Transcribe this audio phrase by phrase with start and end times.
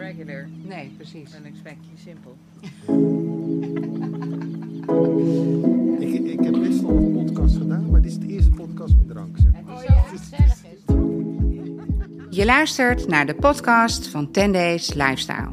[0.00, 1.30] regular Nee, precies.
[1.30, 2.32] than expecting simple.
[5.98, 9.08] Ik, ik heb best wel een podcast gedaan, maar dit is de eerste podcast met
[9.08, 9.36] drank.
[9.38, 9.76] Zeg maar.
[9.76, 15.52] Oh ja, gezellig is Je luistert naar de podcast van 10 Days Lifestyle.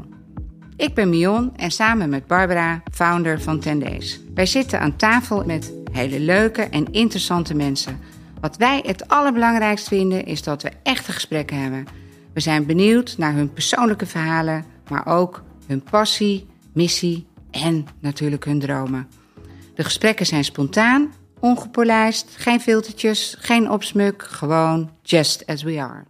[0.76, 4.20] Ik ben Mion en samen met Barbara, founder van 10 Days.
[4.34, 7.98] Wij zitten aan tafel met hele leuke en interessante mensen.
[8.40, 11.86] Wat wij het allerbelangrijkst vinden is dat we echte gesprekken hebben.
[12.38, 18.58] We zijn benieuwd naar hun persoonlijke verhalen, maar ook hun passie, missie en natuurlijk hun
[18.58, 19.08] dromen.
[19.74, 26.04] De gesprekken zijn spontaan, ongepolijst, geen filtertjes, geen opsmuk, gewoon just as we are.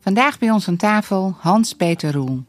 [0.00, 2.44] Vandaag bij ons aan tafel Hans-Peter Roel.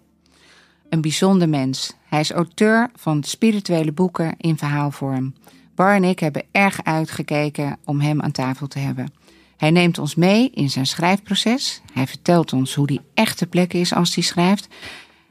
[0.90, 1.94] Een bijzonder mens.
[2.04, 5.34] Hij is auteur van spirituele boeken in verhaalvorm.
[5.76, 9.26] Bar en ik hebben erg uitgekeken om hem aan tafel te hebben.
[9.58, 11.82] Hij neemt ons mee in zijn schrijfproces.
[11.94, 14.68] Hij vertelt ons hoe die echte plek is als hij schrijft.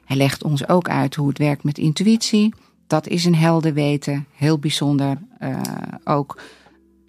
[0.05, 2.55] Hij legt ons ook uit hoe het werkt met intuïtie.
[2.87, 5.19] Dat is een helder weten, heel bijzonder.
[5.39, 5.61] Eh,
[6.05, 6.41] ook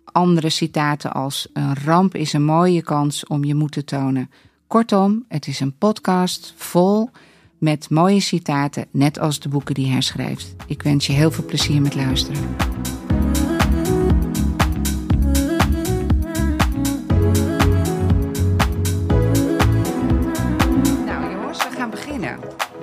[0.04, 4.32] andere citaten als: Een ramp is een mooie kans om je moed te tonen.
[4.68, 7.10] Kortom, het is een podcast vol
[7.58, 10.56] met mooie citaten, net als de boeken die hij schrijft.
[10.68, 12.56] Ik wens je heel veel plezier met luisteren.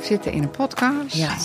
[0.05, 1.15] Zitten in een podcast.
[1.15, 1.37] Ja.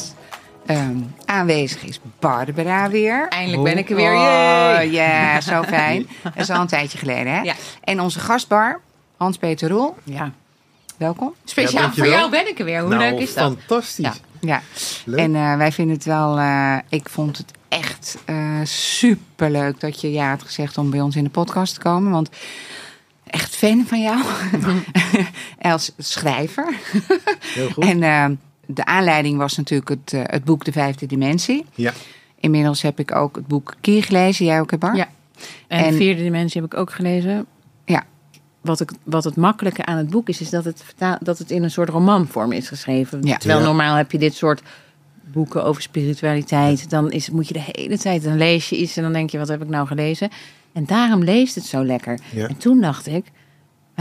[0.66, 3.28] Ehm, aanwezig is Barbara weer.
[3.28, 4.12] Eindelijk ben ik er weer.
[4.14, 4.92] Oh, Yay.
[4.92, 6.08] ja, zo fijn.
[6.24, 7.42] Dat is al een tijdje geleden, hè?
[7.42, 7.54] Ja.
[7.84, 8.80] En onze gastbar,
[9.18, 9.96] Hans-Peter Roel.
[10.04, 10.32] Ja.
[10.98, 11.34] Welkom.
[11.46, 12.80] Speciaal Ja, voor jou ben ik er weer.
[12.82, 13.56] Hoe nou, leuk is dat?
[13.58, 14.06] fantastisch.
[14.06, 14.14] Ja.
[14.42, 14.62] Ja.
[15.06, 15.20] Leuk.
[15.20, 16.38] En eh, wij vinden het wel...
[16.38, 21.16] eh, ik vond het echt eh superleuk dat je ja had gezegd om bij ons
[21.16, 22.12] in de podcast te komen.
[22.12, 22.30] Want
[23.28, 24.22] echt fan van jou.
[25.74, 26.74] Als schrijver.
[27.42, 27.84] Heel goed.
[27.84, 28.26] En eh,
[28.76, 31.66] de aanleiding was natuurlijk het, eh, het boek De Vijfde Dimensie.
[31.76, 31.94] ja.
[32.42, 34.46] Inmiddels heb ik ook het boek Kier gelezen.
[34.46, 34.96] Jij ook, hè Bar?
[34.96, 35.08] Ja.
[35.68, 37.46] En, En- de vierde dimensie heb ik ook gelezen.
[37.86, 38.04] Ja.
[38.62, 41.52] Wat, ik, wat het makkelijke aan het boek is, is dat het, vertaal, dat het
[41.52, 43.22] in een soort romanvorm is geschreven.
[43.24, 43.38] Ja.
[43.38, 43.66] Terwijl Ja.
[43.66, 44.62] normaal heb je dit soort
[45.24, 46.90] boeken over spiritualiteit.
[46.90, 49.38] Dan is, moet je de hele tijd, dan lees je iets en dan denk je,
[49.38, 50.30] wat heb ik nou gelezen?
[50.74, 52.20] En daarom leest het zo lekker.
[52.34, 52.48] Ja.
[52.48, 53.26] En toen dacht ik,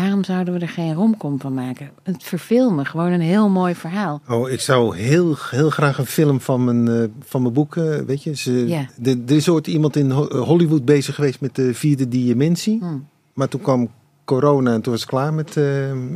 [0.01, 1.91] waarom zouden we er geen romcom van maken?
[2.03, 4.21] Het verveelt me, gewoon een heel mooi verhaal.
[4.29, 7.97] Oh, ik zou heel, heel graag een film van mijn, eh, van mijn boek, eh,
[8.07, 8.37] weet je.
[8.37, 8.87] Ze, Ja.
[8.97, 12.79] de, er is ooit iemand in Ho- Hollywood bezig geweest met de vierde dimensie.
[12.81, 13.07] Hmm.
[13.33, 13.89] Maar toen kwam
[14.25, 15.65] corona en toen was het klaar met, eh,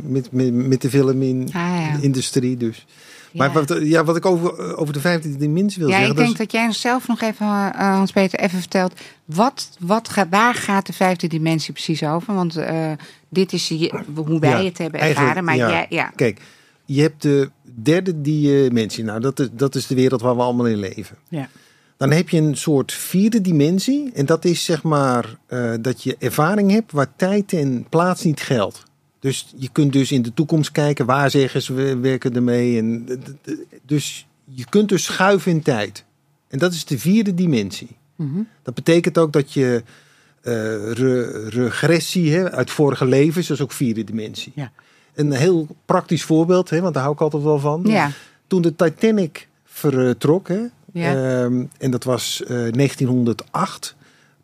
[0.03, 2.55] met, met, met de filmindustrie.
[2.55, 2.67] Ah, ja.
[2.67, 2.85] Dus.
[3.33, 3.53] Maar Ja.
[3.53, 6.11] wat, ja, wat ik over, over de vijfde dimensie wil Ja, zeggen...
[6.11, 8.93] ik dat denk dat jij zelf nog even, eh, Hans-Peter, even vertelt.
[9.25, 12.33] Wat, wat gaat, waar gaat de vijfde dimensie precies over?
[12.33, 12.91] Want eh,
[13.33, 15.43] dit is je- hoe wij Ja, het hebben ervaren.
[15.43, 15.69] Maar ja.
[15.69, 16.11] jij, ja.
[16.15, 16.41] Kijk,
[16.85, 19.03] je hebt de derde dimensie.
[19.03, 21.17] Nou, dat is, dat is de wereld waar we allemaal in leven.
[21.29, 21.49] Ja.
[21.97, 24.11] Dan heb je een soort vierde dimensie.
[24.13, 28.41] En dat is zeg maar eh, dat je ervaring hebt waar tijd en plaats niet
[28.41, 28.83] geldt.
[29.19, 32.77] Dus je kunt dus in de toekomst kijken waar zeggen ze we werken ermee.
[32.77, 33.07] En,
[33.85, 36.05] dus je kunt dus schuiven in tijd.
[36.47, 37.87] En dat is de vierde dimensie.
[38.15, 38.41] Mhm.
[38.63, 39.83] Dat betekent ook dat je
[40.43, 44.51] re- regressie hè, uit vorige levens, dat is ook vierde dimensie.
[44.55, 44.71] Ja.
[45.13, 47.81] Een heel praktisch voorbeeld, hè, want daar hou ik altijd wel van.
[47.85, 48.09] Ja.
[48.47, 50.61] Toen de Titanic vertrok, hè,
[50.91, 51.13] Ja.
[51.43, 53.95] ehm, en dat was eh, 1908,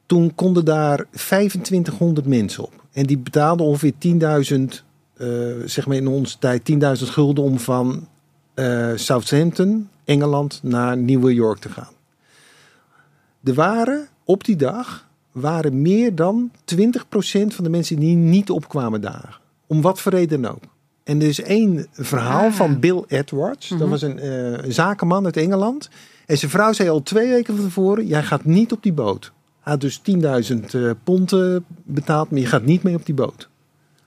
[0.06, 2.74] toen konden daar 2500 mensen op.
[2.92, 4.84] En die betaalden ongeveer 10.000,
[5.18, 5.28] eh,
[5.66, 8.08] zeg maar in onze tijd, 10.000 gulden om van
[8.54, 11.92] eh, Southampton, Engeland, naar New York te gaan.
[13.44, 19.01] Er waren op die dag waren meer dan 20% van de mensen die niet opkwamen
[19.01, 19.41] dagen.
[19.67, 20.63] Om wat voor reden ook.
[21.03, 22.53] En er is één verhaal Ah.
[22.53, 23.67] van Bill Edwards.
[23.69, 23.90] Dat Mhm.
[23.90, 25.90] was een, eh, een zakenman uit Engeland.
[26.25, 29.31] En zijn vrouw zei al twee weken van tevoren: Jij gaat niet op die boot.
[29.59, 31.34] Hij had dus 10.000 eh, pond
[31.84, 33.49] betaald, maar je gaat niet mee op die boot.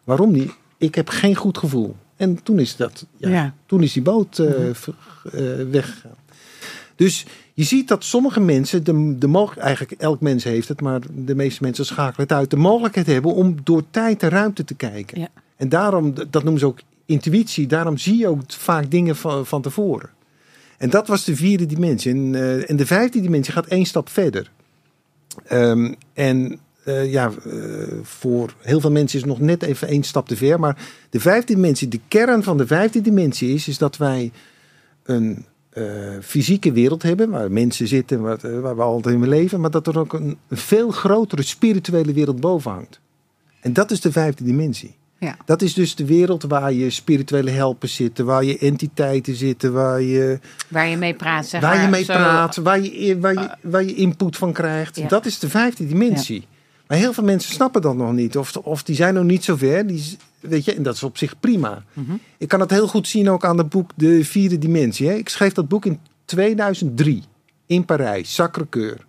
[0.04, 0.52] Waarom niet?
[0.78, 1.96] Ik heb geen goed gevoel.
[2.16, 3.54] En toen is, dat, ja, Ja.
[3.66, 4.94] Toen is die boot eh, ver-
[5.32, 6.16] eh, weggegaan.
[6.96, 11.00] Dus je ziet dat sommige mensen, de, de mogelijk, eigenlijk elk mens heeft het, maar
[11.14, 14.74] de meeste mensen schakelen het uit, de mogelijkheid hebben om door tijd en ruimte te
[14.74, 15.20] kijken.
[15.20, 15.28] Ja.
[15.56, 19.62] En daarom, dat noemen ze ook intuïtie, daarom zie je ook vaak dingen van, van
[19.62, 20.10] tevoren.
[20.78, 22.12] En dat was de vierde dimensie.
[22.12, 24.50] En, eh, en de vijfde dimensie gaat één stap verder.
[25.44, 27.52] Ehm, en eh, ja, eh,
[28.02, 30.60] voor heel veel mensen is het nog net even één stap te ver.
[30.60, 30.78] Maar
[31.10, 34.32] de vijfde dimensie, de kern van de vijfde dimensie is, is dat wij
[35.02, 35.84] een eh,
[36.22, 39.86] fysieke wereld hebben waar mensen zitten, waar, eh, waar we altijd in leven, maar dat
[39.86, 43.00] er ook een, veel grotere spirituele wereld boven hangt.
[43.60, 44.94] En dat is de vijfde dimensie.
[45.18, 45.36] Ja.
[45.44, 50.00] Dat is dus de wereld waar je spirituele helpers zitten, waar je entiteiten zitten, waar
[50.00, 50.38] je,
[50.68, 53.84] Waar je mee praat, zeg waar je mee Zo- praat, waar je, waar, je, waar
[53.84, 54.96] je input van krijgt.
[54.96, 55.08] Ja.
[55.08, 56.46] Dat is de vijfde dimensie.
[56.86, 58.36] Maar heel veel mensen snappen dat nog niet.
[58.36, 59.86] Of, of die zijn nog niet zo ver.
[59.86, 61.84] Die, weet je, en dat is op zich prima.
[61.92, 62.12] Mhm.
[62.38, 65.08] Ik kan het heel goed zien ook aan het boek De Vierde Dimensie.
[65.08, 65.14] Hè.
[65.14, 67.22] Ik schreef dat boek in 2003
[67.66, 69.00] in Parijs, Sacré-Cœur.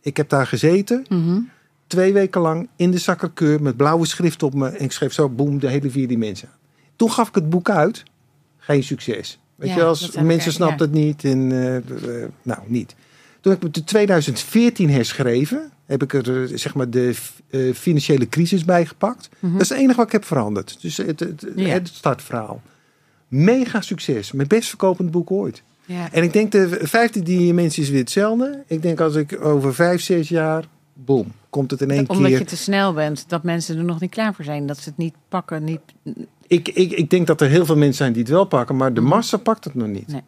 [0.00, 1.38] Ik heb daar gezeten, Mhm.
[1.86, 4.68] twee weken lang in de Sacré-Cœur met blauwe schrift op me.
[4.68, 6.48] En ik schreef zo, boem, de hele vierde dimensie.
[6.96, 8.02] Toen gaf ik het boek uit.
[8.58, 9.38] Geen succes.
[9.54, 10.74] Weet Ja, je, als dat mensen ja.
[10.76, 11.24] het niet.
[11.24, 12.94] En, eh, eh, nou, niet.
[13.40, 15.70] Toen heb ik het in 2014 herschreven.
[15.86, 17.14] Heb ik er eh, zeg maar de
[17.50, 19.28] eh, financiële crisis bij gepakt.
[19.40, 20.78] Dat is het enige wat ik heb veranderd.
[20.80, 21.60] Dus het, het, Mhm.
[21.60, 21.68] Ja.
[21.68, 22.62] het startverhaal.
[23.28, 24.32] Mega succes.
[24.32, 25.62] Mijn best verkopend boek ooit.
[25.84, 26.12] Ja.
[26.12, 28.62] En ik denk de vijfde dimensie is weer hetzelfde.
[28.66, 32.38] Ik denk als ik over vijf, zes jaar, boom, komt het in één Omdat keer.
[32.38, 34.66] je te snel bent, dat mensen er nog niet klaar voor zijn.
[34.66, 35.64] Dat ze het niet pakken.
[35.64, 35.80] Niet...
[36.46, 38.94] Ik, ik, ik denk dat er heel veel mensen zijn die het wel pakken, maar
[38.94, 40.06] de massa pakt het nog niet.
[40.08, 40.22] Nee.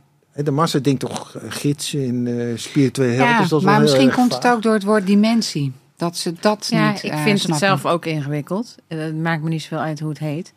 [0.45, 3.37] De massa denkt toch eh, gidsen en eh spirituele helpers.
[3.39, 5.73] Ja, dat wel maar misschien komt het ook door het woord dimensie.
[5.97, 8.75] Dat ze dat Ja, niet ik eh, vind het zelf ook ingewikkeld.
[8.89, 10.53] Eh, Het maakt me niet zoveel uit hoe het heet.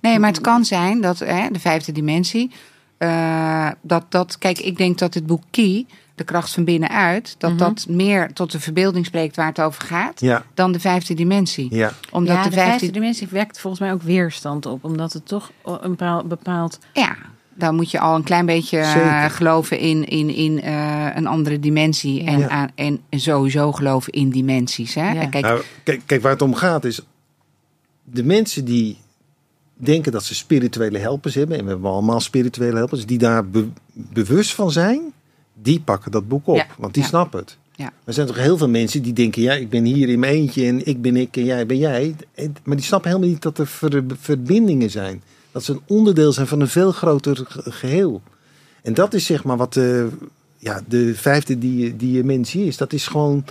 [0.00, 2.50] Nee, maar het kan zijn dat hè, de vijfde dimensie.
[2.98, 7.50] eh, dat, dat, kijk, ik denk dat het boek Key, de kracht van binnenuit, dat
[7.50, 7.58] Mhm.
[7.58, 11.74] dat meer tot de verbeelding spreekt waar het over gaat, Ja, dan de vijfde dimensie.
[11.74, 11.92] ja.
[12.10, 14.84] Omdat ja, de de vijfde, vijfde dimensie wekt volgens mij ook weerstand op.
[14.84, 16.28] Omdat het toch een bepaald...
[16.28, 17.16] bepaald ja,
[17.56, 19.30] dan moet je al een klein beetje eh, Zeker.
[19.30, 22.24] geloven in, in, in eh, een andere dimensie.
[22.24, 22.48] En, Ja.
[22.48, 24.94] aan, en sowieso geloven in dimensies.
[24.94, 25.12] Hè?
[25.12, 25.26] Ja.
[25.26, 27.00] Kijk, Nou, kijk, kijk, waar het om gaat is...
[28.04, 28.96] De mensen die
[29.76, 31.58] denken dat ze spirituele helpers hebben...
[31.58, 33.06] en we hebben allemaal spirituele helpers...
[33.06, 35.00] die daar be- bewust van zijn...
[35.62, 36.56] die pakken dat boek op.
[36.56, 36.66] Ja.
[36.78, 37.08] Want die Ja.
[37.08, 37.56] snappen het.
[37.76, 37.92] Ja.
[38.04, 39.42] Er zijn toch heel veel mensen die denken...
[39.42, 42.14] ja, ik ben hier in mijn eentje en ik ben ik en jij ben jij.
[42.64, 45.22] Maar die snappen helemaal niet dat er ver- verbindingen zijn.
[45.54, 48.22] Dat ze een onderdeel zijn van een veel groter ge- geheel.
[48.82, 50.08] En dat is zeg maar wat de,
[50.56, 52.76] ja, de vijfde die, dimensie is.
[52.76, 53.44] Dat is gewoon...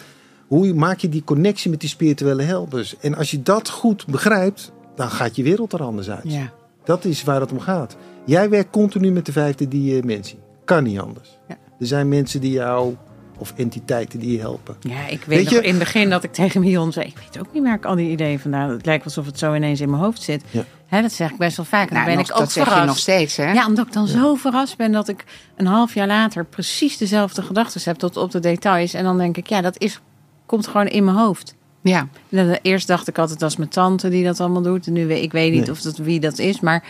[0.47, 2.95] Hoe maak je die connectie met die spirituele helpers?
[2.99, 6.23] En als je dat goed begrijpt, dan gaat je wereld er anders uit.
[6.23, 6.53] ja.
[6.85, 7.95] Dat is waar het om gaat.
[8.25, 10.37] Jij werkt continu met de vijfde dimensie.
[10.65, 11.37] Kan niet anders.
[11.47, 11.57] Ja.
[11.79, 12.95] Er zijn mensen die jou,
[13.43, 14.75] of entiteiten die je helpen.
[14.79, 17.05] Ja, ik weet, Weet nog je- in het begin dat ik tegen Mion zei...
[17.05, 18.69] ik weet ook niet waar ik al die ideeën vandaan...
[18.69, 20.43] Het lijkt alsof het zo ineens in mijn hoofd zit.
[20.51, 20.63] Ja.
[20.87, 21.87] Hè, dat zeg ik best wel vaak.
[21.89, 22.81] En Nou, dan ben nog- ik ook dat zeg verrast.
[22.83, 23.51] je nog steeds, hè?
[23.51, 25.23] Ja, omdat ik dan zo verrast ben dat ik
[25.55, 26.45] een half jaar later...
[26.45, 28.93] precies dezelfde gedachten heb tot op de details.
[28.93, 29.99] En dan denk ik, ja, dat is,
[30.45, 31.55] komt gewoon in mijn hoofd.
[31.81, 32.07] ja.
[32.29, 34.87] En dan- Eerst dacht ik altijd, dat is mijn tante die dat allemaal doet.
[34.87, 35.71] En nu weet ik weet niet Nee.
[35.71, 36.83] of dat, wie dat is, maar...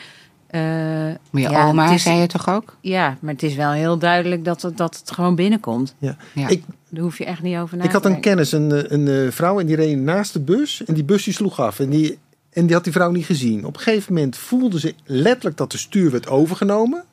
[0.53, 2.77] eh, Maar je ja, oma, het is, zei je toch ook?
[2.81, 5.95] Ja, maar het is wel heel duidelijk dat het, dat het gewoon binnenkomt.
[5.97, 6.17] Ja.
[6.33, 6.47] Ja.
[6.47, 8.91] Ik, Daar hoef je echt niet over na ik te had een kennis, een, eh,
[8.91, 10.83] een, eh, vrouw, en die reed naast de bus.
[10.85, 11.79] En die bus die sloeg af.
[11.79, 12.17] En die,
[12.49, 13.65] en die had die vrouw niet gezien.
[13.65, 17.03] Op een gegeven moment voelde ze letterlijk dat de stuur werd overgenomen.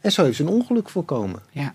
[0.00, 1.40] En zo heeft ze een ongeluk voorkomen.
[1.50, 1.74] Ja.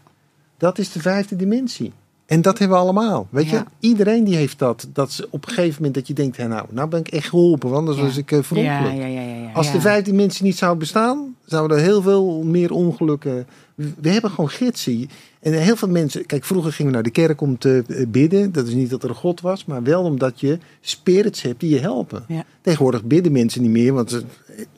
[0.57, 1.93] Dat is de vijfde dimensie.
[2.27, 3.27] En dat hebben we allemaal.
[3.29, 3.65] Weet je, Ja.
[3.79, 4.87] iedereen die heeft dat.
[4.93, 7.29] Dat ze op een gegeven moment dat je denkt, hè, nou, nou ben ik echt
[7.29, 8.03] geholpen, want anders Ja.
[8.03, 8.97] was ik uh, Ja, verongelukt.
[8.97, 9.51] ja, ja, ja, ja.
[9.51, 9.81] Als de Ja.
[9.81, 13.47] vijfde dimensie niet zou bestaan, zouden er heel veel meer ongelukken.
[13.75, 15.09] We hebben gewoon gidsen.
[15.39, 16.25] En heel veel mensen.
[16.25, 18.51] Kijk, vroeger gingen we naar de kerk om te eh, bidden.
[18.51, 21.69] Dat is niet dat er een God was, maar wel omdat je spirits hebt die
[21.69, 22.25] je helpen.
[22.61, 24.23] Tegenwoordig bidden mensen niet meer, want ze-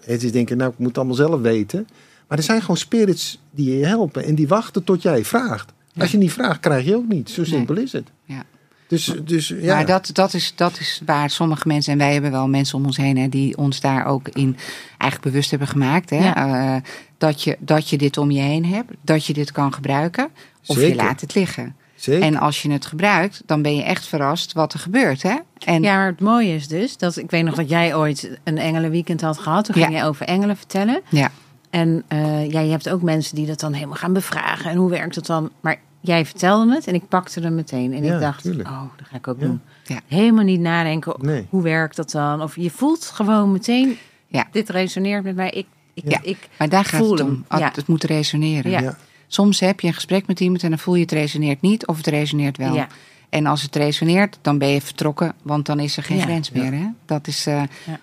[0.04, 1.88] het is denken, nou, ik moet het allemaal zelf weten.
[2.28, 5.72] Maar er zijn gewoon spirits die je helpen en die wachten tot jij vraagt.
[5.98, 7.30] Als je niet vraagt, krijg je ook niet.
[7.30, 8.08] Zo simpel is het.
[8.26, 8.44] Ja.
[8.88, 9.76] Dus, dus ja.
[9.76, 12.86] Maar dat, dat, is, dat is waar sommige mensen, en wij hebben wel mensen om
[12.86, 14.58] ons heen, hè, die ons daar ook in
[14.98, 16.10] eigenlijk bewust hebben gemaakt.
[16.10, 16.36] Hè, Ja.
[16.76, 16.82] eh,
[17.18, 20.30] dat, je, dat je dit om je heen hebt, dat je dit kan gebruiken,
[20.66, 21.76] of je laat het liggen.
[21.96, 22.22] Zeker.
[22.24, 25.22] En als je het gebruikt, dan ben je echt verrast wat er gebeurt.
[25.24, 25.36] Hè?
[25.66, 28.58] En Ja, maar het mooie is dus dat ik weet nog dat jij ooit een
[28.58, 29.66] engelenweekend had gehad.
[29.66, 29.92] Toen ging Ja.
[29.92, 31.02] jij over engelen vertellen.
[31.10, 31.32] ja,
[31.70, 34.72] En eh, ja, je hebt ook mensen die dat dan helemaal gaan bevragen.
[34.72, 35.50] En hoe werkt het dan?
[35.62, 37.94] Maar jij vertelde het en ik pakte hem meteen.
[37.94, 38.70] En Ja, ik dacht, tuurlijk.
[38.70, 39.46] oh, dat ga ik ook Ja.
[39.46, 39.62] doen.
[39.84, 40.00] Ja.
[40.08, 41.46] Helemaal niet nadenken, Nee.
[41.50, 42.42] hoe werkt dat dan?
[42.42, 43.98] Of je voelt gewoon meteen,
[44.28, 44.48] Ja.
[44.52, 45.50] dit resoneert met mij.
[45.50, 46.20] Ik, ik, Ja.
[46.24, 47.28] ik maar daar gaat voel het hem.
[47.30, 47.46] om.
[47.48, 47.72] Het- Ja.
[47.76, 48.72] Het moet resoneren.
[48.72, 48.80] Ja.
[48.80, 48.98] ja.
[49.28, 51.98] Soms heb je een gesprek met iemand en dan voel je het resoneert niet of
[51.98, 52.74] het resoneert wel.
[52.74, 52.88] Ja.
[53.30, 56.24] En als het resoneert, dan ben je vertrokken, want dan is er geen Ja.
[56.24, 56.72] grens meer.
[56.74, 56.86] Hè?
[57.06, 57.54] Dat is, eh,
[57.86, 58.00] Ja.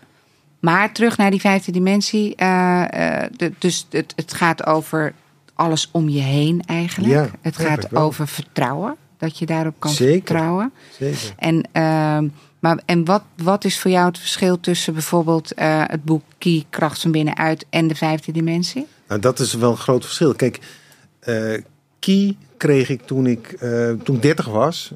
[0.67, 2.35] Maar terug naar die vijfde dimensie.
[2.37, 5.13] eh, eh, de- dus het, het gaat over
[5.55, 7.13] alles om je heen eigenlijk.
[7.13, 10.15] Ja, het gaat over vertrouwen, dat je daarop kan Zeker.
[10.15, 10.73] vertrouwen.
[10.99, 11.33] Zeker.
[11.37, 16.05] En, ehm, maar, en wat, wat is voor jou het verschil tussen bijvoorbeeld eh, het
[16.05, 18.87] boek Key, Kracht van Binnenuit en de vijfde dimensie?
[19.09, 20.35] Nou, dat is wel een groot verschil.
[20.35, 20.59] Kijk,
[21.99, 24.93] Key kreeg ik toen ik, eh, toen ik 30 was.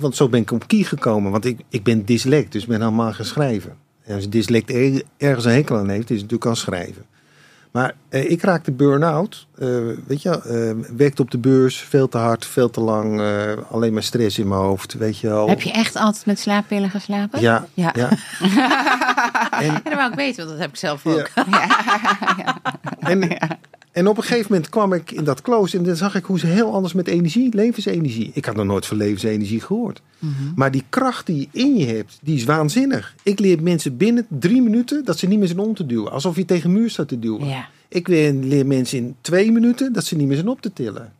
[0.00, 1.30] Want zo ben ik op Key gekomen.
[1.30, 3.70] Want ik, ik ben dyslect, dus ik ben helemaal gaan schrijven.
[3.70, 3.76] En
[4.14, 7.04] als een dyslect er- ergens een hekel aan heeft, is het natuurlijk aan schrijven.
[7.70, 9.46] Maar eh, ik raakte burn-out.
[9.58, 9.68] Eh,
[10.06, 13.20] weet je, werkte op de beurs, veel te hard, veel te lang.
[13.20, 15.48] eh, alleen maar stress in mijn hoofd, weet je wel.
[15.48, 17.40] Heb je echt altijd met slaappillen geslapen?
[17.40, 17.92] Ja, Ja.
[17.96, 18.08] ja.
[19.50, 21.28] en, Ja, dat wou ik weten, want dat heb ik zelf ook.
[22.98, 23.38] en,
[23.98, 26.38] en op een gegeven moment kwam ik in dat klooster en dan zag ik hoe
[26.38, 28.30] ze heel anders met energie, levensenergie.
[28.34, 30.02] Ik had nog nooit van levensenergie gehoord.
[30.54, 33.14] Maar die kracht die je in je hebt, die is waanzinnig.
[33.22, 36.12] Ik leer mensen binnen drie minuten dat ze niet meer zijn om te duwen.
[36.12, 37.46] Alsof je tegen een muur staat te duwen.
[37.46, 37.68] Ja.
[37.88, 41.12] Ik leer, leer mensen in twee minuten dat ze niet meer zijn op te tillen.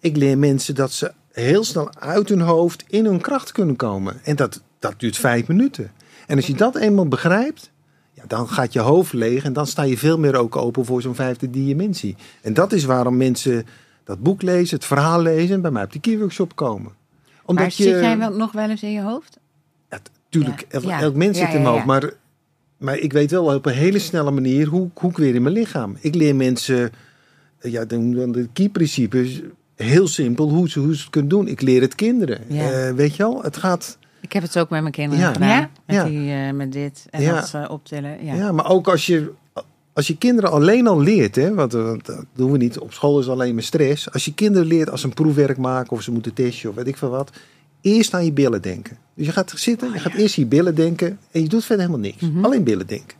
[0.00, 4.20] Ik leer mensen dat ze heel snel uit hun hoofd in hun kracht kunnen komen.
[4.24, 5.92] En dat, dat duurt vijf minuten.
[6.26, 7.70] En als je dat eenmaal begrijpt,
[8.18, 11.02] ja, dan gaat je hoofd leeg en dan sta je veel meer ook open voor
[11.02, 12.16] zo'n vijfde dimensie.
[12.42, 13.66] En dat is waarom mensen
[14.04, 16.92] dat boek lezen, het verhaal lezen en bij mij op die keyworkshop komen.
[17.44, 19.38] Omdat Maar zit jij wel, nog wel eens in je hoofd?
[19.90, 19.98] ja,
[20.28, 21.84] tuurlijk, Ja, elk, mens zit in mijn hoofd.
[21.84, 22.12] Maar,
[22.76, 25.54] maar ik weet wel op een hele snelle manier hoe, hoe ik weer in mijn
[25.54, 25.96] lichaam.
[26.00, 26.90] Ik leer mensen,
[27.58, 29.40] eh, ja, dan, de key-principes,
[29.74, 31.48] heel simpel, hoe ze, hoe ze het kunnen doen.
[31.48, 32.48] Ik leer het kinderen.
[32.48, 33.98] Eh, weet je wel, het gaat...
[34.20, 35.32] Ik heb het ook met mijn kinderen Ja.
[35.32, 35.48] gedaan.
[35.48, 35.70] Ja?
[35.86, 36.04] Met, Ja.
[36.04, 37.34] Die, eh, met dit en Ja.
[37.40, 38.24] dat eh, optillen.
[38.24, 38.34] Ja.
[38.34, 38.52] Ja.
[38.52, 39.30] maar ook als je,
[39.92, 43.18] als je kinderen alleen al leert, hè, want, eh, dat doen we niet, op school
[43.20, 44.12] is alleen maar stress.
[44.12, 46.86] Als je kinderen leert als ze een proefwerk maken of ze moeten testen of weet
[46.86, 47.30] ik veel wat,
[47.80, 48.96] eerst aan je billen denken.
[49.14, 52.10] Dus je gaat zitten, je gaat eerst je billen denken en je doet verder helemaal
[52.10, 52.22] niks.
[52.42, 53.16] Alleen billen denken.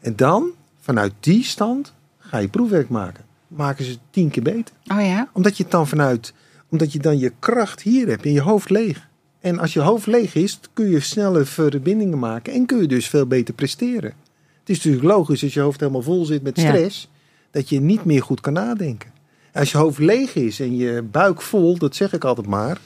[0.00, 3.24] En dan, vanuit die stand, ga je proefwerk maken.
[3.48, 4.74] Maken ze het tien keer beter.
[4.92, 5.28] Oh ja?
[5.32, 6.32] Omdat je het dan vanuit,
[6.68, 9.08] omdat je dan je kracht hier hebt en je hoofd leeg.
[9.40, 13.08] En als je hoofd leeg is, kun je snelle verbindingen maken en kun je dus
[13.08, 14.12] veel beter presteren.
[14.60, 16.68] Het is natuurlijk logisch als je hoofd helemaal vol zit met Ja.
[16.68, 17.08] stress,
[17.50, 19.10] dat je niet meer goed kan nadenken.
[19.52, 22.78] Als je hoofd leeg is en je buik vol, dat zeg ik altijd maar,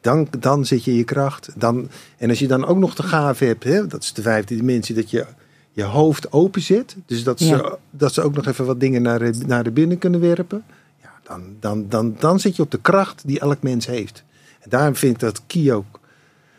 [0.00, 1.48] dan, dan zit je in je kracht.
[1.56, 4.56] Dan, en als je dan ook nog de gave hebt, hè, dat is de vijfde
[4.56, 5.26] dimensie, dat je
[5.72, 6.96] je hoofd open zit.
[7.06, 7.76] Dus dat, ze, Ja.
[7.90, 10.64] dat ze ook nog even wat dingen naar, de- naar de binnen kunnen werpen.
[11.02, 14.24] Ja, dan, dan, dan, dan zit je op de kracht die elk mens heeft.
[14.60, 16.00] En daarom vind ik dat Ki ook,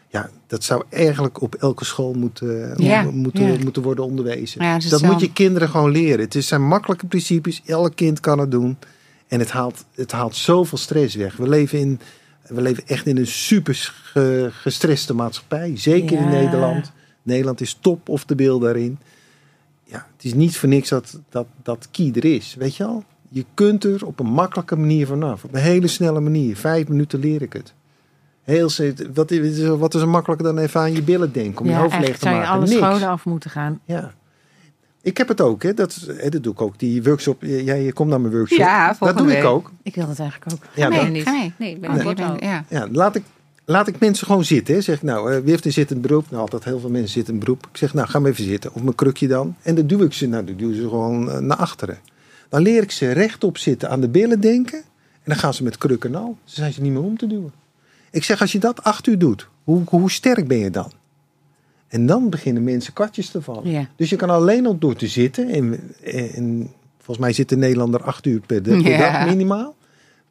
[0.08, 3.64] ja, dat zou eigenlijk op elke school moeten, Ja, moeten, ja.
[3.64, 4.64] moeten worden onderwezen.
[4.64, 6.20] Ja, dat moet je kinderen gewoon leren.
[6.20, 8.78] Het is- zijn makkelijke principes, elk kind kan het doen.
[9.28, 11.36] En het haalt, het haalt zoveel stress weg.
[11.38, 12.00] We leven, in,
[12.48, 15.72] we leven echt in een super ge- gestreste maatschappij.
[15.78, 16.30] Zeker in.
[16.30, 16.92] Nederland.
[17.24, 19.00] Nederland is top of de beeld daarin.
[19.84, 22.56] Ja, het is niet voor niks dat, dat, dat Ki er is.
[22.60, 23.04] Weet je al?
[23.30, 25.44] Je kunt er op een makkelijke manier vanaf.
[25.44, 26.56] Op een hele snelle manier.
[26.58, 27.74] Vijf minuten leer ik het.
[28.50, 28.70] Heel,
[29.14, 31.62] wat, is, wat is er makkelijker dan even aan je billen denken?
[31.62, 32.58] Om je hoofd leeg eigenlijk te zou je maken?
[32.58, 33.80] alle scholen af moeten gaan.
[33.86, 34.12] Ja.
[35.02, 35.74] Ik heb het ook, hè.
[35.74, 36.80] Dat, hè, dat doe ik ook.
[36.80, 38.58] Die workshop, jij je komt naar mijn workshop.
[38.58, 39.72] Ja, dat doe ik ook.
[39.84, 40.60] Ik wil dat eigenlijk ook.
[40.76, 41.26] Ja, nee, dan- niet.
[41.26, 41.54] Mee.
[41.58, 42.66] Nee, ik ben ja.
[42.70, 43.24] Ja, laat ik,
[43.66, 44.76] laat ik mensen gewoon zitten.
[44.76, 44.82] Hè.
[44.82, 46.26] Zeg ik, nou, eh, wie heeft een zittend beroep?
[46.30, 47.68] Nou, altijd heel veel mensen zitten in beroep.
[47.72, 48.74] Ik zeg, nou, ga maar even zitten.
[48.74, 49.56] Of mijn krukje dan.
[49.62, 51.98] En dan duw ik ze, nou, dan duw ik ze gewoon eh, naar achteren.
[52.50, 54.78] Dan leer ik ze rechtop zitten, aan de billen denken.
[55.14, 56.38] En dan gaan ze met krukken en al.
[56.44, 57.52] Ze zijn ze niet meer om te duwen.
[58.12, 60.92] Ik zeg, als je dat acht uur doet, hoe, hoe sterk ben je dan?
[61.88, 63.70] En dan beginnen mensen katjes te vallen.
[63.72, 63.88] Ja.
[63.96, 65.50] Dus je kan alleen al door te zitten.
[65.50, 65.94] En,
[66.36, 68.98] en volgens mij zit de Nederlander acht uur per, per Ja.
[68.98, 69.76] dag minimaal.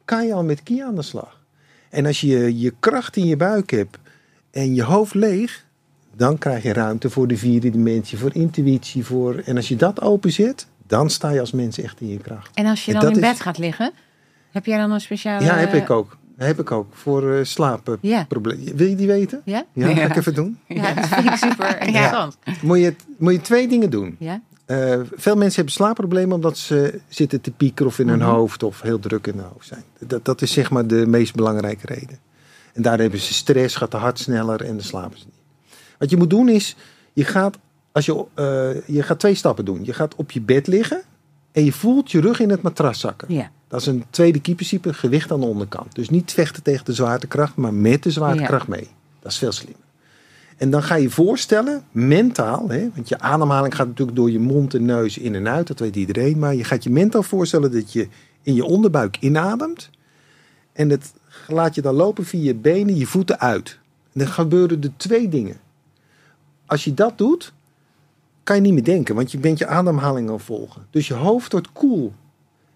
[0.05, 1.39] Kan je al met kie aan de slag.
[1.89, 3.97] En als je je kracht in je buik hebt
[4.51, 5.65] en je hoofd leeg,
[6.15, 9.05] dan krijg je ruimte voor de vierde dimensie, voor intuïtie.
[9.05, 12.49] Voor, en als je dat openzet, dan sta je als mens echt in je kracht.
[12.55, 13.91] En als je dan in is- bed gaat liggen,
[14.51, 15.45] heb jij dan een speciale...
[15.45, 16.17] Ja, heb ik ook.
[16.47, 16.87] Heb ik ook.
[16.91, 17.97] Voor eh slapen.
[18.01, 18.27] Ja.
[18.75, 19.41] Wil je die weten?
[19.45, 19.65] Ja?
[19.73, 20.59] Ja, ga ik even doen.
[20.67, 22.37] Ja, dat vind ik super interessant.
[22.61, 24.15] Moet je, moet je twee dingen doen.
[24.19, 24.41] Ja?
[24.65, 28.27] Eh, veel mensen hebben slaapproblemen omdat ze zitten te piekeren of in hun Mhm.
[28.29, 29.83] hoofd of heel druk in hun hoofd zijn.
[29.99, 32.19] Dat, dat is zeg maar de meest belangrijke reden.
[32.73, 35.77] En daar hebben ze stress, gaat de hart sneller en dan slapen ze niet.
[35.97, 36.75] Wat je moet doen is,
[37.13, 37.57] je gaat,
[37.91, 39.85] als je, eh, je gaat twee stappen doen.
[39.85, 41.01] Je gaat op je bed liggen
[41.51, 43.33] en je voelt je rug in het matras zakken.
[43.33, 43.51] Ja.
[43.69, 45.95] Dat is een tweede key-principe, gewicht aan de onderkant.
[45.95, 48.87] Dus niet vechten tegen de zwaartekracht, maar met de zwaartekracht mee.
[49.19, 49.83] Dat is veel slimmer.
[50.57, 54.73] En dan ga je voorstellen, mentaal, hè, want je ademhaling gaat natuurlijk door je mond
[54.73, 56.39] en neus in en uit, dat weet iedereen.
[56.39, 58.07] Maar je gaat je mentaal voorstellen dat je
[58.41, 59.89] in je onderbuik inademt.
[60.73, 61.13] En het
[61.47, 63.79] laat je dan lopen via je benen, je voeten uit.
[64.13, 65.57] En dan gebeuren er twee dingen.
[66.65, 67.53] Als je dat doet,
[68.43, 70.85] kan je niet meer denken, want je bent je ademhaling aan volgen.
[70.89, 72.13] Dus je hoofd wordt koel.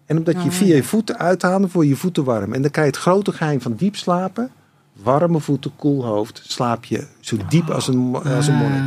[0.06, 2.52] En omdat je Ah, via je voeten uitademt, word je voeten warm.
[2.52, 4.50] En dan krijg je het grote geheim van diep slapen.
[4.92, 6.42] Warme voeten, koel hoofd.
[6.46, 8.82] Slaap je zo diep als een, als een monnik.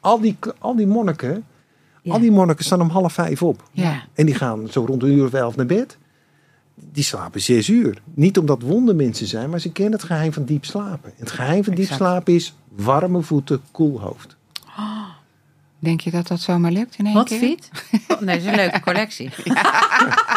[0.00, 1.44] Al die, al die monniken,
[2.02, 2.12] Ja.
[2.12, 3.62] al die monniken staan om half vijf op.
[3.72, 4.02] Ja.
[4.14, 5.96] En die gaan zo rond een uur of elf naar bed.
[6.74, 7.98] Die slapen zes uur.
[8.14, 11.12] Niet omdat wondermensen zijn, maar ze kennen het geheim van diep slapen.
[11.16, 14.36] Het geheim van diep slapen is warme voeten, koel hoofd.
[15.78, 17.38] Denk je dat dat zomaar lukt in één Wat keer?
[17.38, 17.70] fiet?
[18.08, 19.30] Oh, nee, dat is een leuke collectie.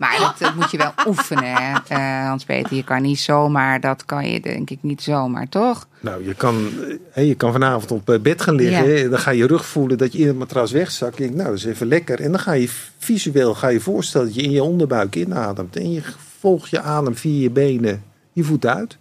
[0.00, 2.76] Maar dat, dat moet je wel oefenen, hè, eh, Hans-Peter.
[2.76, 5.86] Je kan niet zomaar, dat kan je denk ik niet zomaar, toch?
[6.00, 6.68] Nou, je kan,
[7.14, 8.88] je kan vanavond op eh, bed gaan liggen.
[8.88, 9.08] Ja.
[9.08, 11.16] Dan ga je rug voelen dat je in het matras wegzakt.
[11.16, 12.20] Je denkt, nou, dat is even lekker.
[12.20, 15.76] En dan ga je visueel ga je voorstellen dat je in je onderbuik inademt.
[15.76, 16.02] En je
[16.38, 18.02] volgt je adem via je benen,
[18.32, 18.98] je voeten uit.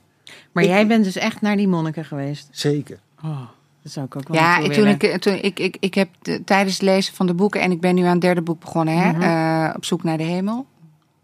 [0.51, 2.47] Maar jij bent dus echt naar die monniken geweest.
[2.51, 2.99] Zeker.
[3.23, 3.39] Oh,
[3.83, 4.99] dat zou ik ook wel Ja, toen willen.
[4.99, 7.81] ik, toen ik, ik, ik heb de- tijdens het lezen van de boeken, en ik
[7.81, 9.21] ben nu aan het derde boek begonnen, hè, Mhm.
[9.21, 10.65] eh, op zoek naar de hemel.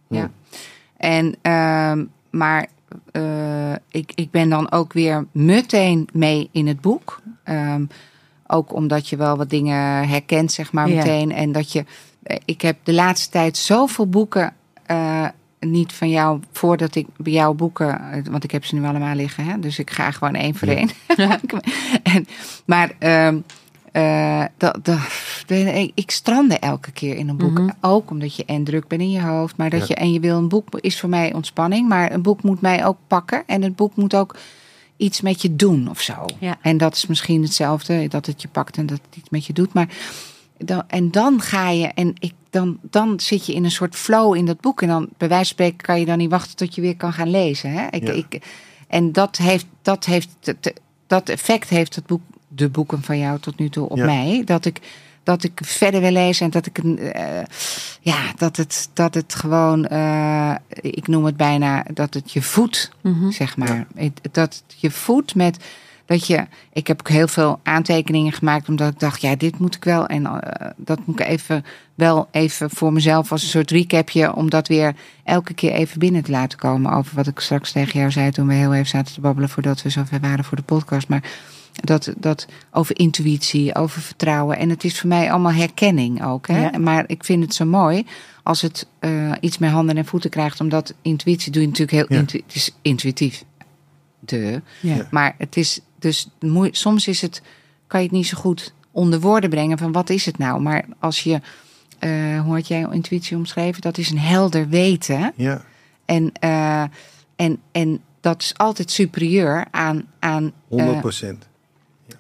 [0.08, 0.20] Ja.
[0.20, 0.30] Ja.
[0.98, 2.68] En, ehm, maar
[3.12, 7.22] eh, ik, ik ben dan ook weer meteen mee in het boek.
[7.44, 7.86] Ehm,
[8.48, 10.96] ook omdat je wel wat dingen herkent, zeg maar, Ja.
[10.96, 11.32] meteen.
[11.32, 11.86] En dat je.
[12.24, 14.54] eh, Ik heb de laatste tijd zoveel boeken.
[14.86, 15.28] eh,
[15.60, 19.46] niet van jou, voordat ik bij jouw boeken, want ik heb ze nu allemaal liggen,
[19.46, 20.90] hè, dus ik ga gewoon één voor één.
[22.04, 22.28] en,
[22.66, 23.40] maar ehm,
[23.96, 25.00] eh, dat, dat,
[25.94, 27.60] ik, strande elke keer in een boek.
[27.60, 27.70] Mhm.
[27.82, 29.58] Ook omdat je en druk bent in je hoofd.
[29.58, 29.86] Maar dat Ja.
[29.88, 31.88] je en je wil een boek is voor mij ontspanning.
[31.88, 33.44] Maar een boek moet mij ook pakken.
[33.46, 34.36] En het boek moet ook
[34.98, 36.14] iets met je doen of zo.
[36.40, 36.58] Ja.
[36.62, 38.08] En dat is misschien hetzelfde.
[38.08, 39.74] Dat het je pakt en dat het iets met je doet.
[39.74, 39.88] Maar
[40.58, 41.88] dan, en dan ga je.
[41.88, 44.82] En ik, dan, dan zit je in een soort flow in dat boek.
[44.82, 47.14] En dan bij wijze van spreken kan je dan niet wachten tot je weer kan
[47.14, 47.72] gaan lezen.
[47.72, 47.88] Hè?
[47.90, 48.12] Ik, Ja.
[48.12, 48.42] ik,
[48.88, 50.30] en dat heeft, dat heeft
[51.08, 52.22] dat effect heeft het boek,
[52.56, 54.06] de boeken van jou tot nu toe op Ja.
[54.06, 54.42] mij.
[54.46, 54.80] Dat ik,
[55.24, 57.44] dat ik verder wil lezen en dat ik een, eh,
[58.02, 62.92] ja, dat het, dat het gewoon, eh, ik noem het bijna dat het je voedt,
[63.02, 63.32] Mhm.
[63.32, 63.88] zeg maar.
[64.32, 65.58] Dat het je voedt met
[66.06, 69.76] dat je, ik heb ook heel veel aantekeningen gemaakt omdat ik dacht, ja, dit moet
[69.76, 73.72] ik wel en eh, dat moet ik even wel even voor mezelf als een soort
[73.72, 77.72] recapje om dat weer elke keer even binnen te laten komen over wat ik straks
[77.72, 80.58] tegen jou zei toen we heel even zaten te babbelen voordat we zover waren voor
[80.58, 81.24] de podcast, maar
[81.84, 84.58] dat, dat over intuïtie, over vertrouwen.
[84.58, 86.48] En het is voor mij allemaal herkenning ook.
[86.48, 86.70] Hè?
[86.70, 86.78] Ja.
[86.78, 88.06] Maar ik vind het zo mooi
[88.44, 90.60] als het eh, iets met handen en voeten krijgt.
[90.60, 92.22] Omdat intuïtie doe je natuurlijk heel Ja.
[92.22, 93.44] intu- het is intuïtief.
[94.20, 94.62] De.
[94.82, 95.08] Ja.
[95.12, 96.30] Maar het is dus
[96.72, 97.42] soms is het,
[97.88, 100.62] kan je het niet zo goed onder woorden brengen van wat is het nou.
[100.62, 101.42] Maar als je,
[102.00, 103.82] eh, hoe had jij intuïtie omschreven?
[103.82, 105.34] Dat is een helder weten.
[105.36, 105.62] Ja.
[106.06, 106.84] En, eh,
[107.36, 111.48] en, en dat is altijd superieur aan, aan 100 eh, procent.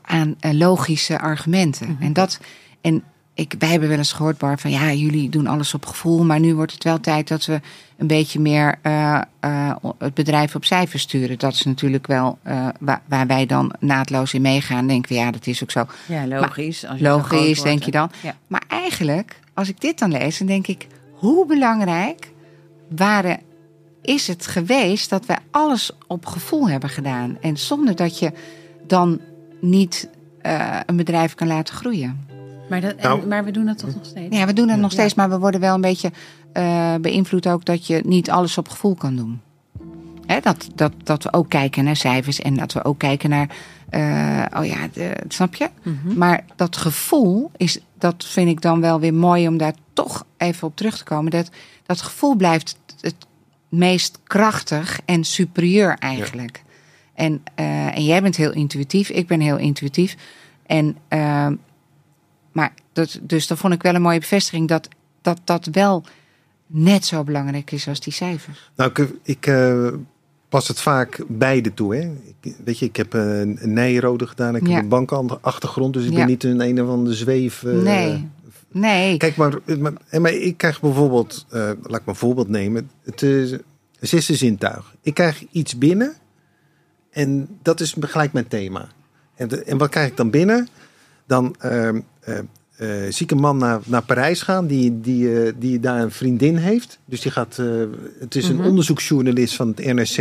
[0.05, 1.91] Aan eh, logische argumenten.
[1.91, 2.03] Mhm.
[2.03, 2.39] En dat.
[2.81, 6.23] En ik, wij hebben wel eens gehoord, Bar, van ja, jullie doen alles op gevoel.
[6.23, 7.61] Maar nu wordt het wel tijd dat we
[7.97, 11.39] een beetje meer eh, eh, het bedrijf op cijfers sturen.
[11.39, 12.37] Dat is natuurlijk wel
[12.79, 14.87] waar, waar wij dan naadloos in meegaan.
[14.87, 15.85] Denken we, ja, dat is ook zo.
[16.05, 16.85] Ja, logisch.
[16.85, 18.11] Als je Logisch, denk je dan.
[18.21, 18.35] Ja.
[18.47, 22.31] Maar eigenlijk, als ik dit dan lees, dan denk ik, hoe belangrijk
[22.89, 23.39] waren,
[24.05, 27.37] is het geweest dat wij alles op gevoel hebben gedaan.
[27.41, 28.31] En zonder dat je
[28.87, 29.19] dan
[29.69, 30.09] niet
[30.41, 32.25] eh, een bedrijf kan laten groeien.
[32.69, 33.27] Maar, dat, en- Nou.
[33.27, 34.37] maar we doen dat toch nog steeds?
[34.37, 36.11] Ja, we doen het nog steeds, maar we worden wel een beetje
[36.53, 39.41] eh, beïnvloed ook dat je niet alles op gevoel kan doen.
[40.25, 43.49] Hè, dat, dat, dat we ook kijken naar cijfers en dat we ook kijken naar,
[43.89, 45.69] eh, oh ja, de, snap je?
[45.83, 46.17] Mhm.
[46.17, 50.67] Maar dat gevoel is, dat vind ik dan wel weer mooi om daar toch even
[50.67, 51.31] op terug te komen.
[51.31, 51.49] Dat,
[51.85, 53.15] dat gevoel blijft het
[53.69, 56.63] meest krachtig en superieur eigenlijk.
[57.15, 60.15] En, eh, en jij bent heel intuïtief, ik ben heel intuïtief.
[60.65, 61.47] En, eh,
[62.51, 64.87] maar dat, dus dat vond ik wel een mooie bevestiging dat
[65.21, 66.03] dat, dat wel
[66.67, 68.71] net zo belangrijk is als die cijfers.
[68.75, 69.87] Nou, ik, ik eh,
[70.49, 71.95] pas het vaak beide toe.
[71.95, 72.01] Hè.
[72.41, 74.55] Ik, weet je, ik heb een nijrode gedaan.
[74.55, 74.73] Ik Ja.
[74.73, 75.93] heb een bankachtergrond.
[75.93, 76.17] Dus ik Ja.
[76.17, 77.63] ben niet een een of andere zweef.
[77.63, 78.27] eh, nee,
[78.71, 79.17] nee.
[79.17, 79.53] Kijk, maar,
[80.19, 82.89] maar, ik krijg bijvoorbeeld, laat ik maar een voorbeeld nemen.
[83.03, 83.55] Het is
[83.99, 84.95] zesde zintuig.
[85.01, 86.13] Ik krijg iets binnen
[87.15, 88.87] en dat is gelijk mijn thema.
[89.35, 90.67] En, de- en wat krijg ik dan binnen?
[91.27, 95.53] Dan ehm, eh, eh, zie ik een man naar, naar Parijs gaan die, die, eh,
[95.57, 96.99] die daar een vriendin heeft.
[97.05, 97.55] Dus die gaat,
[98.19, 98.67] het is een Mhm.
[98.67, 100.15] onderzoeksjournalist van het NRC.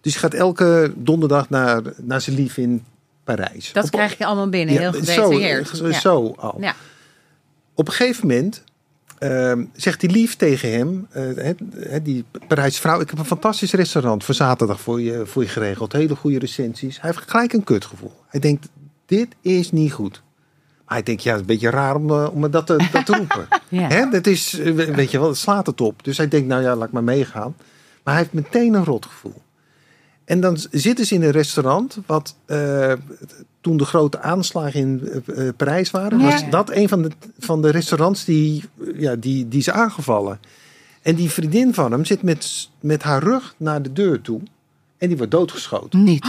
[0.00, 2.84] Dus die gaat elke donderdag naar, naar zijn lief in
[3.24, 3.72] Parijs.
[3.72, 5.68] Dat Op- krijg je allemaal binnen, ja, heel gedetailleerd.
[5.68, 6.00] zo, Ja.
[6.00, 6.56] zo al.
[6.60, 6.74] Ja.
[7.74, 8.62] Op een gegeven moment
[9.18, 13.24] ehm, zegt die lief tegen hem, eh, hè, hè, die Parijse vrouw, ik heb een
[13.24, 15.92] fantastisch restaurant voor zaterdag voor je, voor je geregeld.
[15.92, 17.00] Hele goede recensies.
[17.00, 18.12] Hij heeft gelijk een kutgevoel.
[18.28, 18.68] Hij denkt,
[19.06, 20.22] dit is niet goed.
[20.84, 22.88] Maar hij denkt, ja, het is een beetje raar om, eh, om me dat te,
[22.92, 23.48] dat te roepen.
[23.68, 24.06] Ja.
[24.06, 26.04] Dat is, eh, we- weet je wel, het slaat het op.
[26.04, 27.54] Dus hij denkt, nou ja, laat ik maar meegaan.
[28.04, 29.42] Maar hij heeft meteen een rotgevoel.
[30.24, 32.92] En dan zitten ze in een restaurant, wat eh,
[33.66, 36.24] toen de grote aanslagen in eh, eh, Parijs waren, Ja.
[36.24, 40.40] was dat een van de, van de restaurants die, eh, ja, die, die is aangevallen.
[41.02, 44.40] En die vriendin van hem zit met, met haar rug naar de deur toe
[44.98, 46.04] en die wordt doodgeschoten.
[46.04, 46.24] Niet.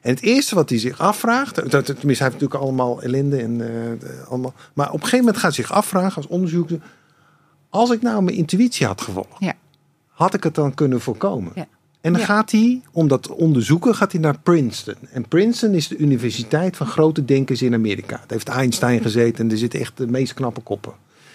[0.00, 3.58] En het eerste wat hij zich afvraagt, dat, tenminste hij heeft natuurlijk allemaal ellende en
[3.58, 6.80] uh, allemaal, maar op een gegeven moment gaat hij zich afvragen als onderzoeker,
[7.70, 9.54] als ik nou mijn intuïtie had gevolgd, Ja.
[10.08, 11.52] had ik het dan kunnen voorkomen?
[11.54, 11.66] Ja.
[12.02, 12.26] En dan Ja.
[12.26, 14.94] gaat hij, om dat te onderzoeken, gaat hij naar Princeton.
[15.12, 18.16] En Princeton is de universiteit van grote denkers in Amerika.
[18.16, 20.92] Daar heeft Einstein gezeten en er zitten echt de meest knappe koppen.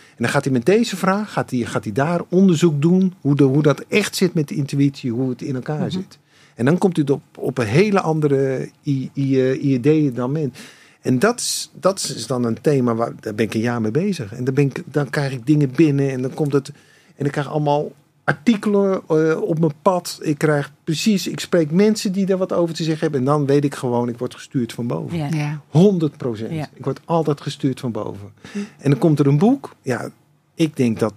[0.10, 3.36] En dan gaat hij met deze vraag, gaat hij, gaat hij daar onderzoek doen, hoe,
[3.36, 6.18] de, hoe dat echt zit met de intuïtie, hoe het in elkaar zit.
[6.56, 10.54] En dan komt hij op, op een hele andere i- i- eh, idee dan men.
[11.02, 13.92] En dat is, dat is dan een thema waar daar ben ik een jaar mee
[13.92, 14.34] bezig.
[14.34, 16.72] En dan, ben ik, dan krijg ik dingen binnen en dan komt het.
[17.16, 17.92] En ik krijg allemaal
[18.28, 20.20] artikelen eh, op mijn pad.
[20.22, 23.20] Ik krijg precies, ik spreek mensen die daar wat over te zeggen hebben.
[23.20, 25.18] En dan weet ik gewoon, ik word gestuurd van boven.
[25.18, 25.28] Ja.
[25.32, 25.62] Ja.
[25.70, 26.52] 100 procent.
[26.52, 26.70] Ja.
[26.74, 28.32] Ik word altijd gestuurd van boven.
[28.78, 29.76] En dan komt er een boek.
[29.82, 30.10] Ja,
[30.54, 31.14] ik denk dat,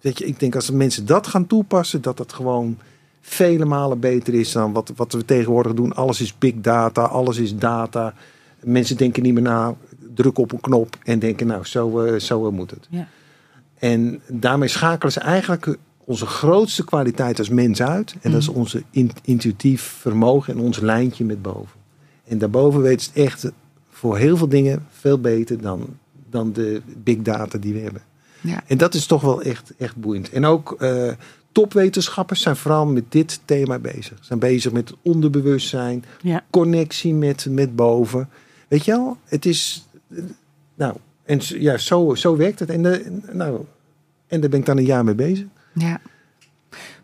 [0.00, 2.78] weet je, ik denk als de mensen dat gaan toepassen, dat dat gewoon
[3.20, 5.94] vele malen beter is dan wat, wat we tegenwoordig doen.
[5.94, 8.14] Alles is big data, alles is data.
[8.60, 9.74] Mensen denken niet meer na,
[10.14, 12.86] drukken op een knop en denken, nou, zo, eh, zo moet het.
[12.90, 13.08] Ja.
[13.78, 18.14] En daarmee schakelen ze eigenlijk onze grootste kwaliteit als mens uit.
[18.20, 21.80] En dat is onze in- intuïtief vermogen en ons lijntje met boven.
[22.24, 23.50] En daarboven weten ze het echt
[23.90, 25.86] voor heel veel dingen veel beter dan,
[26.30, 28.02] dan de big data die we hebben.
[28.40, 28.62] Ja.
[28.66, 30.30] En dat is toch wel echt, echt boeiend.
[30.30, 31.12] En ook eh,
[31.52, 34.18] topwetenschappers zijn vooral met dit thema bezig.
[34.20, 36.44] Zijn bezig met het onderbewustzijn, Ja.
[36.50, 38.28] connectie met, met boven.
[38.68, 39.88] Weet je wel, het is.
[40.10, 40.18] eh,
[40.74, 42.70] Nou, en ja, zo, zo werkt het.
[42.70, 43.60] En, de, nou,
[44.26, 45.46] en daar ben ik dan een jaar mee bezig.
[45.78, 46.00] Ja.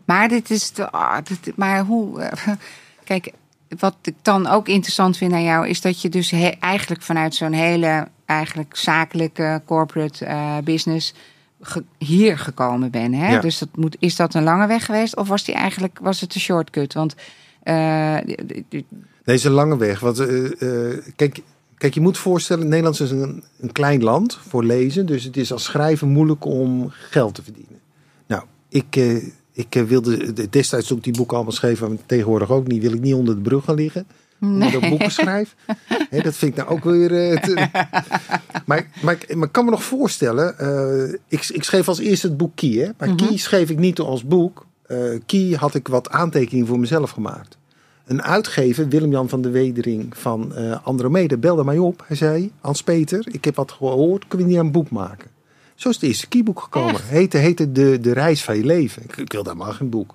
[0.04, 0.90] Maar dit is de.
[0.90, 2.20] ah, dit- maar hoe.
[2.20, 2.48] eh,
[3.04, 3.32] kijk,
[3.78, 7.34] wat ik dan ook interessant vind aan jou is dat je dus he- eigenlijk vanuit
[7.34, 11.14] zo'n hele eigenlijk zakelijke corporate eh, business
[11.60, 13.14] ge- hier gekomen bent.
[13.14, 13.32] Hè?
[13.32, 13.40] Ja.
[13.40, 16.34] Dus dat moet, is dat een lange weg geweest of was die eigenlijk was het
[16.34, 16.92] een shortcut?
[16.94, 17.14] Want
[18.68, 18.82] d-
[19.24, 20.00] Deze lange weg.
[20.00, 20.16] Want,
[21.16, 21.40] kijk,
[21.78, 25.06] kijk, je moet voorstellen, Nederland is een, een klein land voor lezen.
[25.06, 27.71] Dus het is als schrijver moeilijk om geld te verdienen.
[28.72, 29.16] Ik, eh,
[29.52, 31.88] ik eh, wilde de- destijds ook die boeken allemaal schrijven.
[31.88, 32.82] maar Tegenwoordig ook niet.
[32.82, 34.06] Wil ik niet onder de brug gaan liggen.
[34.40, 35.54] Omdat ik boeken schrijf.
[36.10, 37.30] Dat vind ik nou ook weer...
[37.30, 37.68] eh, te-
[38.66, 40.54] maar, maar, ik- maar ik kan me nog voorstellen...
[41.28, 42.70] ik, ik schreef als eerste het boek Key.
[42.70, 42.88] Hè?
[42.98, 44.66] Maar Key schreef ik niet als boek.
[45.26, 47.56] Key had ik wat aantekeningen voor mezelf gemaakt.
[48.06, 50.52] Een uitgever, Willem-Jan van der Wedering van
[50.84, 52.04] Andromeda, belde mij op.
[52.06, 55.30] Hij zei, Hans-Peter, ik heb wat gehoord, kunnen we niet een boek maken?
[55.82, 56.94] Zo is het eerste keyboek gekomen.
[56.94, 57.08] Echt?
[57.08, 59.02] Heette, heette de, de Reis van je leven.
[59.02, 60.14] Ik, ik wilde helemaal geen boek.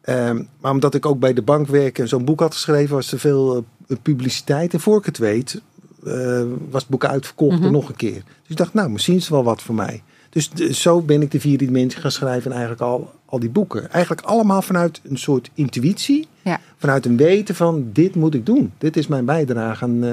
[0.00, 3.12] Ehm, maar omdat ik ook bij de bank werk en zo'n boek had geschreven, was
[3.12, 4.72] er veel eh, publiciteit.
[4.74, 5.60] En voor ik het weet,
[6.04, 8.22] eh, was het boek uitverkocht en nog een keer.
[8.22, 10.02] Dus ik dacht, nou, misschien is het wel wat voor mij.
[10.30, 13.50] Dus de- zo ben ik de vierde dimensie gaan schrijven en eigenlijk al, al die
[13.50, 13.90] boeken.
[13.90, 16.26] Eigenlijk allemaal vanuit een soort intuïtie.
[16.42, 16.60] ja.
[16.76, 18.72] Vanuit een weten van, dit moet ik doen.
[18.78, 20.12] Dit is mijn bijdrage aan eh,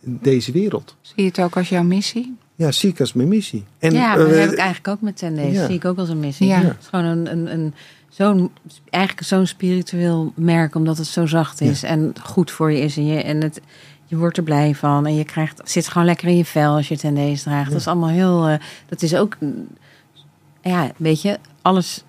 [0.00, 0.96] deze wereld.
[1.00, 2.36] Zie je het ook als jouw missie?
[2.58, 3.64] Ja, zie ik als mijn missie.
[3.78, 5.54] En, ja, maar dat eh, heb ik eigenlijk ook met Tendees.
[5.54, 5.66] ja.
[5.66, 6.46] Zie ik ook als een missie.
[6.46, 6.60] Ja.
[6.60, 7.74] Het is gewoon een, een, een,
[8.08, 8.50] zo'n,
[8.90, 12.96] eigenlijk zo'n spiritueel merk, omdat het zo zacht is en goed voor je is.
[12.96, 13.60] En, je, en het,
[14.06, 15.06] je wordt er blij van.
[15.06, 17.70] En je krijgt, het zit gewoon lekker in je vel als je Tendees draagt.
[17.70, 18.46] Dat is allemaal heel...
[18.48, 19.36] eh, dat is ook...
[20.62, 22.04] Ja, weet je, alles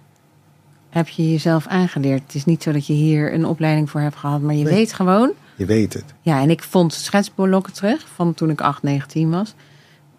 [0.89, 2.21] heb je jezelf aangeleerd.
[2.23, 4.73] Het is niet zo dat je hier een opleiding voor hebt gehad, maar je Nee.
[4.73, 5.31] weet gewoon...
[5.55, 6.05] je weet het.
[6.21, 9.53] Ja, en ik vond schetsblokken terug van toen ik 8, 19 was.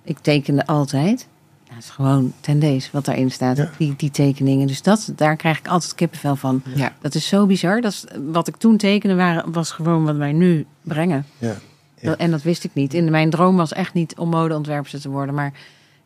[0.04, 1.28] Ik tekende altijd.
[1.68, 3.70] Het is gewoon tendees wat daarin staat, Ja.
[3.78, 4.66] die, die tekeningen.
[4.66, 6.62] Dus dat, daar krijg ik altijd kippenvel van.
[6.74, 6.92] Ja.
[7.00, 7.80] Dat is zo bizar.
[7.80, 11.26] Dat is, wat ik toen tekende waren, was gewoon wat wij nu brengen.
[11.38, 11.54] Ja.
[11.94, 12.08] Ja.
[12.08, 12.94] Dat- en dat wist ik niet.
[12.94, 15.34] In mijn droom was echt niet om modeontwerpster te worden.
[15.34, 15.52] Maar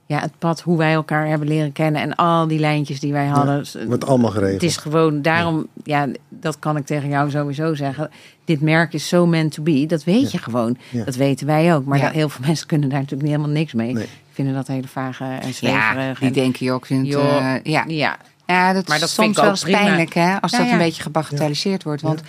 [0.07, 2.03] ja, het pad, hoe wij elkaar hebben leren kennen...
[2.03, 3.65] en al die lijntjes die wij hadden...
[3.87, 4.61] Wordt allemaal geregeld.
[4.61, 6.07] Het is gewoon, daarom, ja.
[6.29, 8.11] dat kan ik tegen jou sowieso zeggen.
[8.45, 9.87] Dit merk is zo meant to be.
[9.87, 10.77] Dat weet je gewoon.
[10.91, 11.05] Ja.
[11.05, 11.85] Dat weten wij ook.
[11.85, 13.93] Maar dat- heel veel mensen kunnen daar natuurlijk niet helemaal niks mee.
[13.93, 14.07] Nee.
[14.33, 16.19] Vinden dat hele vage en Ja, zweverig.
[16.19, 16.87] die en- denken je ook.
[16.87, 17.37] Vindt, Joh.
[17.55, 17.85] eh, ja.
[17.87, 20.41] ja, Ja, dat, Maar dat is vind soms wel eens pijnlijk, hè?
[20.41, 20.73] Als Ja, dat ja.
[20.73, 22.03] een beetje gebagatelliseerd wordt.
[22.03, 22.23] Want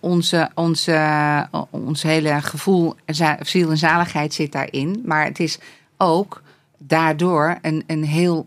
[0.00, 2.94] onze, onze, ons hele gevoel,
[3.40, 5.02] ziel en zaligheid zit daarin.
[5.04, 5.58] Maar het is
[5.96, 6.42] ook
[6.78, 8.46] daardoor een, een heel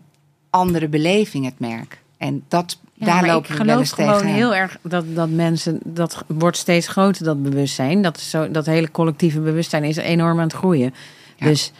[0.50, 2.02] andere beleving, het merk.
[2.18, 4.36] En dat, Ja, daar lopen ik we wel eens geloof gewoon tegen.
[4.36, 8.02] heel erg dat, dat mensen, dat wordt steeds groter, dat bewustzijn.
[8.02, 10.94] Dat, is zo, dat hele collectieve bewustzijn is enorm aan het groeien.
[11.36, 11.46] Ja.
[11.46, 11.72] Dus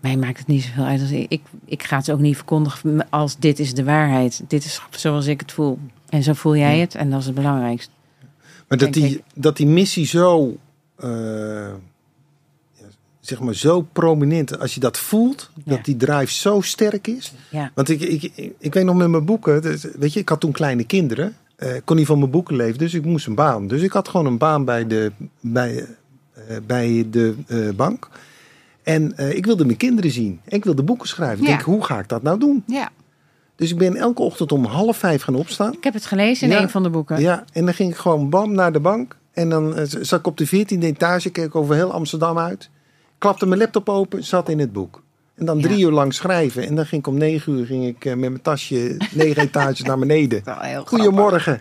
[0.00, 1.00] mij maakt het niet zoveel uit.
[1.00, 4.42] Als ik, ik, ik ga het ook niet verkondigen als dit is de waarheid.
[4.48, 5.78] Dit is zoals ik het voel.
[6.08, 7.90] En zo voel jij het en dat is het belangrijkste.
[8.68, 10.56] Maar dat die, dat die missie zo,
[10.96, 11.72] eh,
[13.28, 15.62] zeg maar zo prominent, als je dat voelt, Ja.
[15.64, 17.32] dat die drive zo sterk is.
[17.50, 17.70] Ja.
[17.74, 20.52] Want ik, ik, ik, weet nog met mijn boeken, dus, weet je, ik had toen
[20.52, 21.36] kleine kinderen.
[21.56, 23.66] eh, kon niet van mijn boeken leven, dus ik moest een baan.
[23.68, 25.86] Dus ik had gewoon een baan bij de, bij,
[26.32, 28.08] eh, bij de eh, bank.
[28.82, 30.40] En ik wilde mijn kinderen zien.
[30.44, 31.38] En ik wilde boeken schrijven.
[31.40, 32.62] Ik denk, hoe ga ik dat nou doen?
[32.66, 32.90] Ja.
[33.56, 35.72] Dus ik ben elke ochtend om half vijf gaan opstaan.
[35.72, 36.62] Ik heb het gelezen in Ja.
[36.62, 37.20] een van de boeken.
[37.20, 39.16] Ja, en dan ging ik gewoon bam naar de bank.
[39.32, 42.70] En dan zat ik op de 14e etage, keek ik over heel Amsterdam uit.
[43.18, 45.02] Klapte mijn laptop open, zat in het boek.
[45.34, 46.66] En dan drie uur lang schrijven.
[46.66, 49.82] En dan ging ik om negen uur ging ik, eh, met mijn tasje negen etages
[49.82, 50.42] naar beneden.
[50.84, 51.60] Goedemorgen.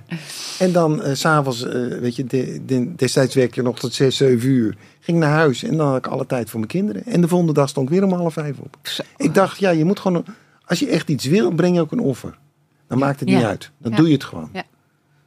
[0.60, 3.94] En dan eh, s s'avonds, eh weet je, de, de- destijds werkte je nog tot
[3.94, 4.78] zes, zeven uur.
[5.00, 7.06] Ging naar huis en dan had ik alle tijd voor mijn kinderen.
[7.06, 8.78] En de volgende dag stond ik weer om half vijf op.
[8.82, 9.04] Zo.
[9.18, 10.26] Ik dacht, ja, je moet gewoon,
[10.66, 12.38] als je echt iets wil, breng je ook een offer.
[12.88, 13.36] Dan maakt het Ja.
[13.36, 13.72] niet uit.
[13.78, 14.50] Dan doe je het gewoon.
[14.54, 14.64] Ja.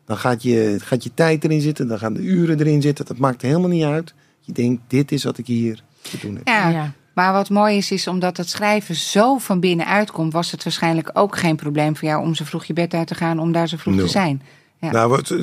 [0.04, 3.06] Dan gaat je, gaat je tijd erin zitten, dan gaan de uren erin zitten.
[3.06, 4.14] Dat maakt helemaal niet uit.
[4.40, 6.48] Je denkt, dit is wat ik hier te doen heb.
[6.48, 6.68] Ja.
[6.68, 6.92] Ja.
[7.14, 11.10] Maar wat mooi is, is omdat het schrijven zo van binnenuit komt, was het waarschijnlijk
[11.12, 13.68] ook geen probleem voor jou om zo vroeg je bed uit te gaan, om daar
[13.68, 14.04] zo vroeg Nul.
[14.04, 14.42] te zijn.
[14.78, 14.90] Ja.
[14.90, 15.34] Nou, wat,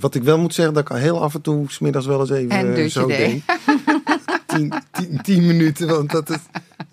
[0.00, 2.58] wat ik wel moet zeggen, dat ik heel af en toe, smiddags wel eens even
[2.58, 3.18] Een eh, dutje zo deed.
[3.18, 3.42] deed.
[4.46, 6.38] tien, tien, tien minuten, want dat is,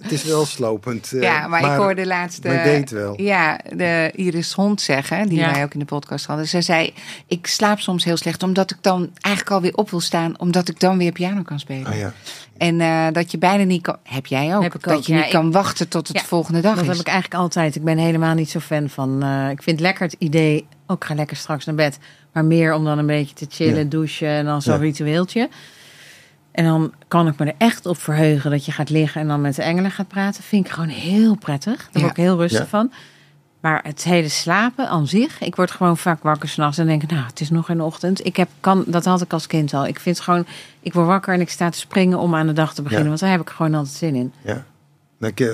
[0.02, 1.14] het is wel slopend.
[1.14, 3.22] eh, ja, maar, ik hoorde laatst maar ik deed het wel.
[3.22, 5.52] Ja, de Iris Hond zeggen, die Ja.
[5.52, 6.48] wij ook in de podcast hadden.
[6.48, 6.94] Ze zei,
[7.28, 10.80] ik slaap soms heel slecht, omdat ik dan eigenlijk alweer op wil staan, omdat ik
[10.80, 11.86] dan weer piano kan spelen.
[11.92, 12.14] Ah, ja.
[12.58, 15.12] En eh, dat je bijna niet kan, heb jij ook, Heb ik dat ook, je
[15.12, 15.18] ja.
[15.18, 16.90] niet Ik- kan wachten tot het Ja, volgende dag Dat is.
[16.90, 17.76] heb ik eigenlijk altijd.
[17.76, 19.24] Ik ben helemaal niet zo fan van.
[19.24, 20.68] eh, ik vind lekker het idee.
[20.88, 21.98] Ook ga lekker straks naar bed.
[22.34, 23.90] Maar meer om dan een beetje te chillen, Ja.
[23.90, 24.80] douchen en dan zo'n Ja.
[24.80, 25.50] ritueeltje.
[26.52, 29.42] En dan kan ik me er echt op verheugen dat je gaat liggen en dan
[29.42, 30.44] met de engelen gaat praten.
[30.44, 31.78] Vind ik gewoon heel prettig.
[31.78, 32.00] Daar Ja.
[32.00, 32.66] word ik heel rustig Ja.
[32.66, 32.92] van.
[33.62, 35.42] Maar het hele slapen aan zich.
[35.42, 38.26] Ik word gewoon vaak wakker s'nachts en denk nou, het is nog de ochtend.
[38.26, 39.88] Ik heb, kan, dat had ik als kind al.
[39.88, 40.46] Ik vind het gewoon,
[40.80, 43.04] ik word wakker en ik sta te springen om aan de dag te beginnen.
[43.04, 43.10] Ja.
[43.10, 44.34] Want daar heb ik gewoon altijd zin in.
[44.44, 44.66] Ja.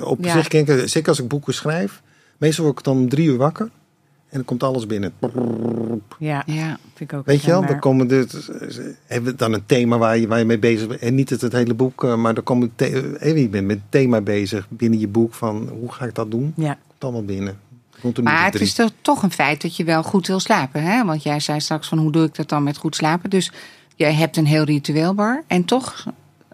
[0.04, 0.48] Op zich,
[0.90, 2.02] zeker als ik boeken schrijf,
[2.38, 3.70] meestal word ik dan om drie uur wakker
[4.30, 5.14] en dan komt alles binnen.
[6.20, 8.28] Ja, Ja, vind ik ook Weet je wel, dan komen de,
[9.06, 11.02] hebben we dan een thema waar je, waar je mee bezig bent.
[11.02, 13.76] En niet het, het hele boek, eh, maar dan komen the- eh, je bent met
[13.78, 16.54] een thema bezig binnen je boek van hoe ga ik dat doen?
[16.56, 16.78] Ja.
[16.88, 17.60] Komt allemaal binnen.
[18.02, 20.84] Komt er maar het is toch, toch een feit dat je wel goed wil slapen.
[20.84, 21.06] Hè?
[21.06, 23.30] Want jij zei straks van hoe doe ik dat dan met goed slapen.
[23.30, 23.52] Dus
[23.96, 25.44] jij hebt een heel ritueel bar.
[25.48, 26.06] En toch,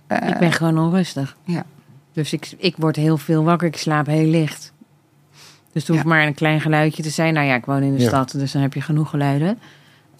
[0.08, 1.38] eh, Ik ben gewoon onrustig.
[1.46, 1.66] ja.
[2.14, 3.68] Dus ik, ik word heel veel wakker.
[3.68, 4.73] Ik slaap heel licht.
[5.74, 6.10] Dus het hoeft Ja.
[6.10, 7.34] maar een klein geluidje te zijn.
[7.34, 8.08] Nou ja, ik woon in de Ja.
[8.08, 9.60] stad, dus dan heb je genoeg geluiden.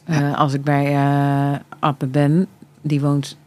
[0.04, 2.48] Eh, als ik bij eh Appe ben,
[2.82, 3.38] die woont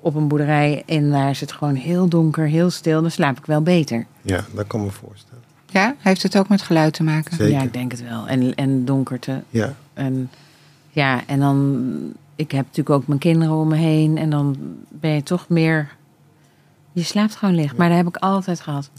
[0.00, 3.46] op een boerderij en daar is het gewoon heel donker, heel stil, dan slaap ik
[3.46, 4.06] wel beter.
[4.22, 5.42] Ja, dat kan me voorstellen.
[5.70, 7.36] ja, heeft het ook met geluid te maken?
[7.36, 7.52] Zeker.
[7.54, 8.28] Ja, ik denk het wel.
[8.28, 9.42] En, en donkerte.
[9.50, 10.30] Ja, En
[10.90, 11.86] ja, en dan,
[12.36, 14.56] ik heb natuurlijk ook mijn kinderen om me heen en dan
[14.88, 15.88] ben je toch meer,
[16.92, 17.76] je slaapt gewoon licht.
[17.76, 18.90] Maar dat heb ik altijd gehad.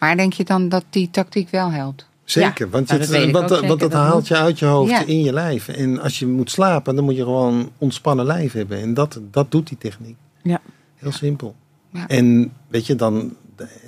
[0.00, 2.08] Maar denk je dan dat die tactiek wel helpt?
[2.24, 2.70] zeker.
[2.70, 4.28] want, nou, het, dat want, want zeker, dat dat haalt moet.
[4.28, 5.04] je uit je hoofd Ja.
[5.06, 5.68] in je lijf.
[5.68, 8.80] En als je moet slapen, dan moet je gewoon ontspannen lijf hebben.
[8.80, 10.16] En dat, dat doet die techniek.
[10.42, 10.60] Ja.
[10.96, 11.54] Heel simpel.
[11.92, 12.08] Ja.
[12.08, 13.36] En weet je, dan,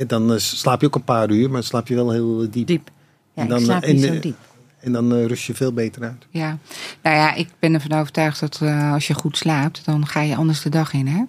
[0.07, 2.67] dan eh, slaap je ook een paar uur, maar dan slaap je wel heel diep.
[2.67, 2.91] Diep.
[3.35, 4.37] Ja, En dan, ik slaap eh, niet en, zo eh, diep.
[4.83, 6.27] En dan eh, rust je veel beter uit.
[6.31, 6.59] Ja,
[7.03, 10.37] nou ja, ik ben ervan overtuigd dat eh, als je goed slaapt, dan ga je
[10.37, 11.07] anders de dag in.
[11.07, 11.23] Hè?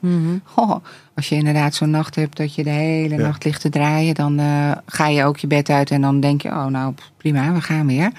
[0.55, 0.75] Oh,
[1.15, 3.21] als je inderdaad zo'n nacht hebt dat je de hele Ja.
[3.21, 6.41] nacht ligt te draaien, dan eh, ga je ook je bed uit en dan denk
[6.41, 8.11] je, oh nou prima, we gaan weer.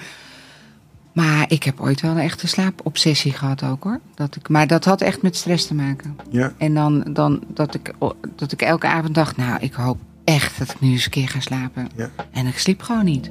[1.13, 3.99] Maar ik heb ooit wel een echte slaapobsessie gehad ook hoor.
[4.15, 6.15] Dat ik, maar dat had echt met stress te maken.
[6.29, 6.53] Ja.
[6.57, 7.93] En dan, dan dat, ik,
[8.35, 11.29] dat ik elke avond dacht, nou ik hoop echt dat ik nu eens een keer
[11.29, 11.87] ga slapen.
[11.95, 12.09] Ja.
[12.31, 13.29] En ik sliep gewoon niet.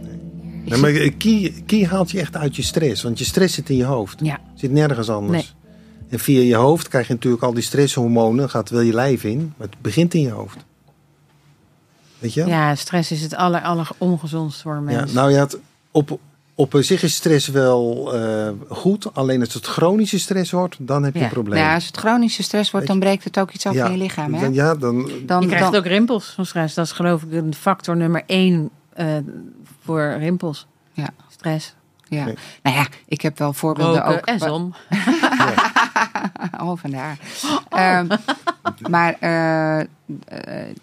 [0.64, 0.92] Ja, maar
[1.66, 3.02] key haalt je echt uit je stress.
[3.02, 4.18] Want je stress zit in je hoofd.
[4.22, 4.40] Ja.
[4.54, 5.54] Zit nergens anders.
[6.08, 8.50] En via je hoofd krijg je natuurlijk al die stresshormonen.
[8.50, 9.52] Gaat wel je lijf in.
[9.56, 10.56] Maar het begint in je hoofd.
[12.18, 12.44] Weet je?
[12.46, 15.12] Ja, stress is het aller, aller ongezondst voor een Ja, mens.
[15.12, 15.58] nou ja, het,
[15.90, 16.18] op,
[16.54, 19.14] op zich is stress wel eh, goed.
[19.14, 21.24] Alleen als het chronische stress wordt, dan heb je Ja.
[21.24, 21.60] een probleem.
[21.60, 23.98] Nou, als het chronische stress wordt, dan breekt het ook iets af Ja, in je
[23.98, 24.34] lichaam.
[24.34, 24.40] Hè?
[24.40, 26.74] Dan, ja, dan, Dan, je krijgt dan- ook rimpels van stress.
[26.74, 29.06] Dat is geloof ik een factor nummer één eh,
[29.84, 30.66] voor rimpels.
[30.92, 31.08] Ja.
[31.28, 31.74] Stress.
[32.08, 32.24] ja.
[32.62, 34.24] Nou ja, ik heb wel voorbeelden Roken ook.
[34.26, 34.74] en zon.
[36.60, 37.18] Oh, vandaar.
[37.68, 38.06] Ehm,
[38.90, 39.86] maar eh, eh,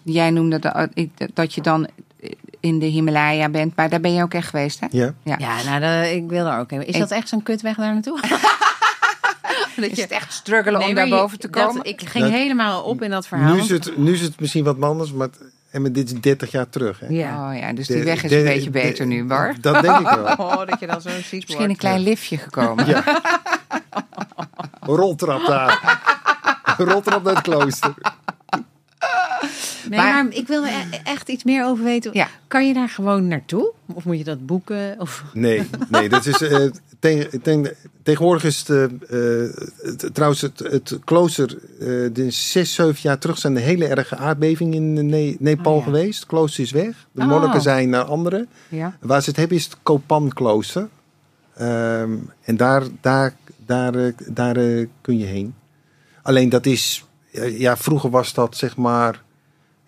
[0.02, 0.88] jij noemde dat,
[1.34, 1.88] dat je dan
[2.60, 4.86] in de Himalaya bent, maar daar ben je ook echt geweest, hè?
[4.90, 5.14] ja.
[5.22, 5.36] Ja.
[5.38, 6.86] Ja, nou, dat, ik wil daar ook heen.
[6.86, 8.20] Is Ik- dat echt zo'n kutweg daar naartoe?
[9.76, 11.84] dat Is het echt struggelen om daar boven te dat- komen?
[11.84, 13.54] ik ging Dat- helemaal op in dat verhaal.
[13.54, 15.12] Nu, is het, nu is het misschien wat anders.
[15.12, 15.28] Maar,
[15.72, 17.00] en met dit is 30 jaar terug.
[17.00, 17.06] Hè?
[17.08, 17.50] Ja.
[17.50, 19.54] Oh ja, dus die weg is de- een beetje de- beter nu, Bar.
[19.60, 20.24] Dat denk ik wel.
[20.46, 22.86] Oh, dat je dan zo ziek Misschien een klein liftje gekomen.
[22.86, 23.04] Ja.
[24.80, 26.00] Roltrap daar.
[26.88, 27.94] Roltrap naar het klooster.
[29.88, 32.10] Nee, Maar- maar, ik wil er echt iets meer over weten.
[32.14, 32.28] Ja.
[32.48, 33.72] Kan je daar gewoon naartoe?
[33.94, 34.94] Of moet je dat boeken?
[34.98, 35.22] Of...
[35.32, 36.40] Nee, nee, dat is.
[36.42, 36.70] eh,
[37.02, 38.68] tegen- tegen- tegenwoordig is het.
[38.68, 39.50] eh, eh,
[39.82, 41.56] het- trouwens, het, het klooster.
[41.80, 45.78] eh, de zes, zeven jaar terug zijn er hele erge aardbevingen in Ne- Nepal Oh,
[45.78, 45.84] ja.
[45.84, 46.18] geweest.
[46.20, 47.06] Het klooster is weg.
[47.12, 47.28] De Oh.
[47.28, 48.46] monniken zijn naar andere.
[48.68, 48.96] Ja.
[49.00, 50.88] Waar ze het hebben is het Kopan-klooster.
[51.54, 52.12] Ehm,
[52.44, 53.34] en daar, daar,
[53.66, 55.54] daar, daar eh, kun je heen.
[56.22, 57.04] Alleen dat is.
[57.58, 59.22] Ja, vroeger was dat zeg maar.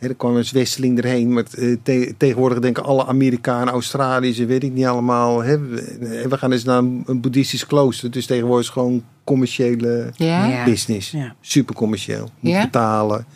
[0.05, 1.33] Er kwam een Westeling erheen.
[1.33, 5.43] Maar eh, te- tegenwoordig denken alle Amerikanen, Australiërs, weet ik niet allemaal.
[5.43, 8.11] Hè, we, we gaan eens naar een, een boeddhistisch klooster.
[8.11, 10.65] Dus tegenwoordig is het gewoon commerciële Ja?
[10.65, 11.11] Business.
[11.11, 11.35] Ja.
[11.41, 12.31] Super commercieel.
[12.41, 12.63] Moet Ja?
[12.65, 13.27] betalen.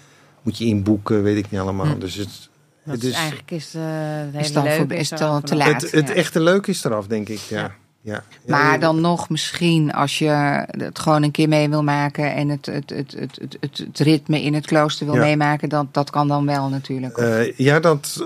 [0.42, 1.86] Moet je inboeken, weet ik niet allemaal.
[1.86, 1.98] Hm.
[1.98, 2.48] Dus het,
[2.84, 5.40] het is, eigenlijk is, eh het hele Is het al leuke voor- is het al
[5.40, 5.82] te laat?
[5.82, 7.38] het, het echte leuke is eraf, denk ik.
[7.48, 7.74] Ja.
[8.00, 8.22] Ja.
[8.46, 12.66] Maar dan nog misschien als je het gewoon een keer mee wil maken en het,
[12.66, 15.20] het, het, het, het, het, het ritme in het klooster wil Ja.
[15.20, 17.16] meemaken, dat, dat kan dan wel natuurlijk.
[17.16, 18.22] Eh, ja, dat,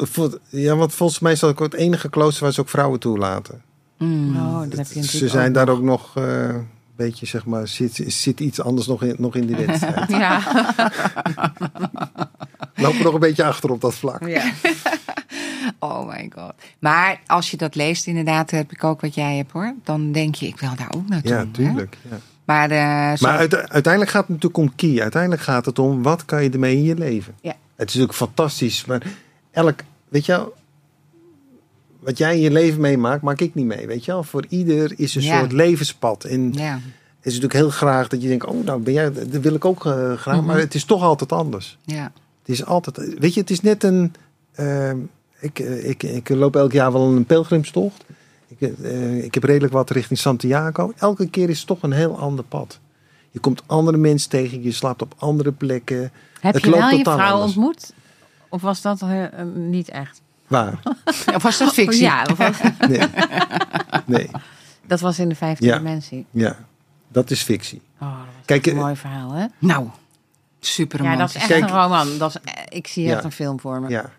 [0.48, 3.62] ja, want volgens mij is dat ook het enige klooster waar ze ook vrouwen toelaten.
[3.98, 4.36] Mm.
[4.36, 5.76] Oh, dat heb je ze zijn ook daar nog.
[5.76, 9.46] ook nog eh, een beetje, zeg maar, zit, zit iets anders nog in, nog in
[9.46, 10.10] die wedstrijd.
[10.22, 10.40] Ja.
[12.74, 14.26] Lopen nog een beetje achter op dat vlak.
[14.28, 14.52] ja.
[15.84, 16.52] Oh my god.
[16.78, 19.74] Maar als je dat leest, inderdaad, heb ik ook wat jij hebt hoor.
[19.84, 21.30] Dan denk je, ik wil daar ook naartoe.
[21.32, 21.96] Ja, tuurlijk.
[22.10, 22.16] Ja.
[22.44, 25.00] Maar, eh, zo- Maar uite- uiteindelijk gaat het natuurlijk om key.
[25.02, 27.34] Uiteindelijk gaat het om wat kan je ermee in je leven.
[27.40, 27.50] Ja.
[27.76, 28.84] Het is natuurlijk fantastisch.
[28.84, 29.02] Maar
[29.50, 30.54] elk, weet je wel,
[32.00, 33.86] wat jij in je leven meemaakt, maak ik niet mee.
[33.86, 35.38] Weet je wel, voor ieder is een Ja.
[35.38, 36.24] soort levenspad.
[36.24, 36.72] En ja.
[36.74, 36.82] het
[37.22, 39.86] is natuurlijk heel graag dat je denkt, oh nou ben jij, dat wil ik ook
[39.86, 40.36] eh, graag.
[40.36, 40.44] Mhm.
[40.46, 41.78] Maar het is toch altijd anders.
[41.84, 42.12] ja.
[42.44, 44.14] Het is altijd, weet je, het is net een.
[44.54, 44.96] ehm,
[45.42, 48.04] ik, eh, ik, ik loop elk jaar wel een pelgrimstocht.
[48.58, 50.92] Ik, eh, ik heb redelijk wat richting Santiago.
[50.96, 52.78] Elke keer is het toch een heel ander pad.
[53.30, 56.12] Je komt andere mensen tegen, je slaapt op andere plekken.
[56.40, 57.44] Heb Het je wel je vrouw anders.
[57.56, 57.92] ontmoet?
[58.48, 60.20] Of was dat eh, eh, niet echt?
[60.46, 60.78] Waar?
[61.36, 62.00] Of was dat fictie?
[62.02, 63.00] Ja, of was- Nee.
[64.06, 64.30] Nee,
[64.86, 65.76] dat was in de vijfde Ja.
[65.76, 66.26] dimensie.
[66.30, 66.56] ja.
[67.08, 67.80] Dat is fictie.
[68.00, 69.46] Oh, dat was Kijk, een eh, mooi verhaal, hè?
[69.58, 69.86] Nou,
[70.60, 72.18] super Ja, dat is echt Kijk- een roman.
[72.18, 73.24] Dat is, eh, ik zie echt Ja.
[73.24, 73.88] een film voor me.
[73.88, 74.10] Ja.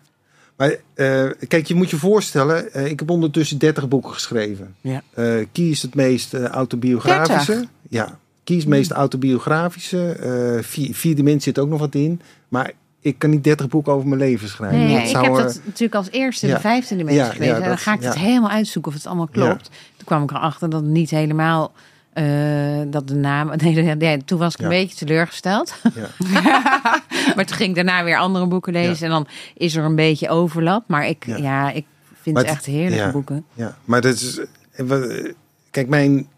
[0.56, 4.74] Maar eh, kijk, je moet je voorstellen, eh, ik heb ondertussen 30 boeken geschreven.
[4.80, 5.02] Ja.
[5.14, 7.52] Eh Kie is het meest autobiografische.
[7.52, 7.68] 30?
[7.88, 10.16] Ja, Kie is het meest autobiografische.
[10.62, 12.20] Vier, vier dimensie zit ook nog wat in.
[12.48, 14.78] Maar ik kan niet 30 boeken over mijn leven schrijven.
[14.78, 16.54] Nee, Dat ik zou, heb dat natuurlijk als eerste ja.
[16.54, 17.54] de vijfde dimensie Ja, gelezen.
[17.54, 19.70] ja, en dan ga ik het helemaal uitzoeken of het allemaal klopt.
[19.96, 21.72] Toen kwam ik erachter dat het niet helemaal...
[22.14, 23.48] eh, dat de naam...
[23.56, 24.70] Nee, nee, nee, toen was ik een Ja.
[24.82, 25.74] beetje teleurgesteld.
[25.94, 26.08] ja.
[27.36, 29.04] maar toen ging ik daarna weer andere boeken lezen.
[29.06, 30.84] En dan is er een beetje overlap.
[30.88, 31.36] Maar ik, Ja.
[31.36, 31.70] ja.
[31.70, 31.84] ik
[32.20, 33.10] vind Maar het het- echt heerlijke ja.
[33.12, 33.44] boeken.
[33.54, 34.38] Ja, maar dat is.
[34.72, 35.34] eh, we-
[35.70, 36.28] Kijk, mijn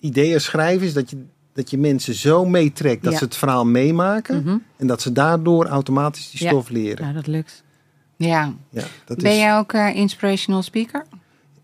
[0.00, 3.18] idee als schrijver is dat je, dat je mensen zo meetrekt dat Ja.
[3.18, 4.42] ze het verhaal meemaken.
[4.42, 4.56] Mhm.
[4.76, 6.48] En dat ze daardoor automatisch die Ja.
[6.48, 7.02] stof leren.
[7.02, 7.62] Nou, dat lukt.
[8.16, 8.52] Ja.
[8.70, 11.04] Ja, dat Ben is, jij ook eh, inspirational speaker?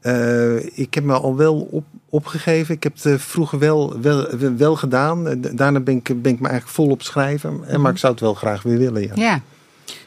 [0.00, 2.74] Eh, ik heb me al wel op, opgegeven.
[2.74, 5.28] Ik heb het eh, vroeger wel, wel, wel, gedaan.
[5.28, 7.60] Eh, da- Daarna ben ik, ben ik me eigenlijk vol op schrijven.
[7.68, 9.02] Eh, Maar ik zou het wel graag weer willen.
[9.02, 9.12] Ja.
[9.14, 9.40] Ja.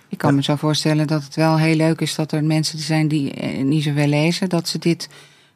[0.10, 0.36] Ik kan Ja.
[0.36, 3.84] me zo voorstellen dat het wel heel leuk is dat er mensen zijn die niet
[3.84, 5.10] zoveel lezen, dat ze dit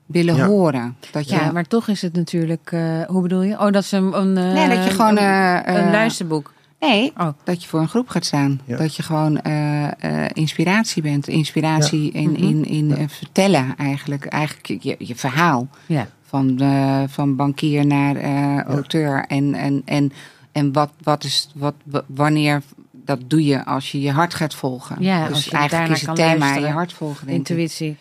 [0.05, 0.47] willen Ja.
[0.47, 0.95] horen.
[1.11, 2.69] Dat je, Ja, maar toch is het natuurlijk...
[2.71, 3.53] eh, hoe bedoel je?
[3.59, 4.17] Oh, dat is een...
[4.19, 6.53] een Nee, dat je gewoon, Een, eh, een luisterboek.
[6.79, 7.27] Nee, Oh.
[7.43, 8.61] dat je voor een groep gaat staan.
[8.65, 8.77] Ja.
[8.77, 11.27] Dat je gewoon eh, eh, inspiratie bent.
[11.27, 12.43] Inspiratie in, Mhm.
[12.43, 14.25] in, in vertellen eigenlijk.
[14.25, 15.67] Eigenlijk je, je verhaal.
[15.85, 16.07] Ja.
[16.27, 19.25] Van, eh, van bankier naar eh, auteur.
[19.27, 20.11] En, en, en,
[20.51, 22.61] en wat, wat is, wat, wa- wanneer,
[22.91, 24.95] dat doe je als je je hart gaat volgen.
[24.99, 26.67] Ja, als dus je eigenlijk is het kan thema luisteren.
[26.67, 27.27] je hart volgen.
[27.27, 27.97] Intuïtie.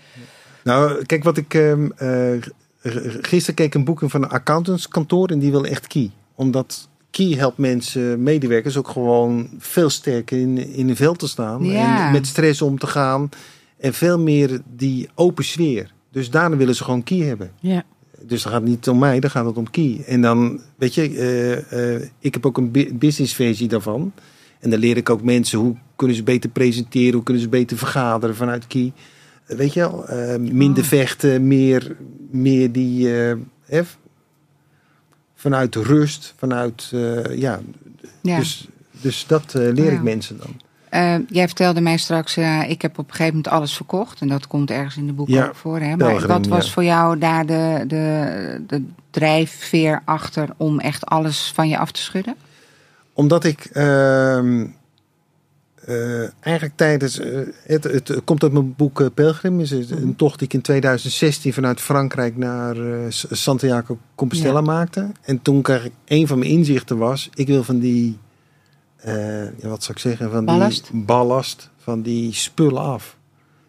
[0.65, 1.55] Nou, kijk wat ik.
[1.55, 2.43] ehm, eh,
[3.21, 5.29] gisteren keek een boek in van een accountantskantoor.
[5.29, 6.11] En die wil echt Key.
[6.35, 11.65] Omdat Key helpt mensen, medewerkers, ook gewoon veel sterker in, in een veld te staan.
[11.65, 12.07] Ja.
[12.07, 13.29] En met stress om te gaan.
[13.79, 15.93] En veel meer die open sfeer.
[16.11, 17.51] Dus daarna willen ze gewoon Key hebben.
[17.61, 17.83] Ja.
[18.27, 20.03] Dus dan gaat het niet om mij, dan gaat het om Key.
[20.07, 24.13] En dan, weet je, eh, eh, ik heb ook een bu- businessversie daarvan.
[24.61, 27.77] En dan leer ik ook mensen hoe kunnen ze beter presenteren, hoe kunnen ze beter
[27.77, 28.93] vergaderen vanuit Key.
[29.47, 30.05] Eh, weet je wel,
[30.41, 30.89] minder Oh.
[30.89, 31.97] vechten, meer,
[32.31, 33.09] meer die,
[35.35, 36.93] vanuit rust, vanuit,
[37.35, 37.61] ja.
[38.23, 38.39] Ja.
[38.39, 38.69] Dus,
[39.01, 39.91] dus dat leer Ja.
[39.91, 40.61] ik mensen dan.
[40.89, 44.21] Eh, jij vertelde mij straks, eh, ik heb op een gegeven moment alles verkocht.
[44.21, 45.81] En dat komt ergens in de boek Ja, ook voor.
[45.81, 45.97] Hè?
[45.97, 46.73] Maar wat was ja.
[46.73, 52.01] voor jou daar de, de, de drijfveer achter om echt alles van je af te
[52.01, 52.35] schudden?
[53.13, 54.67] Omdat ik ehm,
[55.85, 57.21] eh, eigenlijk tijdens.
[57.63, 59.61] het, het komt uit mijn boek Pelgrim.
[59.61, 60.03] Is het Mhm.
[60.03, 62.77] een tocht die ik in 2016 vanuit Frankrijk naar
[63.31, 65.11] Santiago Compostela maakte.
[65.23, 65.93] En toen kreeg ik.
[66.05, 67.31] Een van mijn inzichten was.
[67.35, 68.19] Ik wil van die.
[68.97, 70.31] Eh, ja, wat zou ik zeggen?
[70.31, 70.89] Van Ballast?
[70.93, 71.71] die ballast.
[71.77, 73.17] van die spullen af.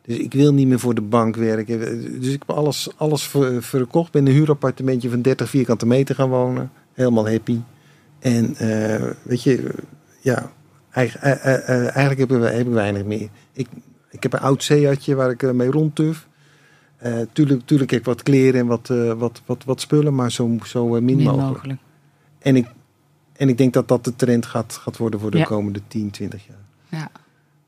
[0.02, 1.80] Dus ik wil niet meer voor de bank werken.
[2.22, 4.12] Dus ik heb alles, alles ver- verkocht.
[4.12, 6.72] Ben in een huurappartementje van 30 vierkante meter gaan wonen.
[6.94, 7.60] Helemaal happy.
[8.20, 9.74] En eh, weet je,
[10.22, 10.52] ja,
[10.92, 11.16] eh,
[11.80, 13.30] eigenlijk hebben we, heb ik weinig meer.
[13.54, 13.68] Ik,
[14.12, 16.28] ik heb een oud Seatje waar ik mee rondtuf.
[16.98, 20.58] Eh tuurlijk, tuurlijk heb ik wat kleren en wat, wat, wat, wat spullen, maar zo,
[20.66, 21.48] zo min, Min mogelijk.
[21.48, 21.80] mogelijk.
[22.40, 22.68] En ik,
[23.38, 25.44] en ik denk dat dat de trend gaat, gaat worden voor de Ja.
[25.44, 26.58] komende 10, 20 jaar.
[27.02, 27.10] Ja.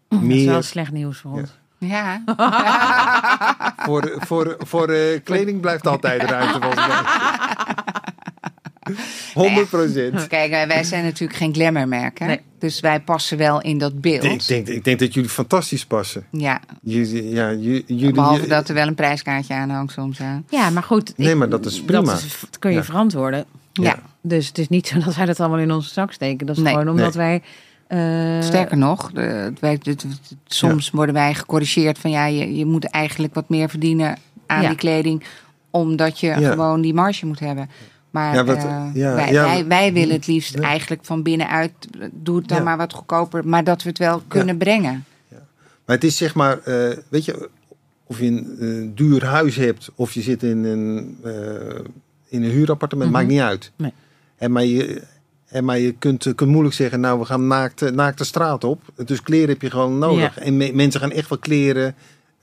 [0.09, 1.49] Dat is Meer- wel slecht nieuws voor ons.
[1.77, 2.23] Ja.
[3.85, 7.01] Voor, voor, voor eh, kleding blijft altijd ruimte volgens mij.
[9.33, 10.27] 100 procent.
[10.27, 12.19] Kijk, wij- zijn natuurlijk geen glamourmerk.
[12.19, 12.25] Hè?
[12.25, 12.41] Nee.
[12.59, 14.23] Dus wij passen wel in dat beeld.
[14.23, 16.25] Ik denk, ik denk dat jullie fantastisch passen.
[16.31, 20.17] Ja, Jullie, ja, ju- jullie, behalve dat er wel een prijskaartje aan hangt soms.
[20.17, 20.37] Hè?
[20.49, 21.13] Ja, maar goed.
[21.17, 22.01] Nee, ik- maar dat is prima.
[22.11, 22.83] Dat, is- dat kun je Ja.
[22.83, 23.45] verantwoorden.
[23.73, 23.99] Ja.
[24.21, 26.47] Dus het is niet zo dat wij dat allemaal in onze zak steken.
[26.47, 26.73] Dat is Nee.
[26.73, 27.41] gewoon omdat wij...
[27.87, 32.55] eh, Sterker nog, de- wij, de- de- de- soms worden wij gecorrigeerd van ja, je,
[32.55, 34.67] je moet eigenlijk wat meer verdienen aan Ja.
[34.67, 35.23] die kleding,
[35.69, 36.51] omdat je Ja.
[36.51, 37.69] gewoon die marge moet hebben.
[38.09, 40.61] Maar Ja, wat- eh, ja, wij, ja, wij, wij willen het liefst ja.
[40.61, 41.71] eigenlijk van binnenuit,
[42.11, 42.63] doe het dan Ja.
[42.63, 45.05] maar wat goedkoper, maar dat we het wel kunnen brengen.
[45.85, 47.49] Maar het is zeg maar, eh, weet je,
[48.03, 48.25] of je
[48.59, 51.31] een duur huis hebt of je zit in een, eh,
[52.27, 53.19] in een huurappartement, Mhm.
[53.19, 53.71] maakt niet uit.
[53.75, 53.93] Nee.
[54.39, 55.01] En maar je,
[55.47, 58.81] en maar je kunt, kunt moeilijk zeggen, nou we gaan naakt, naakt de straat op.
[59.05, 60.37] Dus kleren heb je gewoon nodig.
[60.39, 61.95] En me- mensen gaan echt wel kleren,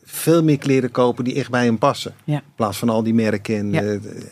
[0.09, 2.14] veel meer kleren kopen die echt bij hen passen.
[2.24, 2.34] Ja.
[2.36, 3.57] In plaats van al die merken.
[3.57, 3.82] En, Ja.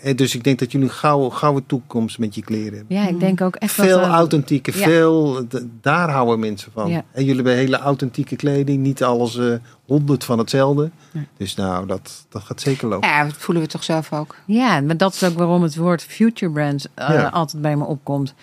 [0.03, 2.97] eh, dus ik denk dat jullie een gouden, gouden toekomst met je kleren hebben.
[2.97, 4.07] Ja, ik denk ook echt Veel dat...
[4.07, 4.85] eh, authentieke, ja.
[4.85, 5.47] veel,
[5.81, 6.91] daar houden mensen van.
[6.91, 7.05] Ja.
[7.13, 9.55] En jullie hebben hele authentieke kleding, niet alles eh,
[9.87, 10.91] honderd van hetzelfde.
[11.37, 13.09] Dus nou, dat, dat gaat zeker lopen.
[13.09, 14.37] Ja, dat voelen we toch zelf ook.
[14.47, 17.29] Ja, maar dat is ook waarom het woord future brands eh, Ja.
[17.29, 18.35] altijd bij me opkomt.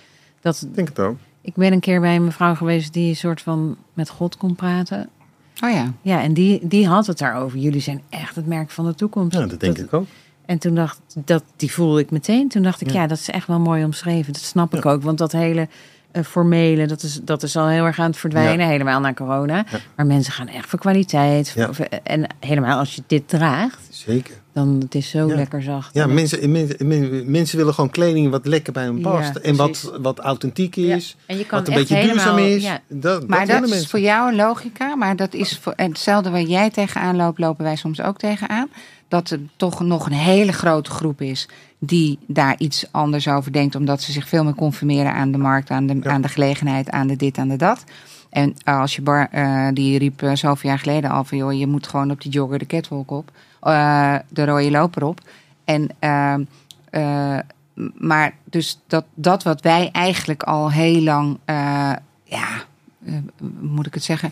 [0.41, 1.17] Dat, Ik denk het ook.
[1.41, 4.55] ik ben een keer bij een mevrouw geweest die een soort van met God kon
[4.55, 5.09] praten.
[5.63, 5.93] Oh ja.
[6.01, 7.59] Ja, en die, die had het daarover.
[7.59, 9.37] Jullie zijn echt het merk van de toekomst.
[9.37, 10.05] Ja, dat denk ik ook.
[10.45, 12.49] En toen dacht dat, die voelde ik meteen.
[12.49, 13.01] Toen dacht ik, Ja.
[13.01, 14.33] ja, dat is echt wel mooi omschreven.
[14.33, 15.01] Dat snap ik ook.
[15.03, 15.67] Want dat hele
[16.11, 18.67] eh, formele, dat is, dat is al heel erg aan het verdwijnen.
[18.67, 19.55] Helemaal na corona.
[19.71, 19.79] Ja.
[19.95, 21.53] Maar mensen gaan echt voor kwaliteit.
[21.55, 21.69] Ja.
[22.03, 24.33] En helemaal als je dit draagt, Zeker.
[24.53, 25.93] dan het is zo lekker zacht.
[25.93, 29.35] Ja, mensen, mensen, men- mensen willen gewoon kleding wat lekker bij Ja, past.
[29.35, 31.15] en wat, wat authentiek is.
[31.25, 32.63] En je kan Wat een beetje duurzaam helemaal- is.
[32.63, 32.79] ja.
[32.87, 36.41] Dat, Maar dat is voor jou een logica, maar dat is voor, en hetzelfde waar
[36.41, 38.67] jij tegenaan loopt, lopen wij soms ook tegenaan.
[39.07, 41.47] Dat er toch nog een hele grote groep is
[41.83, 45.69] die daar iets anders over denkt, omdat ze zich veel meer conformeren aan de markt,
[45.69, 46.09] aan de, Ja.
[46.11, 47.83] aan de gelegenheid, aan de dit, aan de dat.
[48.29, 51.67] En als je bar, eh, die riep eh, zoveel jaar geleden al van joh, je
[51.67, 55.19] moet gewoon op die jogger de catwalk op, eh, de rode loper op.
[55.65, 56.33] En eh,
[56.89, 57.39] eh,
[57.97, 61.91] maar dus dat, dat wat wij eigenlijk al heel lang, eh,
[62.23, 62.47] ja,
[63.05, 63.13] eh,
[63.59, 64.31] moet ik het zeggen?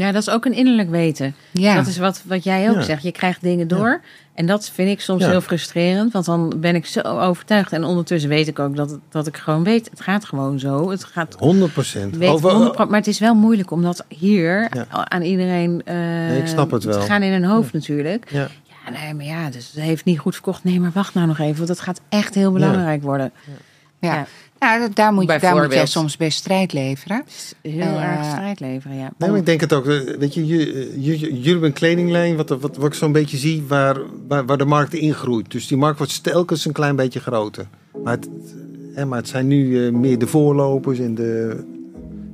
[0.00, 1.34] Ja, dat is ook een innerlijk weten.
[1.50, 2.82] Ja, Dat is wat, wat jij ook Ja.
[2.82, 3.02] zegt.
[3.02, 4.00] Je krijgt dingen door.
[4.34, 6.12] En dat vind ik soms heel frustrerend.
[6.12, 7.72] Want dan ben ik zo overtuigd.
[7.72, 9.88] En ondertussen weet ik ook dat, dat ik gewoon weet.
[9.90, 10.90] Het gaat gewoon zo.
[10.90, 12.16] Het gaat 100 procent.
[12.16, 12.42] weet 100%,
[12.88, 17.00] maar het is wel moeilijk om dat hier aan iedereen eh ik snap het wel.
[17.00, 18.30] te gaan in hun hoofd natuurlijk.
[18.30, 18.48] Ja.
[18.84, 20.64] Ja, nee, maar ja, dus het heeft niet goed verkocht.
[20.64, 21.56] Nee, maar wacht nou nog even.
[21.56, 23.32] Want dat gaat echt heel belangrijk worden.
[24.00, 24.26] ja.
[24.60, 24.76] Ja.
[24.76, 27.24] Nou, daar moet, je, daar moet jij soms best strijd leveren.
[27.62, 29.10] Heel Eh, erg strijd leveren, ja.
[29.18, 29.86] Nee, maar ik denk het ook.
[29.86, 30.58] eh, Weet je, ju-
[30.96, 33.96] ju- ju- jullie hebben een kledinglijn, wat, wat, wat ik zo'n beetje zie, waar,
[34.28, 35.50] waar, waar de markt ingroeit.
[35.50, 37.66] Dus die markt wordt telkens een klein beetje groter.
[38.04, 38.28] Maar het,
[38.94, 41.64] hè, maar het zijn nu eh, meer de voorlopers en de,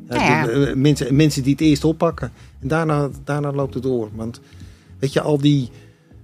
[0.09, 0.47] ja, Ja, ja.
[0.47, 2.33] de- mensen, mensen die het eerst oppakken.
[2.63, 4.09] En daarna, daarna loopt het door.
[4.15, 4.41] Want
[4.99, 5.71] weet je, al die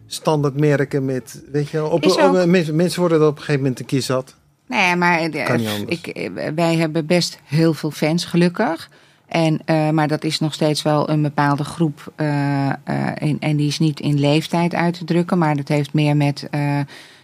[0.07, 3.87] standaardmerken met, weet je, op, op- mensen, mensen worden er op een gegeven moment een
[3.87, 4.35] keer zat.
[4.67, 6.01] Nee, maar eh, Kan niet anders.
[6.01, 8.91] ik, eh, wij hebben best heel veel fans, gelukkig.
[9.29, 12.13] En, eh, maar dat is nog steeds wel een bepaalde groep.
[12.17, 12.75] eh, eh,
[13.15, 16.47] en, en die is niet in leeftijd uit te drukken, maar dat heeft meer met.
[16.51, 16.81] eh,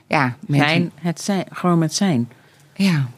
[0.07, 2.29] ja, met Zijn, het zijn, gewoon met zijn.
[2.75, 3.09] Ja,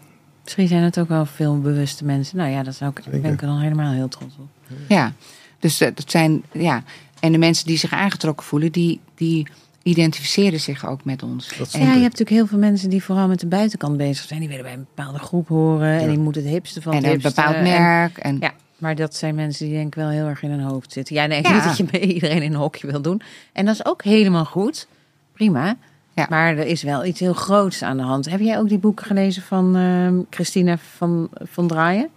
[0.44, 2.36] Misschien zijn het ook wel veel bewuste mensen.
[2.36, 3.20] Nou ja, dat zou ik, Zeker.
[3.20, 4.48] ben ik er dan helemaal heel trots op.
[4.88, 5.12] ja.
[5.58, 6.42] Dus eh, dat zijn.
[6.52, 6.82] Ja.
[7.20, 9.46] En de mensen die zich aangetrokken voelen, die, die
[9.82, 11.52] identificeren zich ook met ons.
[11.72, 14.40] En- Ja, je hebt natuurlijk heel veel mensen die vooral met de buitenkant bezig zijn.
[14.40, 16.00] Die willen bij een bepaalde groep horen.
[16.00, 17.34] En die moeten het hipste van en het een hipste.
[17.34, 18.18] bepaald en- merk.
[18.18, 20.92] En, ja, maar dat zijn mensen die denk ik wel heel erg in hun hoofd
[20.92, 21.14] zitten.
[21.14, 21.54] Jij denkt Ja.
[21.54, 23.22] niet dat je bij iedereen in een hokje wil doen.
[23.52, 24.86] En dat is ook helemaal goed.
[25.32, 25.76] Prima.
[26.14, 26.26] Ja.
[26.28, 28.30] Maar er is wel iets heel groots aan de hand.
[28.30, 32.08] Heb jij ook die boeken gelezen van ehm Christina van, van Draaien?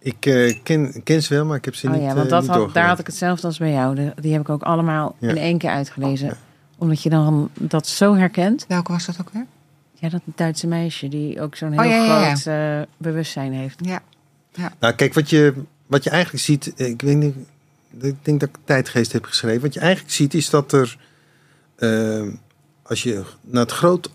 [0.00, 2.30] Ik eh, ken, ken ze wel, maar ik heb ze Oh niet ja, want eh,
[2.30, 3.94] dat niet had, daar had ik hetzelfde als bij jou.
[3.94, 5.28] De- die heb ik ook allemaal Ja.
[5.28, 6.26] in één keer uitgelezen.
[6.28, 6.36] Ja.
[6.78, 8.64] Omdat je dan dat zo herkent.
[8.68, 9.46] Welke was dat ook weer?
[9.94, 12.34] Ja, dat Duitse meisje die ook zo'n heel Oh, ja, ja, ja.
[12.34, 13.78] groot eh, bewustzijn heeft.
[13.84, 14.02] Ja.
[14.80, 15.54] Nou, kijk, wat je,
[15.86, 17.34] wat je eigenlijk ziet, ik weet niet,
[18.00, 19.60] ik denk dat ik tijdgeest heb geschreven.
[19.60, 20.98] Wat je eigenlijk ziet is dat er,
[21.76, 22.22] eh,
[22.82, 24.10] als je naar het groot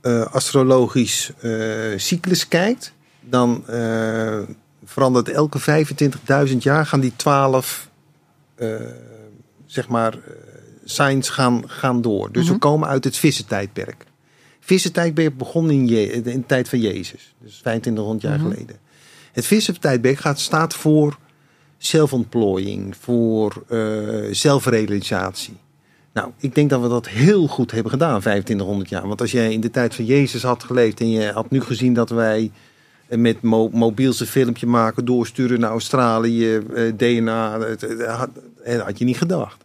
[0.00, 1.52] eh, astrologisch eh,
[1.96, 4.38] cyclus kijkt, dan eh,
[4.84, 5.60] verandert elke
[6.48, 7.88] 25.000 jaar gaan die 12
[8.54, 8.74] eh,
[9.66, 10.18] zeg maar,
[10.84, 12.32] signs gaan, gaan door.
[12.32, 12.58] Dus we Mhm.
[12.60, 14.04] komen uit het vissentijdperk.
[14.60, 18.50] Vissentijdperk begon in, in de tijd van Jezus, dus 2500 jaar Mhm.
[18.50, 18.76] geleden.
[19.32, 21.18] Het vissentijdperk gaat, staat voor
[21.78, 23.78] zelfontplooiing, voor eh,
[24.30, 25.56] zelfrealisatie.
[26.12, 29.08] Nou, ik denk dat we dat heel goed hebben gedaan, 2500 jaar.
[29.08, 31.94] Want als jij in de tijd van Jezus had geleefd en je had nu gezien
[31.94, 32.50] dat wij
[33.06, 38.28] eh, met mo mobiels een filmpje maken, doorsturen naar Australië, eh, DNA, het had,
[38.64, 39.64] dat had je niet gedacht.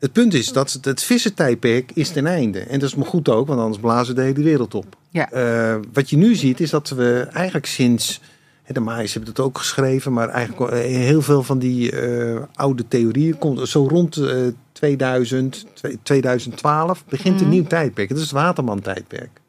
[0.00, 2.58] Het punt is dat het, vissentijdperk is ten einde.
[2.60, 4.96] En dat is maar goed ook, want anders blazen de hele wereld op.
[5.10, 5.30] Ja.
[5.30, 8.20] Eh, wat je nu ziet is dat we eigenlijk sinds...
[8.66, 12.88] De Maaiers hebben het ook geschreven, maar eigenlijk eh, heel veel van die eh, oude
[12.88, 14.36] theorieën komt zo rond eh
[14.72, 17.44] 2000, twee- 2012 begint Mhm.
[17.44, 18.08] een nieuw tijdperk.
[18.08, 19.40] Dat is het Waterman-tijdperk.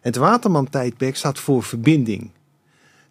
[0.00, 2.30] Het Waterman-tijdperk staat voor verbinding.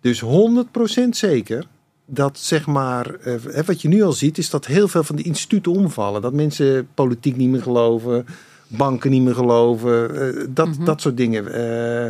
[0.02, 1.68] Dus 100% zeker
[2.06, 3.34] dat zeg maar, eh,
[3.66, 6.22] wat je nu al ziet, is dat heel veel van die instituten omvallen.
[6.22, 8.26] Dat mensen politiek niet meer geloven,
[8.68, 10.86] banken niet meer geloven, eh, dat, Mhm.
[10.86, 11.54] dat soort dingen.
[11.54, 12.06] Eh,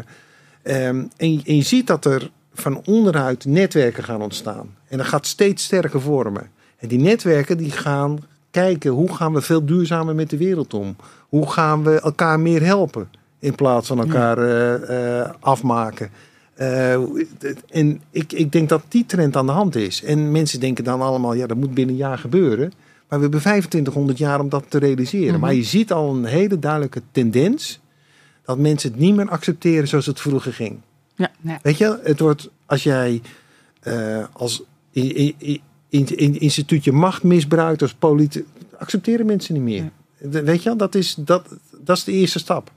[0.61, 4.75] ehm, en, je- en je ziet dat er van onderuit netwerken gaan ontstaan.
[4.87, 6.49] En dat gaat steeds sterker vormen.
[6.77, 8.19] En die netwerken die gaan
[8.51, 10.95] kijken hoe gaan we veel duurzamer met de wereld om.
[11.29, 14.37] Hoe gaan we elkaar meer helpen in plaats van elkaar
[15.39, 16.09] afmaken.
[16.55, 16.93] Eh,
[17.69, 20.03] en ik, ik denk dat die trend aan de hand is.
[20.03, 22.71] En mensen denken dan allemaal, ja, dat moet binnen een jaar gebeuren.
[23.07, 25.31] Maar we hebben 2500 jaar om dat te realiseren.
[25.31, 25.39] Mhm.
[25.39, 27.79] Maar je ziet al een hele duidelijke tendens
[28.45, 30.77] dat mensen het niet meer accepteren zoals het vroeger ging.
[31.15, 31.31] Ja.
[31.41, 31.59] ja.
[31.61, 33.21] Weet je, het wordt als jij
[33.79, 38.45] eh, als in, in, in, in instituut je macht misbruikt als politiek,
[38.77, 39.91] accepteren mensen niet meer.
[40.43, 42.71] Weet je, dat is, dat, dat is de eerste stap.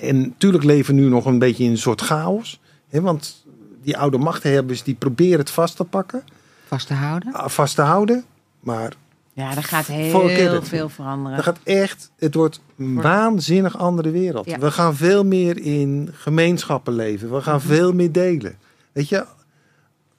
[0.00, 2.60] En natuurlijk leven we nu nog een beetje in een soort chaos.
[2.88, 3.44] Hè, want
[3.82, 6.22] die oude machthebbers die proberen het vast te pakken,
[6.66, 7.32] Vast te houden.
[7.32, 8.24] ah, vast te houden.
[8.60, 8.92] Maar
[9.32, 11.36] Ja, er gaat heel veel veranderen.
[11.36, 14.46] dat gaat echt, het wordt een waanzinnig andere wereld.
[14.46, 14.58] Ja.
[14.58, 17.30] We gaan veel meer in gemeenschappen leven.
[17.32, 17.66] We gaan Mhm.
[17.66, 18.56] veel meer delen.
[18.92, 19.24] Weet je,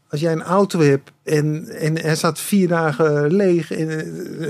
[0.09, 3.89] als jij een auto hebt en, en hij staat vier dagen leeg en,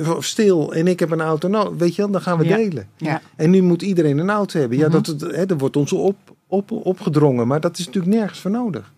[0.03, 2.45] eh, of stil en ik heb een auto, nou, weet je wel, dan gaan we
[2.45, 2.55] Ja.
[2.55, 2.87] delen.
[2.97, 3.21] Ja.
[3.35, 4.77] En nu moet iedereen een auto hebben.
[4.77, 4.93] Ja, Mhm.
[4.95, 6.15] dat, het- hè, dat wordt ons op,
[6.49, 8.93] op, opgedrongen, maar dat is natuurlijk nergens voor nodig.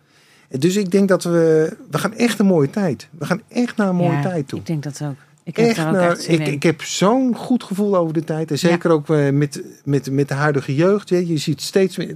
[0.49, 3.07] Dus ik denk dat we, we gaan echt een mooie tijd.
[3.17, 4.59] We gaan echt naar een mooie Ja, tijd toe.
[4.59, 5.15] Ik denk dat ook.
[5.43, 8.13] Ik heb Echt daar ook naar- echt zin ik, ik heb zo'n goed gevoel over
[8.13, 8.51] de tijd.
[8.51, 11.09] En zeker ook eh, met, met, met de huidige jeugd.
[11.09, 12.15] Je, je ziet steeds meer,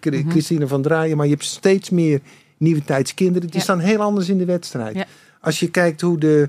[0.00, 0.30] Mhm.
[0.30, 2.20] Christine van Draaien, maar je hebt steeds meer
[2.56, 3.48] nieuwe tijdskinderen.
[3.48, 3.62] Die Ja.
[3.62, 5.06] staan heel anders in de wedstrijd.
[5.40, 6.48] Als je kijkt hoe de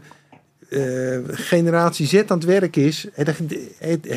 [0.75, 3.07] eh, generatie Z aan het werk is.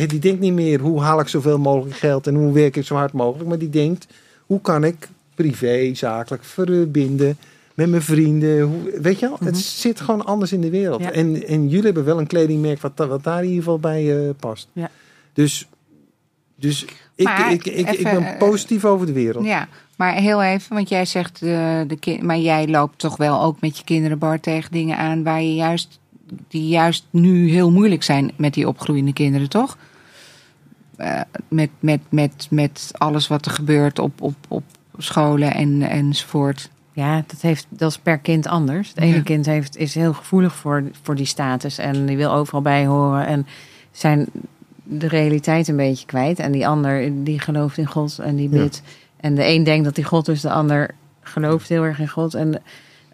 [0.06, 2.94] die denkt niet meer hoe haal ik zoveel mogelijk geld en hoe werk ik zo
[2.94, 3.48] hard mogelijk.
[3.48, 4.06] Maar die denkt
[4.46, 7.36] hoe kan ik privé, zakelijk verbinden
[7.74, 8.60] met mijn vrienden.
[8.62, 9.62] Hoe, weet je wel, het Mhm.
[9.62, 11.00] zit gewoon anders in de wereld.
[11.02, 11.10] Ja.
[11.12, 14.30] En, en jullie hebben wel een kledingmerk wat, wat daar in ieder geval bij eh,
[14.40, 14.68] past.
[14.72, 14.90] Ja.
[15.32, 15.68] Dus,
[16.54, 16.84] dus
[17.14, 19.44] ik, Maar ik, ik, ben eh, positief over de wereld.
[19.44, 23.60] Ja, maar heel even, want jij zegt, de kind, maar jij loopt toch wel ook
[23.60, 25.98] met je kinderen bar tegen dingen aan waar je juist,
[26.48, 29.76] die juist nu heel moeilijk zijn met die opgroeiende kinderen, toch?
[30.96, 34.62] Eh, met, met, met, met alles wat er gebeurt op, op, op
[34.98, 36.70] scholen en, enzovoort.
[36.92, 38.88] Ja, dat, heeft, dat is per kind anders.
[38.88, 39.22] Het ene Ja.
[39.22, 43.26] kind heeft, is heel gevoelig voor, voor die status en die wil overal bij horen
[43.26, 43.46] en
[43.90, 44.26] zijn
[44.82, 46.38] de realiteit een beetje kwijt.
[46.38, 48.62] En die ander die gelooft in God en die Ja.
[48.62, 48.82] bidt.
[49.16, 52.34] En de een denkt dat hij God is, de ander gelooft heel erg in God.
[52.34, 52.62] En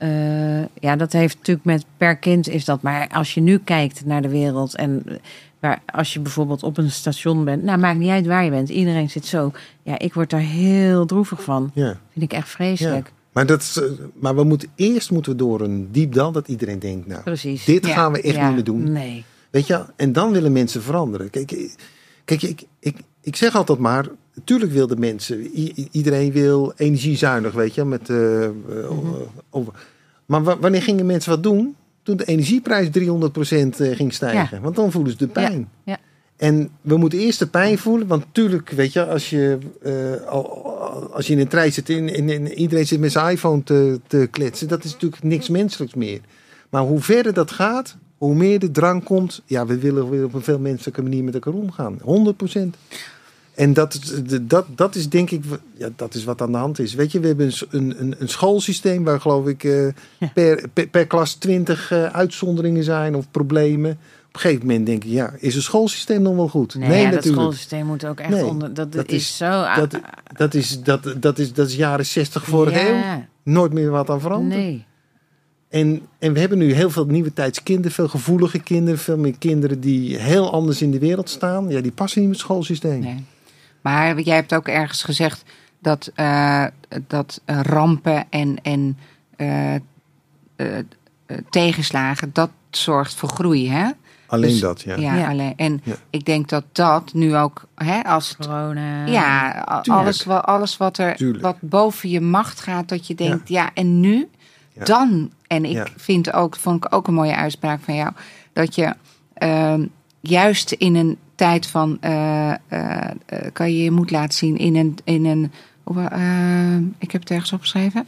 [0.09, 2.83] eh, ja, dat heeft natuurlijk met per kind is dat.
[2.83, 5.15] Maar als je nu kijkt naar de wereld en eh,
[5.61, 8.69] waar, als je bijvoorbeeld op een station bent, nou maakt niet uit waar je bent,
[8.69, 9.53] iedereen zit zo.
[9.83, 11.71] Ja, ik word daar heel droevig van.
[11.75, 11.99] Ja.
[12.13, 13.13] Vind ik echt vreselijk.
[13.33, 13.85] Maar, dat, is, eh,
[14.15, 17.65] maar we moeten eerst moeten we door een diep dal dat iedereen denkt, nou, Precies.
[17.65, 17.93] dit Ja.
[17.95, 18.93] gaan we echt Ja, niet meer doen.
[18.93, 19.25] Nee.
[19.51, 21.31] Weet je, en dan willen mensen veranderen.
[21.31, 21.75] Kijk, ik-
[22.25, 25.41] kijk ik, ik, ik zeg altijd maar, natuurlijk wil de mensen,
[25.91, 28.51] iedereen wil energiezuinig, weet je, met, eh, eh,
[29.51, 29.73] over.
[30.27, 31.77] Maar wa- wanneer gingen mensen wat doen?
[32.03, 34.63] Toen de energieprijs 300% eh, ging stijgen.
[34.63, 35.69] Want dan voelen ze de pijn.
[35.85, 35.99] ja.
[36.37, 40.65] En we moeten eerst de pijn voelen, want natuurlijk, weet je, als je, eh, al-
[40.81, 44.29] al- als je in een trein zit en iedereen zit met zijn iPhone te, te
[44.31, 46.21] kletsen, dat is natuurlijk niks menselijks meer.
[46.71, 49.43] Maar hoe verder dat gaat, hoe meer de drang komt.
[49.47, 51.99] Ja, we willen weer op een veel menselijke manier met elkaar omgaan.
[52.03, 52.77] 100%.
[53.55, 54.01] En dat,
[54.43, 55.45] dat, dat is denk ik,
[55.77, 56.95] ja, dat is wat aan de hand is.
[56.95, 59.87] Weet je, we hebben een, een, een, schoolsysteem waar geloof ik eh,
[60.19, 60.31] Ja.
[60.35, 63.91] per, per, per klas twintig eh, uitzonderingen zijn of problemen.
[63.91, 66.75] Op een gegeven moment denk ik, ja, is het schoolsysteem dan wel goed?
[66.75, 67.35] Nee, ja, dat natuurlijk.
[67.43, 68.75] schoolsysteem moet ook echt Nee, onder.
[68.75, 69.65] Dat, dat is, is- zo.
[69.77, 70.01] Dat,
[70.37, 72.95] dat, is, dat, dat, is, dat is jaren 60 vorige eeuw.
[72.95, 74.61] ja, Nooit meer wat aan veranderd.
[74.61, 74.85] Nee.
[75.69, 79.39] En, en we hebben nu heel veel nieuwe tijds kinderen, veel gevoelige kinderen, veel meer
[79.39, 81.69] kinderen die heel anders in de wereld staan.
[81.69, 83.01] Ja, die passen niet met het schoolsysteem.
[83.01, 83.25] Nee.
[83.85, 85.43] Maar jij hebt ook ergens gezegd
[85.79, 86.65] dat, eh,
[87.07, 88.99] dat eh, rampen en, en
[89.37, 89.75] eh,
[91.51, 93.91] tegenslagen, dat zorgt voor groei, hè?
[94.27, 94.97] Alleen Dus- dat, ja.
[94.97, 95.29] Ja, Ja.
[95.29, 95.95] Alleen, en Ja.
[96.11, 99.07] ik denk dat dat nu ook, hè, als het, Corona.
[99.07, 99.89] ja, Tuurlijk.
[100.05, 101.43] alles, wa- alles wat er Tuurlijk.
[101.43, 104.29] wat boven je macht gaat, dat je denkt, ja, en nu?
[104.73, 104.85] Ja.
[104.85, 105.87] Dan, en ik Ja.
[105.97, 108.13] vind ook, vond ik ook een mooie uitspraak van jou,
[108.53, 108.95] dat je
[109.35, 109.87] ehm,
[110.21, 113.11] juist in een tijd van, eh, eh, eh,
[113.53, 115.53] kan je je moed laten zien in een, in een
[115.97, 118.07] eh, ik heb het ergens opgeschreven.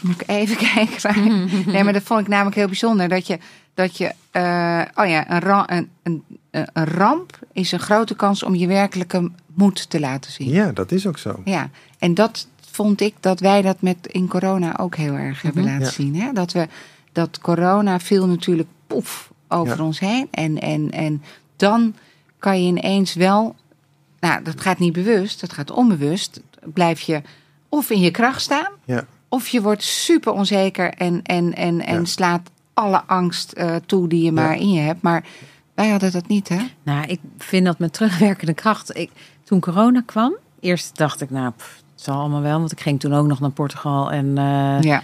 [0.00, 0.96] Moet ik even kijken.
[1.02, 3.08] Maar, nee, maar dat vond ik namelijk heel bijzonder.
[3.08, 3.38] Dat je,
[3.74, 8.42] dat je eh, oh ja, een, ra- een, een, een ramp is een grote kans
[8.42, 10.48] om je werkelijke moed te laten zien.
[10.50, 11.40] Ja, dat is ook zo.
[11.44, 15.64] Ja, en dat vond ik dat wij dat met in corona ook heel erg hebben
[15.64, 15.90] laten Ja.
[15.90, 16.16] zien.
[16.20, 16.32] Hè?
[16.32, 16.68] Dat we
[17.12, 19.84] dat corona viel natuurlijk poef over Ja.
[19.84, 20.28] ons heen.
[20.30, 21.22] En, en, en
[21.56, 21.94] dan
[22.40, 23.54] kan je ineens wel,
[24.20, 26.40] nou, dat gaat niet bewust, dat gaat onbewust.
[26.64, 27.22] Blijf je
[27.68, 29.04] of in je kracht staan, Ja.
[29.28, 32.04] of je wordt super onzeker en, en, en, en Ja.
[32.04, 35.02] slaat alle angst eh, toe die je maar in je hebt.
[35.02, 35.24] Maar
[35.74, 36.58] wij hadden dat niet, hè?
[36.82, 38.96] Nou, ik vind dat met terugwerkende kracht.
[38.96, 39.10] Ik,
[39.44, 42.58] toen corona kwam, eerst dacht ik, nou, pff, het zal allemaal wel.
[42.58, 44.10] Want ik ging toen ook nog naar Portugal.
[44.12, 45.02] En, eh, Ja,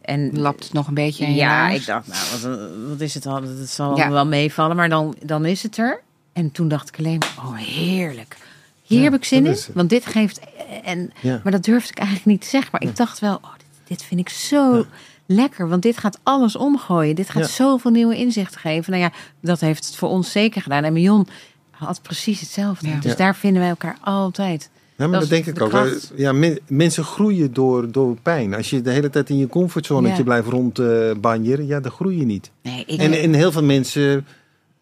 [0.00, 2.20] en lapt het nog een beetje in je ja, ik dacht, nou,
[2.58, 3.42] wat, wat is het al?
[3.42, 4.10] Het zal Ja.
[4.10, 6.02] wel meevallen, maar dan, dan is het er.
[6.34, 8.36] En toen dacht ik alleen, oh heerlijk.
[8.82, 10.40] Hier Ja, heb ik zin in, want dit geeft...
[10.84, 11.40] En, Ja.
[11.42, 12.68] Maar dat durfde ik eigenlijk niet te zeggen.
[12.72, 14.84] Maar ik dacht wel, oh, dit, dit vind ik zo
[15.26, 15.68] lekker.
[15.68, 17.14] Want dit gaat alles omgooien.
[17.14, 17.48] Dit gaat Ja.
[17.48, 18.92] zoveel nieuwe inzichten geven.
[18.92, 20.84] Nou ja, dat heeft het voor ons zeker gedaan.
[20.84, 21.26] En Mion
[21.70, 22.88] had precies hetzelfde.
[22.88, 22.94] Ja.
[23.00, 23.16] Dus Ja.
[23.16, 24.70] daar vinden wij elkaar altijd.
[24.96, 25.68] Ja, maar Dat denk ik de ook.
[25.70, 26.12] kracht.
[26.16, 28.54] Ja, men- mensen groeien door, door pijn.
[28.54, 30.22] Als je de hele tijd in je comfortzonetje Ja.
[30.22, 32.50] blijft rondbanjeren, ja, dan groei je niet.
[32.62, 34.26] Nee, ik, En, en heel veel mensen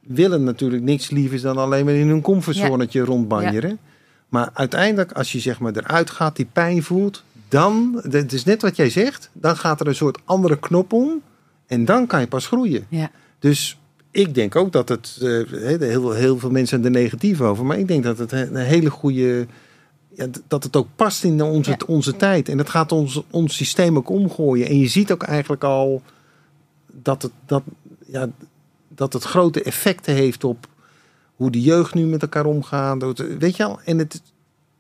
[0.07, 3.79] willen natuurlijk niks lievers dan alleen maar in hun comfortzonetje rondbanjeren.
[4.29, 8.63] Maar uiteindelijk, als je zeg maar eruit gaat, die pijn voelt, dan, het is net
[8.63, 11.23] wat jij zegt, dan gaat er een soort andere knop om.
[11.67, 12.87] En dan kan je pas groeien.
[12.89, 13.11] Ja.
[13.39, 13.79] Dus
[14.11, 15.43] ik denk ook dat het, eh,
[15.79, 18.91] heel, heel veel mensen zijn er negatief over, maar ik denk dat het een hele
[18.91, 19.47] goede,
[20.15, 21.77] ja, dat het ook past in onze, Ja.
[21.87, 22.49] onze tijd.
[22.49, 24.69] En dat gaat ons, ons systeem ook omgooien.
[24.69, 26.03] En je ziet ook eigenlijk al
[26.93, 27.63] dat het, dat,
[28.07, 28.29] ja,
[28.95, 30.67] dat het grote effecten heeft op
[31.37, 33.19] hoe de jeugd nu met elkaar omgaat.
[33.39, 33.81] Weet je al?
[33.85, 34.23] En, het,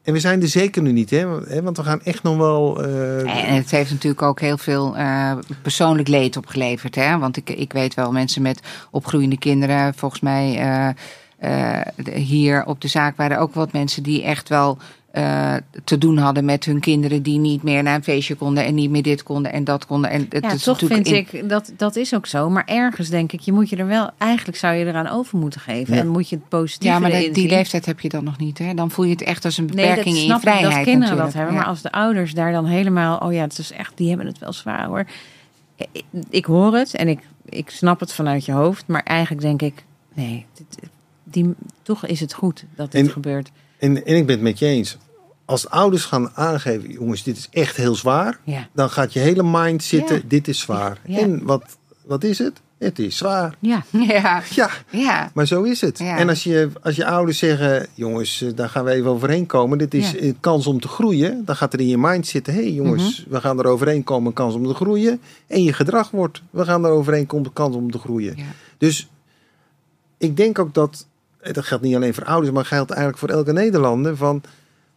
[0.03, 1.27] en we zijn er zeker nu niet, hè?
[1.63, 2.83] want we gaan echt nog wel.
[2.85, 5.33] eh, En het heeft natuurlijk ook heel veel eh,
[5.63, 6.95] persoonlijk leed opgeleverd.
[6.95, 7.19] Hè?
[7.19, 8.61] Want ik, ik weet wel, mensen met
[8.91, 10.89] opgroeiende kinderen, volgens mij eh,
[11.43, 11.81] eh,
[12.15, 14.79] hier op de zaak waren ook wat mensen die echt wel
[15.11, 18.75] eh, te doen hadden met hun kinderen die niet meer naar een feestje konden en
[18.75, 20.11] niet meer dit konden en dat konden.
[20.11, 22.51] En het Ja, is toch vind in- ik, dat, dat is ook zo.
[22.51, 24.11] Maar ergens denk ik, je moet je er wel...
[24.19, 25.95] Eigenlijk zou je eraan over moeten geven.
[25.95, 26.01] Ja.
[26.01, 28.59] En moet je het positieve Ja, maar dat- die leeftijd heb je dan nog niet.
[28.59, 28.75] Hè?
[28.75, 30.75] Dan voel je het echt als een Nee, beperking dat in je snap ik, vrijheid.
[30.75, 31.53] dat kinderen dat hebben.
[31.55, 31.59] Ja.
[31.61, 33.19] Maar als de ouders daar dan helemaal...
[33.19, 35.05] Oh ja, het is echt, die hebben het wel zwaar hoor.
[35.93, 38.87] Ik, ik hoor het en ik, ik snap het vanuit je hoofd.
[38.87, 39.85] Maar eigenlijk denk ik,
[40.15, 40.91] nee, dit-
[41.33, 43.51] die, toch is het goed dat dit En- gebeurt.
[43.79, 44.97] en, en ik ben het met je eens.
[45.45, 48.39] Als de ouders gaan aangeven, jongens, dit is echt heel zwaar.
[48.45, 50.23] Ja, Dan gaat je hele mind zitten, Ja.
[50.27, 50.99] dit is zwaar.
[51.07, 51.19] Ja.
[51.19, 52.61] En wat, wat is het?
[52.79, 53.55] Het is zwaar.
[53.61, 53.85] ja.
[53.93, 55.31] Ja, Ja, ja.
[55.35, 55.99] maar zo is het.
[55.99, 56.17] Ja.
[56.19, 59.79] En als je, als je ouders zeggen, jongens, eh, daar gaan we even overheen komen.
[59.79, 60.33] Dit is Ja.
[60.41, 61.43] kans om te groeien.
[61.45, 63.31] Dan gaat er in je mind zitten, hé hey, jongens, Mhm.
[63.35, 65.21] we gaan er overheen komen, een kans om te groeien.
[65.47, 68.37] En je gedrag wordt, we gaan er overheen komen, kans om te groeien.
[68.79, 69.09] Dus
[70.19, 71.07] ik denk ook dat,
[71.53, 74.17] dat geldt niet alleen voor ouders, maar geldt eigenlijk voor elke Nederlander.
[74.17, 74.43] Van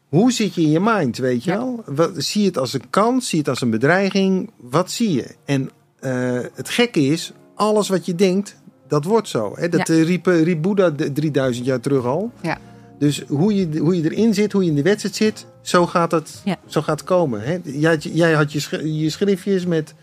[0.10, 1.58] hoe zit je in je mind, weet je Ja.
[1.58, 1.84] wel?
[1.86, 4.50] Wat, zie je het als een kans, zie je het als een bedreiging?
[4.58, 5.36] Wat zie je?
[5.46, 5.70] En
[6.00, 8.56] eh, het gekke is, alles wat je denkt,
[8.88, 9.54] dat wordt zo.
[9.56, 9.70] Hè?
[9.70, 12.32] Dat eh, riep, eh, riep Boeddha de- 3000 jaar terug al.
[12.42, 12.58] Ja.
[13.00, 16.12] Dus hoe je, hoe je erin zit, hoe je in de wedstrijd zit, zo gaat
[16.12, 16.56] het, Ja.
[16.66, 17.42] zo gaat het komen.
[17.42, 17.58] Hè?
[17.64, 19.94] Jij, had je- jij had je, sch- je schriftjes met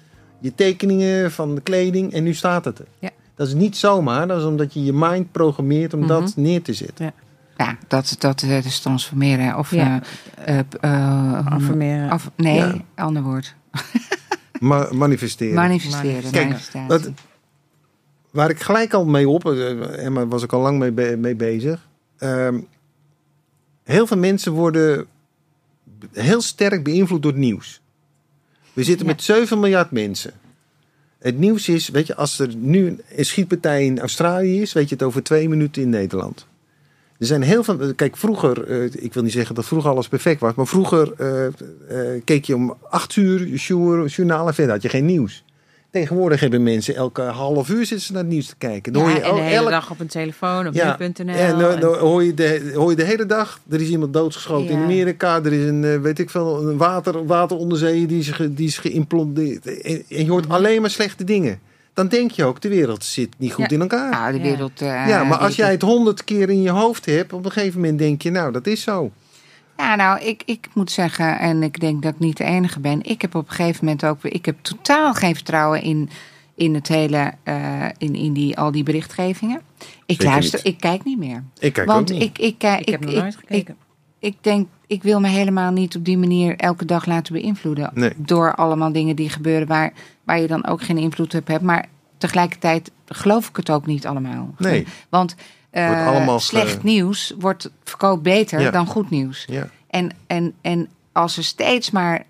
[0.40, 2.86] je tekeningen van de kleding en nu staat het er.
[2.98, 3.10] Ja.
[3.42, 6.08] Dat is niet zomaar, dat is omdat je je mind programmeert om Mhm.
[6.08, 7.12] dat neer te zetten.
[7.56, 9.58] Ja, dat, dat, dat is transformeren.
[9.58, 10.00] Of Ja.
[10.44, 12.10] eh, eh, eh, Affirmeren.
[12.10, 12.74] af, nee, Ja.
[12.94, 13.54] ander woord.
[14.60, 15.54] Ma- manifesteren.
[15.54, 16.30] Manifesteren.
[16.30, 17.10] Kijk,
[18.30, 21.16] Waar ik gelijk al mee op, eh, en daar was ik al lang mee, be-
[21.18, 21.88] mee bezig.
[22.18, 22.60] Ehm,
[23.84, 25.06] heel veel mensen worden
[26.12, 27.80] heel sterk beïnvloed door het nieuws.
[28.72, 29.12] We zitten Ja.
[29.12, 30.32] met 7 miljard mensen.
[31.22, 34.94] Het nieuws is, weet je, als er nu een schietpartij in Australië is, weet je
[34.94, 36.46] het over twee minuten in Nederland.
[37.18, 37.94] Er zijn heel veel.
[37.94, 41.46] Kijk, vroeger, eh, ik wil niet zeggen dat vroeger alles perfect was, maar vroeger eh,
[41.46, 41.52] eh,
[42.24, 45.44] keek je om acht uur jour- journaal en verder had je geen nieuws.
[45.92, 48.92] Tegenwoordig hebben mensen elke half uur zitten ze naar het nieuws te kijken.
[48.92, 50.96] Dan Ja, hoor je en de el- hele elk- dag op een telefoon, op ja,
[50.98, 51.34] nu.nl.
[51.34, 54.12] en dan, en- dan hoor, je de, hoor je de hele dag, er is iemand
[54.12, 54.82] doodgeschoten in.
[54.82, 55.40] Amerika.
[55.44, 58.78] Er is een, eh, weet ik veel, een water, wateronderzee die is, ge- die is
[58.78, 59.66] geïmplanteerd.
[59.82, 60.54] En, en je hoort Mhm.
[60.54, 61.60] alleen maar slechte dingen.
[61.94, 63.74] Dan denk je ook, de wereld zit niet goed Ja.
[63.76, 64.32] in elkaar.
[64.32, 64.44] De Ja.
[64.44, 64.80] wereld...
[64.80, 67.80] eh, ja, maar als jij het honderd keer in je hoofd hebt, op een gegeven
[67.80, 69.10] moment denk je, nou, dat is zo.
[69.82, 73.02] Ja, nou, ik, ik moet zeggen, en ik denk dat ik niet de enige ben.
[73.02, 74.24] Ik heb op een gegeven moment ook...
[74.24, 76.10] Ik heb totaal geen vertrouwen in,
[76.54, 77.32] in het hele...
[77.42, 79.60] eh, in, in die, al die berichtgevingen.
[79.78, 80.72] Ik Zeker luister, niet.
[80.74, 81.44] ik kijk niet meer.
[81.58, 82.28] Ik kijk Want ook niet.
[82.28, 83.76] ik, ik, kijk- ik heb nog nooit gekeken.
[84.18, 87.90] ik denk, ik wil me helemaal niet op die manier elke dag laten beïnvloeden.
[87.94, 88.12] Nee.
[88.16, 89.92] Door allemaal dingen die gebeuren waar,
[90.24, 91.62] waar je dan ook geen invloed op hebt.
[91.62, 91.86] Maar
[92.18, 94.54] tegelijkertijd geloof ik het ook niet allemaal.
[94.58, 94.86] Nee.
[95.08, 95.34] Want
[95.72, 98.70] eh, slecht nieuws wordt verkoopt beter Ja.
[98.70, 99.44] dan goed nieuws.
[99.48, 99.68] ja.
[99.90, 102.24] En, en, en als er steeds maar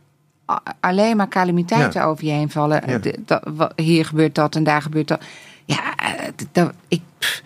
[0.81, 2.07] alleen maar calamiteiten Ja.
[2.07, 2.83] over je heen vallen.
[3.27, 3.73] Ja.
[3.77, 5.23] hier gebeurt dat en daar gebeurt dat.
[5.65, 7.43] Ja, eh, dat, ik, pff,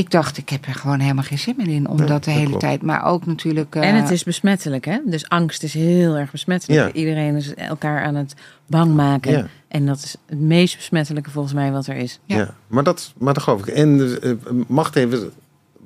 [0.00, 1.88] ik dacht, ik heb er gewoon helemaal geen zin meer in.
[1.88, 2.60] Om Nee, dat de dat hele klopt.
[2.60, 2.82] tijd.
[2.82, 3.74] Maar ook natuurlijk.
[3.74, 4.98] eh, En het is besmettelijk, hè?
[5.04, 6.80] Dus angst is heel erg besmettelijk.
[6.94, 7.00] Ja.
[7.00, 8.34] Iedereen is elkaar aan het
[8.66, 9.32] bang maken.
[9.32, 9.46] Ja.
[9.68, 12.20] En dat is het meest besmettelijke volgens mij wat er is.
[12.24, 12.36] Ja.
[12.36, 12.54] Ja.
[12.66, 13.74] Maar, dat, maar dat geloof ik.
[13.74, 14.32] En eh,
[14.66, 15.20] machthavers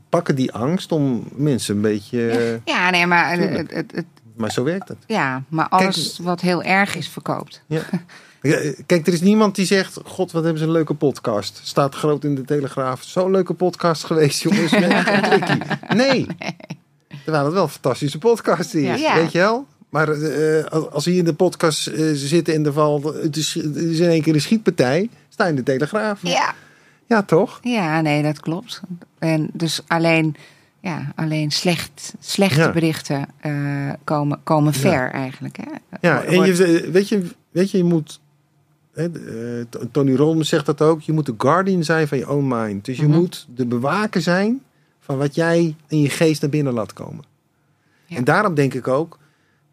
[0.09, 2.29] pakken die angst om mensen een beetje...
[2.31, 4.05] eh, Ja, nee, maar, eh, het, het, het-
[4.37, 4.99] Maar zo werkt het.
[5.07, 7.63] ja, maar alles wat heel erg is verkoopt.
[7.67, 7.81] Ja.
[8.87, 11.61] Kijk, er is niemand die zegt: God, wat hebben ze een leuke podcast.
[11.63, 13.03] Staat groot in de Telegraaf.
[13.03, 14.73] Zo'n leuke podcast geweest, jongens.
[15.95, 16.27] Nee.
[17.25, 19.15] Terwijl het wel een fantastische podcast is, Ja.
[19.15, 19.67] weet je wel?
[19.89, 23.77] Maar eh, als- hier in de podcast eh, zitten en er valt, het is, het
[23.77, 26.19] is in één keer een schietpartij, sta in de Telegraaf.
[26.23, 26.55] Ja.
[27.07, 27.59] Ja, toch?
[27.63, 28.81] Ja, nee, dat klopt.
[29.19, 30.37] En dus alleen,
[30.81, 32.73] ja, alleen slecht, slechte Ja.
[32.73, 33.53] berichten eh,
[34.05, 35.57] komen, komen ver eigenlijk.
[35.57, 35.99] Hè?
[36.09, 38.21] Ja, en je, weet, je, weet je, je moet.
[38.95, 39.11] Eh,
[39.93, 41.01] Tony Robbins zegt dat ook.
[41.01, 42.85] Je moet de guardian zijn van je own mind.
[42.85, 43.19] Dus je Mhm.
[43.19, 44.63] moet de bewaker zijn
[45.01, 47.25] van wat jij in je geest naar binnen laat komen.
[48.07, 48.17] Ja.
[48.17, 49.19] En daarom denk ik ook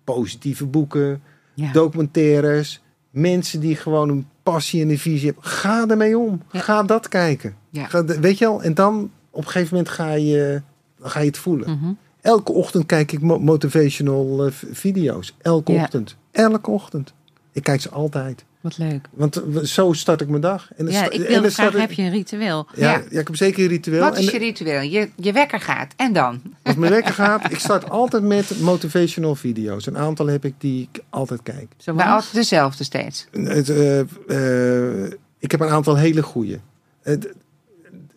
[0.04, 1.22] positieve boeken,
[1.54, 1.72] Ja.
[1.72, 5.44] documentaires, mensen die gewoon een passie en een visie hebben.
[5.44, 6.42] Ga ermee om.
[6.52, 6.60] Ja.
[6.60, 7.56] Ga dat kijken.
[7.74, 8.64] Ga, weet je wel?
[8.64, 10.62] En dan op een gegeven moment ga je,
[11.02, 11.70] ga je het voelen.
[11.72, 11.92] Mhm.
[12.22, 15.36] Elke ochtend kijk ik mo- motivational eh, video's.
[15.42, 16.16] Elke ochtend.
[16.32, 17.14] Elke ochtend.
[17.52, 18.46] Ik kijk ze altijd.
[18.62, 19.08] Wat leuk.
[19.12, 20.70] Want eh, zo start ik mijn dag.
[20.76, 22.68] En dan Ja, ik en wil dan graag, ik- heb je een ritueel?
[22.76, 23.04] Ja, Ja.
[23.10, 23.20] ja.
[23.20, 24.00] ik heb zeker een ritueel.
[24.00, 24.82] Wat is en je ritueel?
[24.82, 26.42] Je, je wekker gaat en dan?
[26.64, 29.86] als mijn wekker gaat, ik start altijd met motivational video's.
[29.86, 31.68] Een aantal heb ik die ik altijd kijk.
[31.78, 33.28] Zo Maar altijd dezelfde steeds.
[33.32, 36.60] Het, eh, eh, ik heb een aantal hele goede.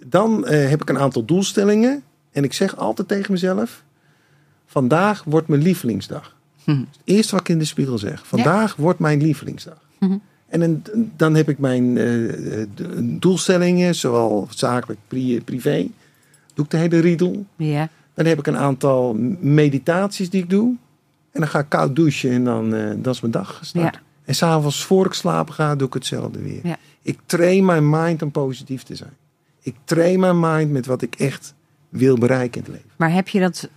[0.07, 2.03] dan eh, heb ik een aantal doelstellingen.
[2.33, 3.83] En ik zeg altijd tegen mezelf:
[4.67, 6.37] vandaag wordt mijn lievelingsdag.
[6.65, 6.71] Hm.
[6.71, 9.79] Het eerste wat ik in de spiegel zeg: vandaag wordt mijn lievelingsdag.
[9.99, 10.17] Mhm.
[10.55, 10.83] En dan,
[11.17, 12.69] dan heb ik mijn eh, eh,
[13.03, 15.87] doelstellingen, zowel zakelijk, pri- privé.
[16.55, 17.45] Doe ik de hele riedel.
[17.57, 17.89] Ja.
[18.15, 20.75] Dan heb ik een aantal meditaties die ik doe.
[21.33, 23.95] En dan ga ik koud douchen en dan eh dat is mijn dag gestart.
[23.95, 24.01] Ja.
[24.25, 26.61] En s'avonds voor ik slapen ga, doe ik hetzelfde weer.
[26.63, 26.77] Ja.
[27.03, 29.13] Ik train mijn mind om positief te zijn.
[29.63, 31.55] Ik train mijn mind met wat ik echt
[31.89, 32.91] wil bereiken in het leven.
[32.97, 33.69] Maar heb je dat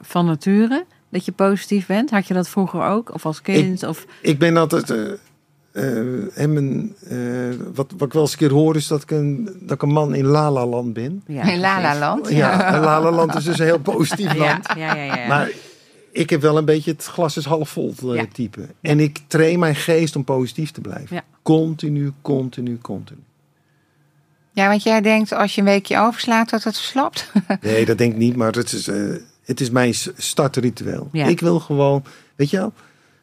[0.00, 0.84] van nature?
[1.08, 2.10] Dat je positief bent?
[2.10, 3.14] Had je dat vroeger ook?
[3.14, 3.82] Of als kind?
[3.82, 4.06] Of...
[4.22, 4.94] Ik ben altijd.
[5.72, 7.18] Eh, en mijn, eh,
[7.74, 9.92] wat, wat ik wel eens een keer hoor is dat ik een, dat ik een
[9.92, 11.22] man in Lala Land ben.
[11.26, 12.28] Ja, in Lala Land.
[12.30, 14.66] Ja, en Lala Land is dus een heel positief land.
[14.76, 15.26] Ja, ja, ja.
[15.26, 15.50] Maar
[16.12, 18.26] ik heb wel een beetje het glas is half vol eh, Ja.
[18.32, 18.66] type.
[18.80, 21.16] En ik train mijn geest om positief te blijven.
[21.16, 21.22] Ja.
[21.42, 23.20] Continu, continu, continu.
[24.52, 27.32] Ja, want jij denkt als je een weekje overslaat dat het verslapt.
[27.60, 28.96] Nee, dat denk ik niet, maar het is, eh,
[29.44, 31.08] het is mijn startritueel.
[31.12, 31.26] Ja.
[31.26, 32.04] Ik wil gewoon,
[32.36, 32.72] weet je wel,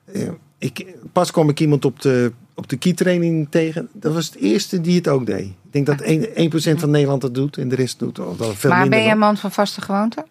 [0.05, 3.89] eh, ik, pas kwam ik iemand op de, op de keytraining tegen.
[3.93, 5.45] Dat was het eerste die het ook deed.
[5.71, 8.69] Ik denk dat 1%, 1 van Nederland dat doet en de rest doet al veel
[8.69, 8.97] maar minder.
[8.97, 10.25] ben je een man van vaste gewoonte?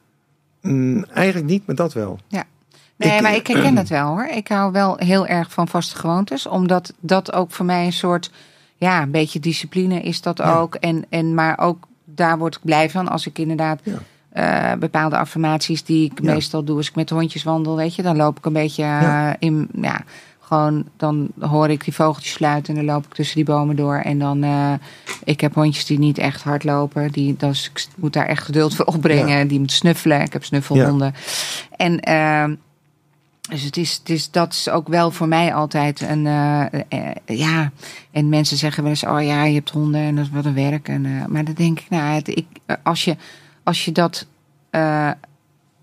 [0.62, 2.18] Mm, eigenlijk niet, maar dat wel.
[2.98, 4.26] Nee, Ik- maar ik herken dat wel hoor.
[4.26, 6.46] Ik hou wel heel erg van vaste gewoontes.
[6.46, 8.30] Omdat dat ook voor mij een soort,
[8.76, 10.56] ja, een beetje discipline is dat Ja.
[10.58, 10.74] ook.
[10.74, 13.98] En, en maar ook daar word ik blij van als ik inderdaad Ja.
[14.36, 16.32] Eh, bepaalde affirmaties die ik Ja.
[16.32, 18.02] meestal doe als ik met hondjes wandel, weet je.
[18.02, 19.36] Dan loop ik een beetje eh, Ja.
[19.38, 20.00] in, ja,
[20.40, 23.96] gewoon, dan hoor ik die vogeltjes sluiten en dan loop ik tussen die bomen door.
[23.96, 24.72] En dan, eh,
[25.24, 27.12] ik heb hondjes die niet echt hard lopen.
[27.12, 29.48] Die, dus ik moet daar echt geduld voor opbrengen.
[29.48, 30.20] Die moeten snuffelen.
[30.20, 31.14] Ik heb snuffelhonden.
[31.76, 32.54] En ehm,
[33.50, 36.22] dus het is, het is, dat is ook wel voor mij altijd een,
[37.26, 37.70] ja.
[38.10, 40.54] En mensen zeggen wel eens, oh ja, je hebt honden en dat is wat een
[40.54, 40.88] werk.
[40.88, 42.46] En, maar dan denk ik, nou, het, ik,
[42.82, 43.16] als, je,
[43.66, 44.26] als je dat,
[44.70, 45.10] eh,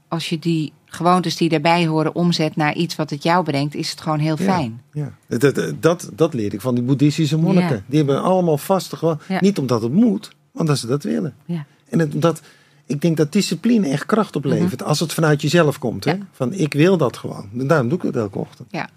[0.07, 3.89] als je die gewoontes die daarbij horen omzet naar iets wat het jou brengt, is
[3.89, 4.81] het gewoon heel fijn.
[4.91, 5.11] Ja.
[5.27, 7.75] Dat, dat, dat, dat leer ik van die boeddhistische monniken.
[7.75, 7.83] Ja.
[7.85, 9.19] Die hebben allemaal vaste gewoon.
[9.27, 9.37] Ja.
[9.39, 11.35] Niet omdat het moet, maar omdat ze dat willen.
[11.45, 11.65] Ja.
[11.89, 12.41] En het, dat,
[12.85, 14.83] ik denk dat discipline echt kracht oplevert.
[14.83, 16.05] Als het vanuit jezelf komt.
[16.05, 16.15] Hè?
[16.31, 17.49] Van ik wil dat gewoon.
[17.57, 18.67] En daarom doe ik het elke ochtend.
[18.71, 18.89] Ja.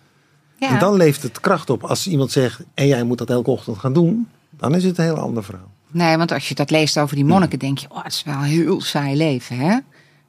[0.59, 1.85] En dan levert het kracht op.
[1.85, 4.29] Als iemand zegt, en jij moet dat elke ochtend gaan doen.
[4.51, 5.75] Dan is het een heel ander verhaal.
[5.97, 8.35] Nee, want als je dat leest over die monniken, denk je, oh, het is wel
[8.35, 9.79] een heel saai leven, hè?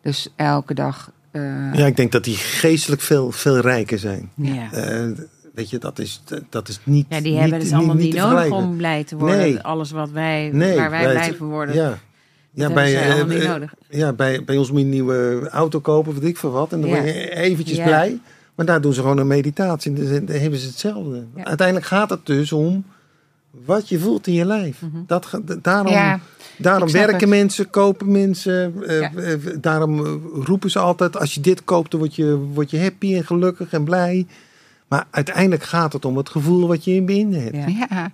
[0.01, 1.11] Dus elke dag.
[1.31, 4.31] eh, Ja, ik denk dat die geestelijk veel, veel rijker zijn.
[4.35, 4.71] Ja.
[4.71, 5.05] Eh,
[5.53, 7.05] weet je, dat is, dat is niet.
[7.09, 9.37] Ja, die niet, hebben het allemaal niet, te nodig om blij te worden.
[9.37, 9.59] Nee.
[9.61, 11.97] Alles wat wij, Nee, waar wij blij van worden, Ja,
[12.51, 13.73] ja bij, eh, niet nodig.
[13.89, 16.71] ja, bij, bij ons moet je een nieuwe auto kopen, weet ik veel wat.
[16.73, 16.95] En dan Ja.
[16.95, 17.83] word je eventjes Ja.
[17.85, 18.19] blij.
[18.55, 19.95] Maar daar doen ze gewoon een meditatie.
[19.95, 21.23] En dan dan hebben ze hetzelfde.
[21.35, 21.43] Ja.
[21.43, 22.85] Uiteindelijk gaat het dus om
[23.65, 24.81] wat je voelt in je lijf.
[25.07, 26.19] Dat, ga- d- daarom Ja,
[26.57, 27.29] daarom werken het.
[27.29, 28.83] mensen, kopen mensen.
[28.87, 30.11] eh, eh, daarom eh,
[30.43, 33.71] roepen ze altijd, als je dit koopt, dan word je, word je happy en gelukkig
[33.71, 34.25] en blij.
[34.87, 37.55] Maar uiteindelijk gaat het om het gevoel wat je in binnen hebt.
[37.55, 37.87] Ja.
[37.89, 38.11] Ja,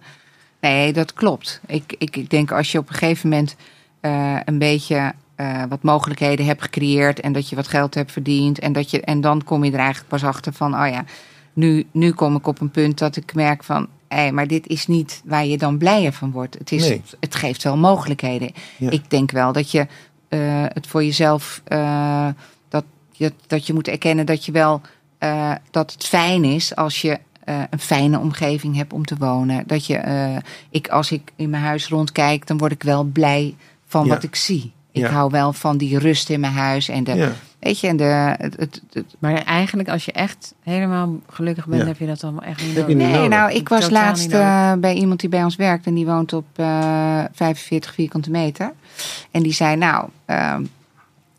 [0.62, 1.62] nee, dat klopt.
[1.68, 3.56] Ik, ik, ik denk als je op een gegeven moment
[4.46, 5.14] een beetje
[5.70, 9.22] wat mogelijkheden hebt gecreëerd en dat je wat geld hebt verdiend en, dat je, en
[9.22, 11.06] dan kom je er eigenlijk pas achter van, oh ja,
[11.54, 14.88] nu, nu kom ik op een punt dat ik merk van, hé, maar dit is
[14.88, 16.54] niet waar je dan blijer van wordt.
[16.60, 17.02] Het, is, Nee.
[17.20, 18.52] het geeft wel mogelijkheden.
[18.78, 18.90] Ja.
[18.90, 19.88] Ik denk wel dat je
[20.28, 22.28] eh, het voor jezelf, eh,
[22.70, 24.82] dat, je, dat je moet erkennen dat je wel,
[25.18, 27.20] eh, dat het fijn is als je
[27.70, 29.64] een fijne omgeving hebt om te wonen.
[29.68, 30.02] Dat je,
[30.70, 33.56] ik, als ik in mijn huis rondkijk, dan word ik wel blij
[33.88, 34.14] van Ja.
[34.14, 34.72] wat ik zie.
[34.92, 35.10] Ik Ja.
[35.10, 37.32] hou wel van die rust in mijn huis en de.
[37.64, 38.04] Weet je, en de,
[38.38, 41.88] het, het, het- Maar eigenlijk, als je echt helemaal gelukkig bent, Ja.
[41.88, 42.88] heb je dat allemaal echt niet nodig.
[42.88, 43.30] niet Nee, nodig.
[43.30, 46.34] nou, ik was Totaal laatst eh, bij iemand die bij ons werkt en die woont
[46.34, 48.74] op eh 45 vierkante meter.
[49.32, 50.64] En die zei, nou, ehm,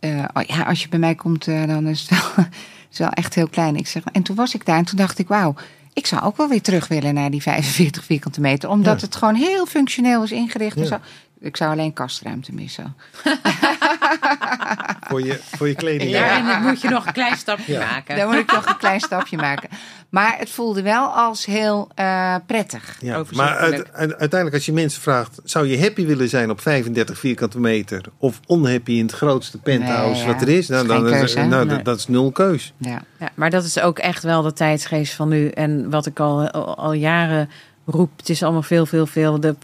[0.01, 2.45] eh, oh ja, als je bij mij komt, eh, dan is het, wel,
[2.93, 3.77] is wel echt heel klein.
[3.77, 5.55] Ik zeg, en toen was ik daar en toen dacht ik, wauw,
[5.93, 8.69] ik zou ook wel weer terug willen naar die 45 vierkante meter.
[8.71, 9.07] Omdat Ja.
[9.07, 10.77] het gewoon heel functioneel is ingericht.
[10.77, 10.99] En zo.
[11.41, 12.95] Ik zou alleen kastruimte missen.
[15.09, 16.11] Voor, je, voor je kleding.
[16.11, 17.81] Ja, en dan moet je nog een klein stapje Ja.
[17.91, 18.17] maken.
[18.17, 19.69] Daar moet ik nog een klein stapje maken.
[20.09, 22.97] Maar het voelde wel als heel eh, prettig.
[23.01, 25.41] Ja, maar uit- uiteindelijk als je mensen vraagt...
[25.45, 28.01] zou je happy willen zijn op 35 vierkante meter...
[28.19, 30.33] of onhappy in het grootste penthouse Nee, ja.
[30.33, 30.69] wat er is...
[30.69, 31.49] Nou, Dat is dan, hè?
[31.49, 31.77] nou, Nee.
[31.77, 32.73] dat, dat is nul keus.
[32.77, 33.03] Ja.
[33.19, 35.49] Ja, maar dat is ook echt wel de tijdsgeest van nu.
[35.49, 37.51] En wat ik al, al, al jaren
[37.87, 39.41] roep, het is allemaal veel, veel, veel.
[39.41, 39.55] De,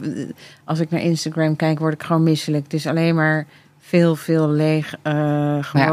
[0.65, 2.65] als ik naar Instagram kijk, word ik gewoon misselijk.
[2.65, 3.47] Het is alleen maar
[3.91, 5.13] veel, veel leeg, eh,
[5.65, 5.87] gewoon.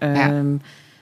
[0.00, 0.28] Ja.
[0.28, 0.56] Ehm,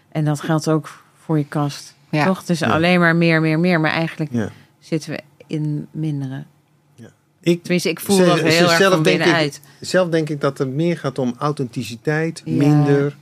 [0.09, 1.94] En dat geldt ook voor je kast.
[2.11, 2.24] Ja.
[2.24, 2.38] Toch?
[2.38, 2.66] Het is Ja.
[2.70, 3.80] alleen maar meer, meer, meer.
[3.80, 4.48] Maar eigenlijk Ja.
[4.78, 6.44] zitten we in mindere.
[7.40, 10.28] Ik, Tenminste, ik voel Ze- dat ze- heel erg zelf van denk ik- zelf denk
[10.28, 12.53] ik dat het meer gaat om authenticiteit, Ja.
[12.57, 13.16] minder...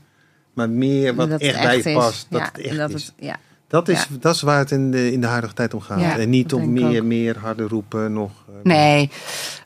[0.53, 2.26] maar meer wat Dat het echt bij je past.
[2.31, 3.05] Dat ja, het echt dat is.
[3.07, 3.37] Het, ja.
[3.71, 4.16] Dat is, Ja.
[4.21, 6.01] dat is waar het in de, in de huidige tijd om gaat.
[6.01, 8.12] Ja, en niet om meer, meer harder roepen.
[8.12, 9.11] Nog, eh, Nee,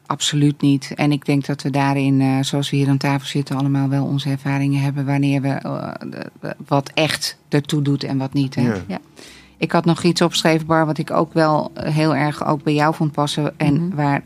[0.07, 0.93] absoluut niet.
[0.95, 4.05] En ik denk dat we daarin, eh, zoals we hier aan tafel zitten, allemaal wel
[4.05, 5.91] onze ervaringen hebben wanneer we eh,
[6.67, 8.55] wat echt ertoe doet en wat niet.
[8.55, 8.63] Hè?
[8.63, 8.77] Ja.
[8.87, 8.99] Ja.
[9.57, 12.95] Ik had nog iets opgeschreven, Bar, wat ik ook wel heel erg ook bij jou
[12.95, 13.59] vond passen.
[13.59, 13.95] En Mhm.
[13.97, 14.23] waar,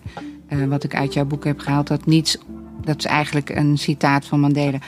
[0.48, 2.38] eh, wat ik uit jouw boek heb gehaald, dat niets,
[2.84, 4.78] dat is eigenlijk een citaat van Mandela.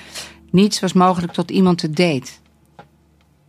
[0.51, 2.41] Niets was mogelijk tot iemand het deed.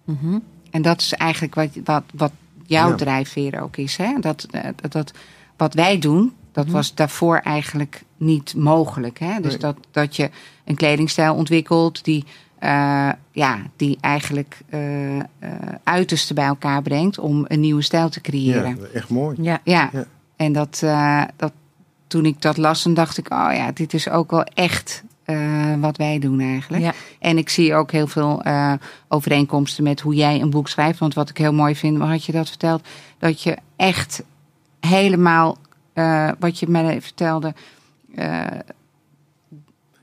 [0.06, 0.38] Mhm.
[0.72, 2.32] En dat is eigenlijk wat, wat, wat
[2.66, 2.96] jouw Ja.
[2.96, 3.98] drijfveer ook is.
[3.98, 4.20] Hè?
[4.20, 5.12] Dat, eh, dat, dat,
[5.58, 6.74] wat wij doen, dat Mhm.
[6.74, 9.20] was daarvoor eigenlijk niet mogelijk.
[9.20, 9.40] Hè?
[9.42, 9.60] Dus Nee.
[9.62, 10.30] dat, dat je
[10.66, 12.26] een kledingstijl ontwikkelt die,
[12.60, 15.24] eh, ja, die eigenlijk eh eh,
[15.84, 18.78] uiterste bij elkaar brengt om een nieuwe stijl te creëren.
[18.82, 19.38] ja, echt mooi.
[19.42, 19.60] Ja.
[19.64, 20.06] Ja, Ja.
[20.36, 21.52] en dat, eh, dat,
[22.08, 25.74] toen ik dat las, dan dacht ik, oh ja, dit is ook wel echt eh,
[25.80, 26.84] wat wij doen eigenlijk.
[26.84, 26.94] Ja.
[27.20, 28.74] En ik zie ook heel veel eh,
[29.08, 31.00] overeenkomsten met hoe jij een boek schrijft.
[31.00, 32.88] Want wat ik heel mooi vind, waar had je dat verteld?
[33.18, 34.24] Dat je echt
[34.80, 35.58] helemaal,
[35.94, 37.54] eh, wat je mij vertelde,
[38.16, 38.42] eh,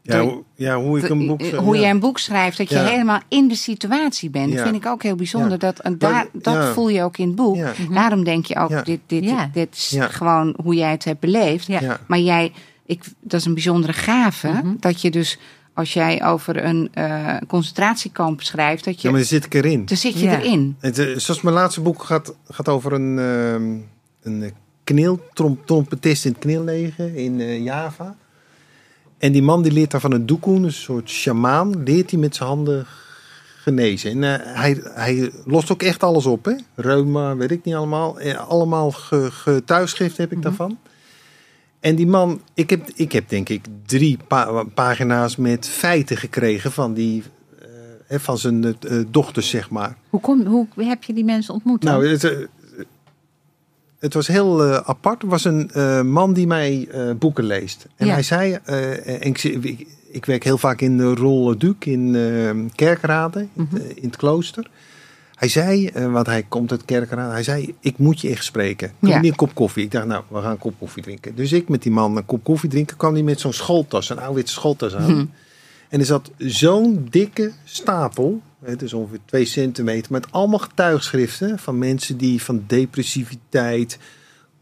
[0.02, 1.40] Ja, hoe, ja, hoe ik een boek...
[1.42, 1.80] eh, hoe ja.
[1.80, 2.84] jij een boek schrijft, dat je Ja.
[2.84, 4.48] helemaal in de situatie bent.
[4.50, 4.54] Ja.
[4.54, 5.50] Dat vind ik ook heel bijzonder.
[5.50, 5.56] Ja.
[5.56, 6.72] Dat, en Maar- daar, dat ja.
[6.72, 7.56] voel je ook in het boek.
[7.56, 7.72] Ja.
[7.90, 8.82] Daarom denk je ook, Ja.
[8.82, 9.50] dit, dit, Ja.
[9.52, 10.06] dit is Ja.
[10.06, 11.66] gewoon hoe jij het hebt beleefd.
[11.66, 11.80] Ja.
[11.80, 12.00] Ja.
[12.06, 12.52] Maar jij,
[12.88, 14.48] ik, dat is een bijzondere gave.
[14.48, 14.74] Mhm.
[14.80, 15.38] Dat je dus
[15.74, 19.86] als jij over een eh, concentratiekamp schrijft, dat je, Ja, maar dan zit ik erin.
[19.86, 20.38] dan zit je Ja.
[20.40, 20.76] erin.
[20.80, 23.76] Het, eh, zoals mijn laatste boek gaat, gaat over een, ehm
[24.22, 24.52] een
[24.84, 28.16] kneeltrompetist in het kneelleger in eh, Java.
[29.18, 32.36] En die man die leert daar van een doekoen, een soort sjamaan, leert hij met
[32.36, 32.86] zijn handen
[33.62, 34.10] genezen.
[34.10, 36.52] En eh, hij, hij lost ook echt alles op, hè?
[36.74, 38.20] Reuma, weet ik niet allemaal.
[38.36, 40.78] Allemaal ge- getuigschrift heb ik daarvan.
[41.80, 46.72] En die man, ik heb, ik heb denk ik drie pa- pagina's met feiten gekregen
[46.72, 47.22] van, die,
[47.58, 47.66] eh,
[48.06, 49.96] hè, van zijn eh, dochters, zeg maar.
[50.10, 51.92] Hoe, kom, hoe heb je die mensen ontmoet dan?
[51.92, 52.36] Nou, het, eh,
[53.98, 55.22] het was heel eh, apart.
[55.22, 57.86] Er was een eh, man die mij eh, boeken leest.
[57.96, 58.12] En Ja.
[58.12, 59.42] hij zei, eh, en ik,
[60.10, 63.76] ik, werk heel vaak in de Rol Duc in eh, Kerkrade, in, Mhm.
[63.76, 64.70] eh, in het klooster.
[65.38, 68.92] Hij zei, eh, want hij komt uit Kerkrade, hij zei, ik moet je echt spreken.
[68.98, 69.20] Je Ja.
[69.20, 69.84] niet een kop koffie?
[69.84, 71.34] Ik dacht, nou, we gaan een kop koffie drinken.
[71.34, 74.18] Dus ik met die man een kop koffie drinken, kwam hij met zo'n schooltas, een
[74.18, 75.10] oude schooltas aan.
[75.10, 75.24] Hm.
[75.88, 81.78] En er zat zo'n dikke stapel, het is ongeveer twee centimeter, met allemaal getuigschriften van
[81.78, 83.98] mensen die van depressiviteit,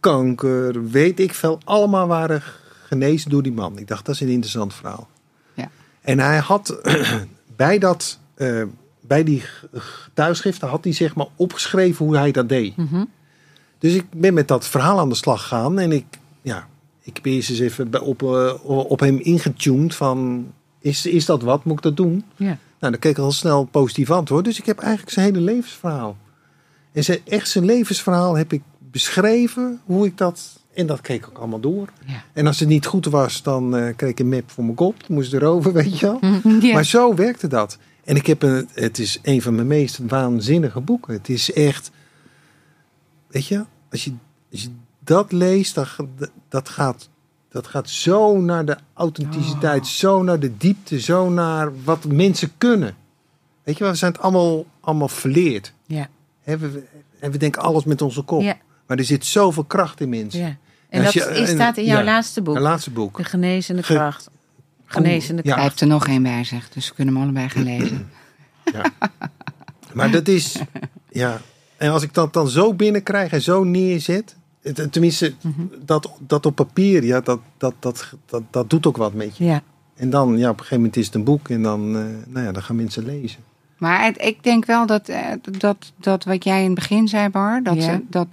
[0.01, 2.43] kanker, weet ik veel, allemaal waren
[2.87, 3.79] genezen door die man.
[3.79, 5.09] Ik dacht, dat is een interessant verhaal.
[5.55, 5.71] Ja.
[6.01, 6.81] En hij had
[7.57, 8.63] bij, dat, eh,
[9.07, 9.43] bij die
[9.73, 12.77] getuigschriften had hij zeg maar opgeschreven hoe hij dat deed.
[12.77, 13.05] Mhm.
[13.79, 16.05] Dus ik ben met dat verhaal aan de slag gegaan en ik,
[16.43, 16.67] ja,
[17.03, 20.47] ik heb eerst eens even op, eh, op hem ingetuned van,
[20.81, 21.65] is, is dat wat?
[21.65, 22.25] Moet ik dat doen?
[22.37, 22.59] Ja.
[22.79, 24.45] Nou, dan kreeg ik al snel positief antwoord.
[24.45, 26.17] Dus ik heb eigenlijk zijn hele levensverhaal.
[26.93, 30.61] En zijn, echt zijn levensverhaal heb ik beschreven hoe ik dat...
[30.75, 31.89] En dat kreeg ik ook allemaal door.
[32.07, 32.23] Ja.
[32.33, 35.09] En als het niet goed was, dan eh, kreeg ik een map voor mijn kop.
[35.09, 36.19] Moest erover, weet je wel.
[36.61, 36.73] Ja.
[36.73, 37.79] Maar zo werkte dat.
[38.07, 41.13] En ik heb een, het is een van mijn meest waanzinnige boeken.
[41.15, 41.91] Het is echt,
[43.29, 44.13] weet je, als je,
[44.53, 45.87] als je dat leest, dan,
[46.49, 47.09] dat, gaat,
[47.49, 52.95] dat gaat zo naar de authenticiteit, zo naar de diepte, zo naar wat mensen kunnen.
[53.63, 55.73] Weet je we zijn het allemaal, allemaal verleerd.
[55.87, 56.09] Ja.
[56.43, 56.83] Hè, we,
[57.21, 58.43] en we denken alles met onze kop.
[58.43, 58.57] Ja.
[58.87, 60.41] Maar er zit zoveel kracht in mensen.
[60.41, 60.57] ja.
[60.89, 62.55] En dat je- is, en- staat in jouw ja, laatste boek.
[62.55, 63.17] Mijn laatste boek.
[63.17, 64.31] De genezende Ge- kracht.
[64.87, 65.55] Genezende Ja.
[65.55, 68.11] Hij heeft er nog één bij zich, dus we kunnen hem allebei gaan lezen.
[69.93, 70.61] Maar dat is,
[71.11, 71.41] ja.
[71.77, 74.37] En als ik dat dan zo binnenkrijg en zo neerzet,
[74.91, 75.35] tenminste,
[75.85, 79.45] dat, dat op papier, ja, dat, dat, dat, dat, dat doet ook wat met je.
[79.45, 79.63] Ja.
[79.97, 82.47] En dan, ja, op een gegeven moment is het een boek en dan, eh, nou
[82.47, 83.41] ja, dan gaan mensen lezen.
[83.79, 85.27] Maar het- ik denk wel dat, eh,
[85.59, 88.01] dat, dat wat jij in het begin zei, Bar, dat, Ja.
[88.11, 88.27] dat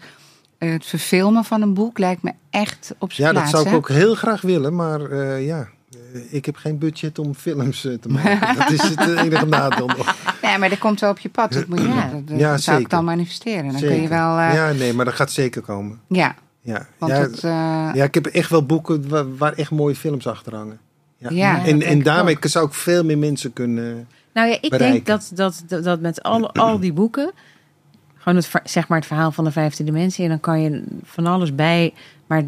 [0.58, 3.52] eh, het verfilmen van een boek lijkt me echt op zijn Ja, dat plaats.
[3.52, 3.78] zou ik hè?
[3.78, 5.68] ook heel graag willen, maar eh, ja,
[6.30, 8.56] ik heb geen budget om films eh, te maken.
[8.60, 10.16] dat is het enige nadeel nog.
[10.42, 11.52] Nee, maar dat komt wel op je pad.
[11.54, 12.10] Dat, moet je, Ja.
[12.10, 13.64] dat, dat Ja, zou ik dan manifesteren.
[13.64, 14.02] Dan kun Zeker.
[14.02, 14.38] je wel...
[14.38, 14.68] eh, ja.
[14.70, 16.00] Ja, nee, maar dat gaat zeker komen.
[16.08, 16.36] Ja,
[16.98, 17.44] want ja, het...
[17.44, 17.52] eh,
[17.94, 20.80] ja, ik heb echt wel boeken waar, waar echt mooie films achter hangen.
[21.18, 21.30] Ja.
[21.30, 22.46] Ja, en, en ik daarmee ook.
[22.48, 24.08] zou ik veel meer mensen kunnen...
[24.34, 25.04] Nou ja, ik bereiken.
[25.06, 25.32] denk dat,
[25.68, 27.32] dat, dat, met al, al die boeken,
[28.18, 31.26] gewoon het, zeg maar het verhaal van de vijfde dimensie, en dan kan je van
[31.28, 31.94] alles bij,
[32.28, 32.44] maar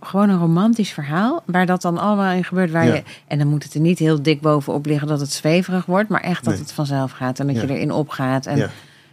[0.00, 2.70] gewoon een romantisch verhaal, waar dat dan allemaal in gebeurt.
[2.70, 2.94] Waar Ja.
[2.94, 6.08] je, en dan moet het er niet heel dik bovenop liggen dat het zweverig wordt,
[6.08, 6.62] maar echt dat Nee.
[6.62, 7.62] het vanzelf gaat en dat Ja.
[7.62, 8.46] je erin opgaat.
[8.46, 8.70] En Ja.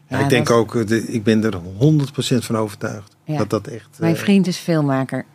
[0.07, 3.15] Ja, ik denk ook, ik ben er 100% van overtuigd.
[3.25, 3.87] Dat dat echt...
[3.99, 5.25] Mijn eh, vriend is filmmaker.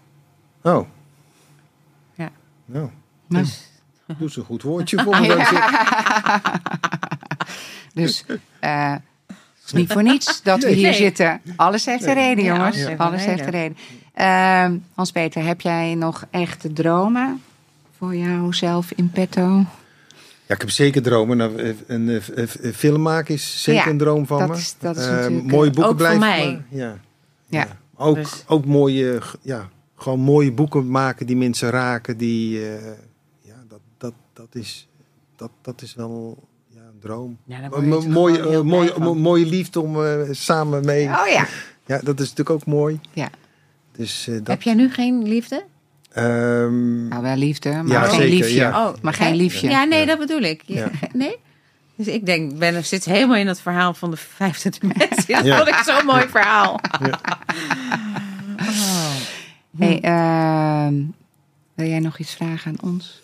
[0.62, 0.86] Oh.
[2.14, 2.30] Ja.
[2.64, 2.88] Nou,
[3.28, 3.68] nou, Dus
[4.07, 5.26] doe eens een goed woordje voor me.
[7.94, 8.24] dus
[8.61, 8.92] eh,
[9.26, 10.94] het is niet voor niets dat we hier Nee.
[10.94, 11.40] zitten.
[11.57, 12.86] Alles heeft een reden, jongens.
[12.96, 13.76] alles heeft een reden.
[14.19, 17.43] Ehm, Hans-Peter, heb jij nog echte dromen
[17.97, 19.64] voor jouzelf in petto?
[20.47, 21.37] Ja, ik heb zeker dromen.
[21.37, 24.55] Nou, eh, een, eh, eh, film maken is zeker Ja, een droom van dat me.
[24.57, 26.62] is- dat is natuurlijk, mooie boeken ook voor blijven mij.
[26.69, 26.87] Ja.
[26.89, 27.59] Ja.
[27.59, 27.66] Ja.
[27.97, 32.16] Ook, Dus- ook mooie, ja, gewoon mooie boeken maken die mensen raken.
[32.16, 32.75] Die, eh,
[33.41, 34.89] ja, dat, dat, dat, is,
[35.37, 36.39] dat, dat is wel
[36.69, 37.39] ja, een droom.
[37.45, 37.69] Ja,
[38.09, 41.07] mooie, mooie, mooie liefde om eh, samen mee.
[41.09, 41.47] Oh ja.
[41.87, 43.01] Ja, dat is natuurlijk ook mooi.
[43.12, 43.29] Ja.
[43.99, 45.64] Dus, eh, dat, Heb jij nu geen liefde?
[46.14, 46.26] Nou,
[47.11, 48.55] Ehm, wel liefde, maar Ja, geen zeker, liefje.
[48.55, 48.86] ja.
[48.88, 49.68] Oh, Maar geen liefje.
[49.70, 50.07] Ja, nee, Ja.
[50.07, 50.62] dat bedoel ik.
[50.66, 50.90] Ja.
[51.12, 51.36] Nee?
[51.96, 55.34] Dus ik denk, ben zit helemaal in het verhaal van de vijfde dimensie.
[55.34, 55.57] Dat Ja.
[55.57, 56.80] vond ik zo'n mooi verhaal.
[59.78, 60.94] Hey, ehm,
[61.74, 63.20] wil jij nog iets vragen aan ons?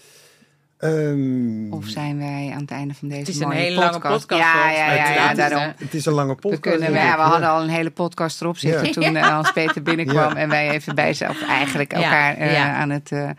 [0.84, 3.92] Ehm, Of zijn wij aan het einde van deze Het is een mooie hele lange
[3.92, 4.20] podcast?
[4.26, 4.96] podcast, Ja, volgens ja, mij.
[4.96, 5.72] ja, ja, Ja, het is, daarom.
[5.78, 6.60] het is een lange We, podcast.
[6.60, 7.28] kunnen, ja, we ja.
[7.28, 8.92] hadden al een hele podcast erop zitten Ja.
[8.92, 10.30] toen eh, Hans-Peter binnenkwam.
[10.34, 10.36] Ja.
[10.36, 12.74] En wij even bij zelf eigenlijk Ja, elkaar eh, ja.
[12.74, 13.34] aan het eh, eh,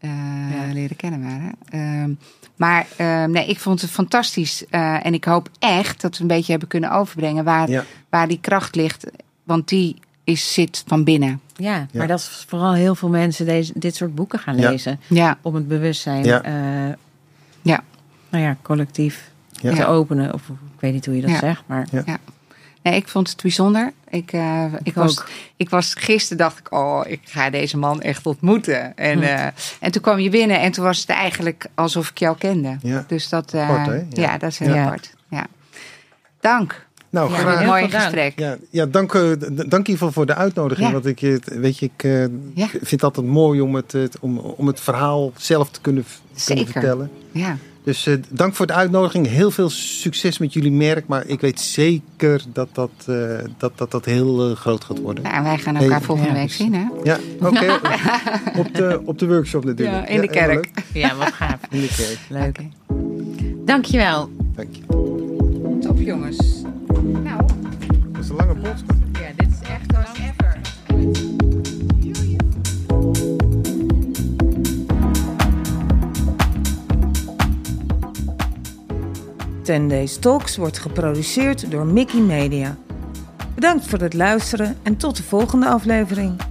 [0.00, 0.72] Ja.
[0.72, 1.52] leren kennen waren.
[1.68, 2.10] Ehm,
[2.56, 4.64] maar ehm, nee, ik vond het fantastisch.
[4.70, 7.84] eh, en ik hoop echt dat we een beetje hebben kunnen overbrengen waar, Ja.
[8.10, 9.06] waar die kracht ligt.
[9.44, 9.96] Want die
[10.30, 11.40] is, zit van binnen.
[11.56, 11.86] Ja, Ja.
[11.92, 15.00] maar dat is vooral heel veel mensen deze, dit soort boeken gaan lezen.
[15.06, 16.42] Ja, Om het bewustzijn Ja.
[16.42, 16.52] eh,
[17.62, 17.82] Ja.
[18.28, 19.74] Nou ja, collectief Ja.
[19.74, 20.34] te openen.
[20.34, 21.38] Of ik weet niet hoe je dat Ja.
[21.38, 22.18] zegt, maar Ja.
[22.82, 23.92] Nee, ik vond het bijzonder.
[24.08, 25.28] Ik, eh, ik, Ik was, ook.
[25.56, 28.96] ik was gisteren dacht ik, oh, ik ga deze man echt ontmoeten.
[28.96, 29.22] En, Hm.
[29.24, 29.46] eh,
[29.80, 32.76] en toen kwam je binnen en toen was het eigenlijk alsof ik jou kende.
[32.82, 33.04] Ja.
[33.08, 34.22] Dus dat, eh, Apart, ja.
[34.22, 34.38] Ja.
[34.38, 34.84] dat is heel Ja.
[34.84, 35.14] apart.
[35.28, 35.46] Ja.
[36.40, 36.86] Dank.
[37.10, 37.58] Nou, Ja, graag.
[37.58, 38.38] heel Mooi gesprek.
[38.38, 40.86] Ja, ja dank, eh, dank in ieder geval voor de uitnodiging.
[40.86, 40.92] Ja.
[40.92, 42.20] Want ik, eh, weet je, ik eh,
[42.54, 42.66] Ja.
[42.68, 46.04] vind het altijd mooi om het, om, om het verhaal zelf te kunnen,
[46.44, 46.66] kunnen Zeker.
[46.72, 47.10] vertellen.
[47.32, 47.56] Ja.
[47.84, 49.26] Dus eh, dank voor de uitnodiging.
[49.26, 51.06] Heel veel succes met jullie merk.
[51.06, 53.14] Maar ik weet zeker dat dat, eh,
[53.58, 55.22] dat, dat, dat heel groot gaat worden.
[55.24, 56.00] Nou, wij gaan elkaar Hey.
[56.06, 56.84] volgende Ja, week dus- zien, hè?
[57.02, 57.78] Ja, oké.
[58.60, 60.08] op, de, op de workshop natuurlijk.
[60.08, 60.70] Ja, in de kerk.
[60.92, 61.58] ja, wat gaaf.
[61.70, 62.18] In de kerk.
[62.28, 62.60] Leuk.
[62.86, 63.44] Oké.
[63.64, 64.30] Dankjewel.
[64.56, 64.82] Dank je.
[65.80, 66.62] Top, jongens.
[68.30, 68.82] Een lange podcast.
[69.12, 70.60] Ja, dit is echt was ever.
[79.62, 82.76] 10 Days Talks wordt geproduceerd door Mickey Media.
[83.54, 86.49] Bedankt voor het luisteren en tot de volgende aflevering.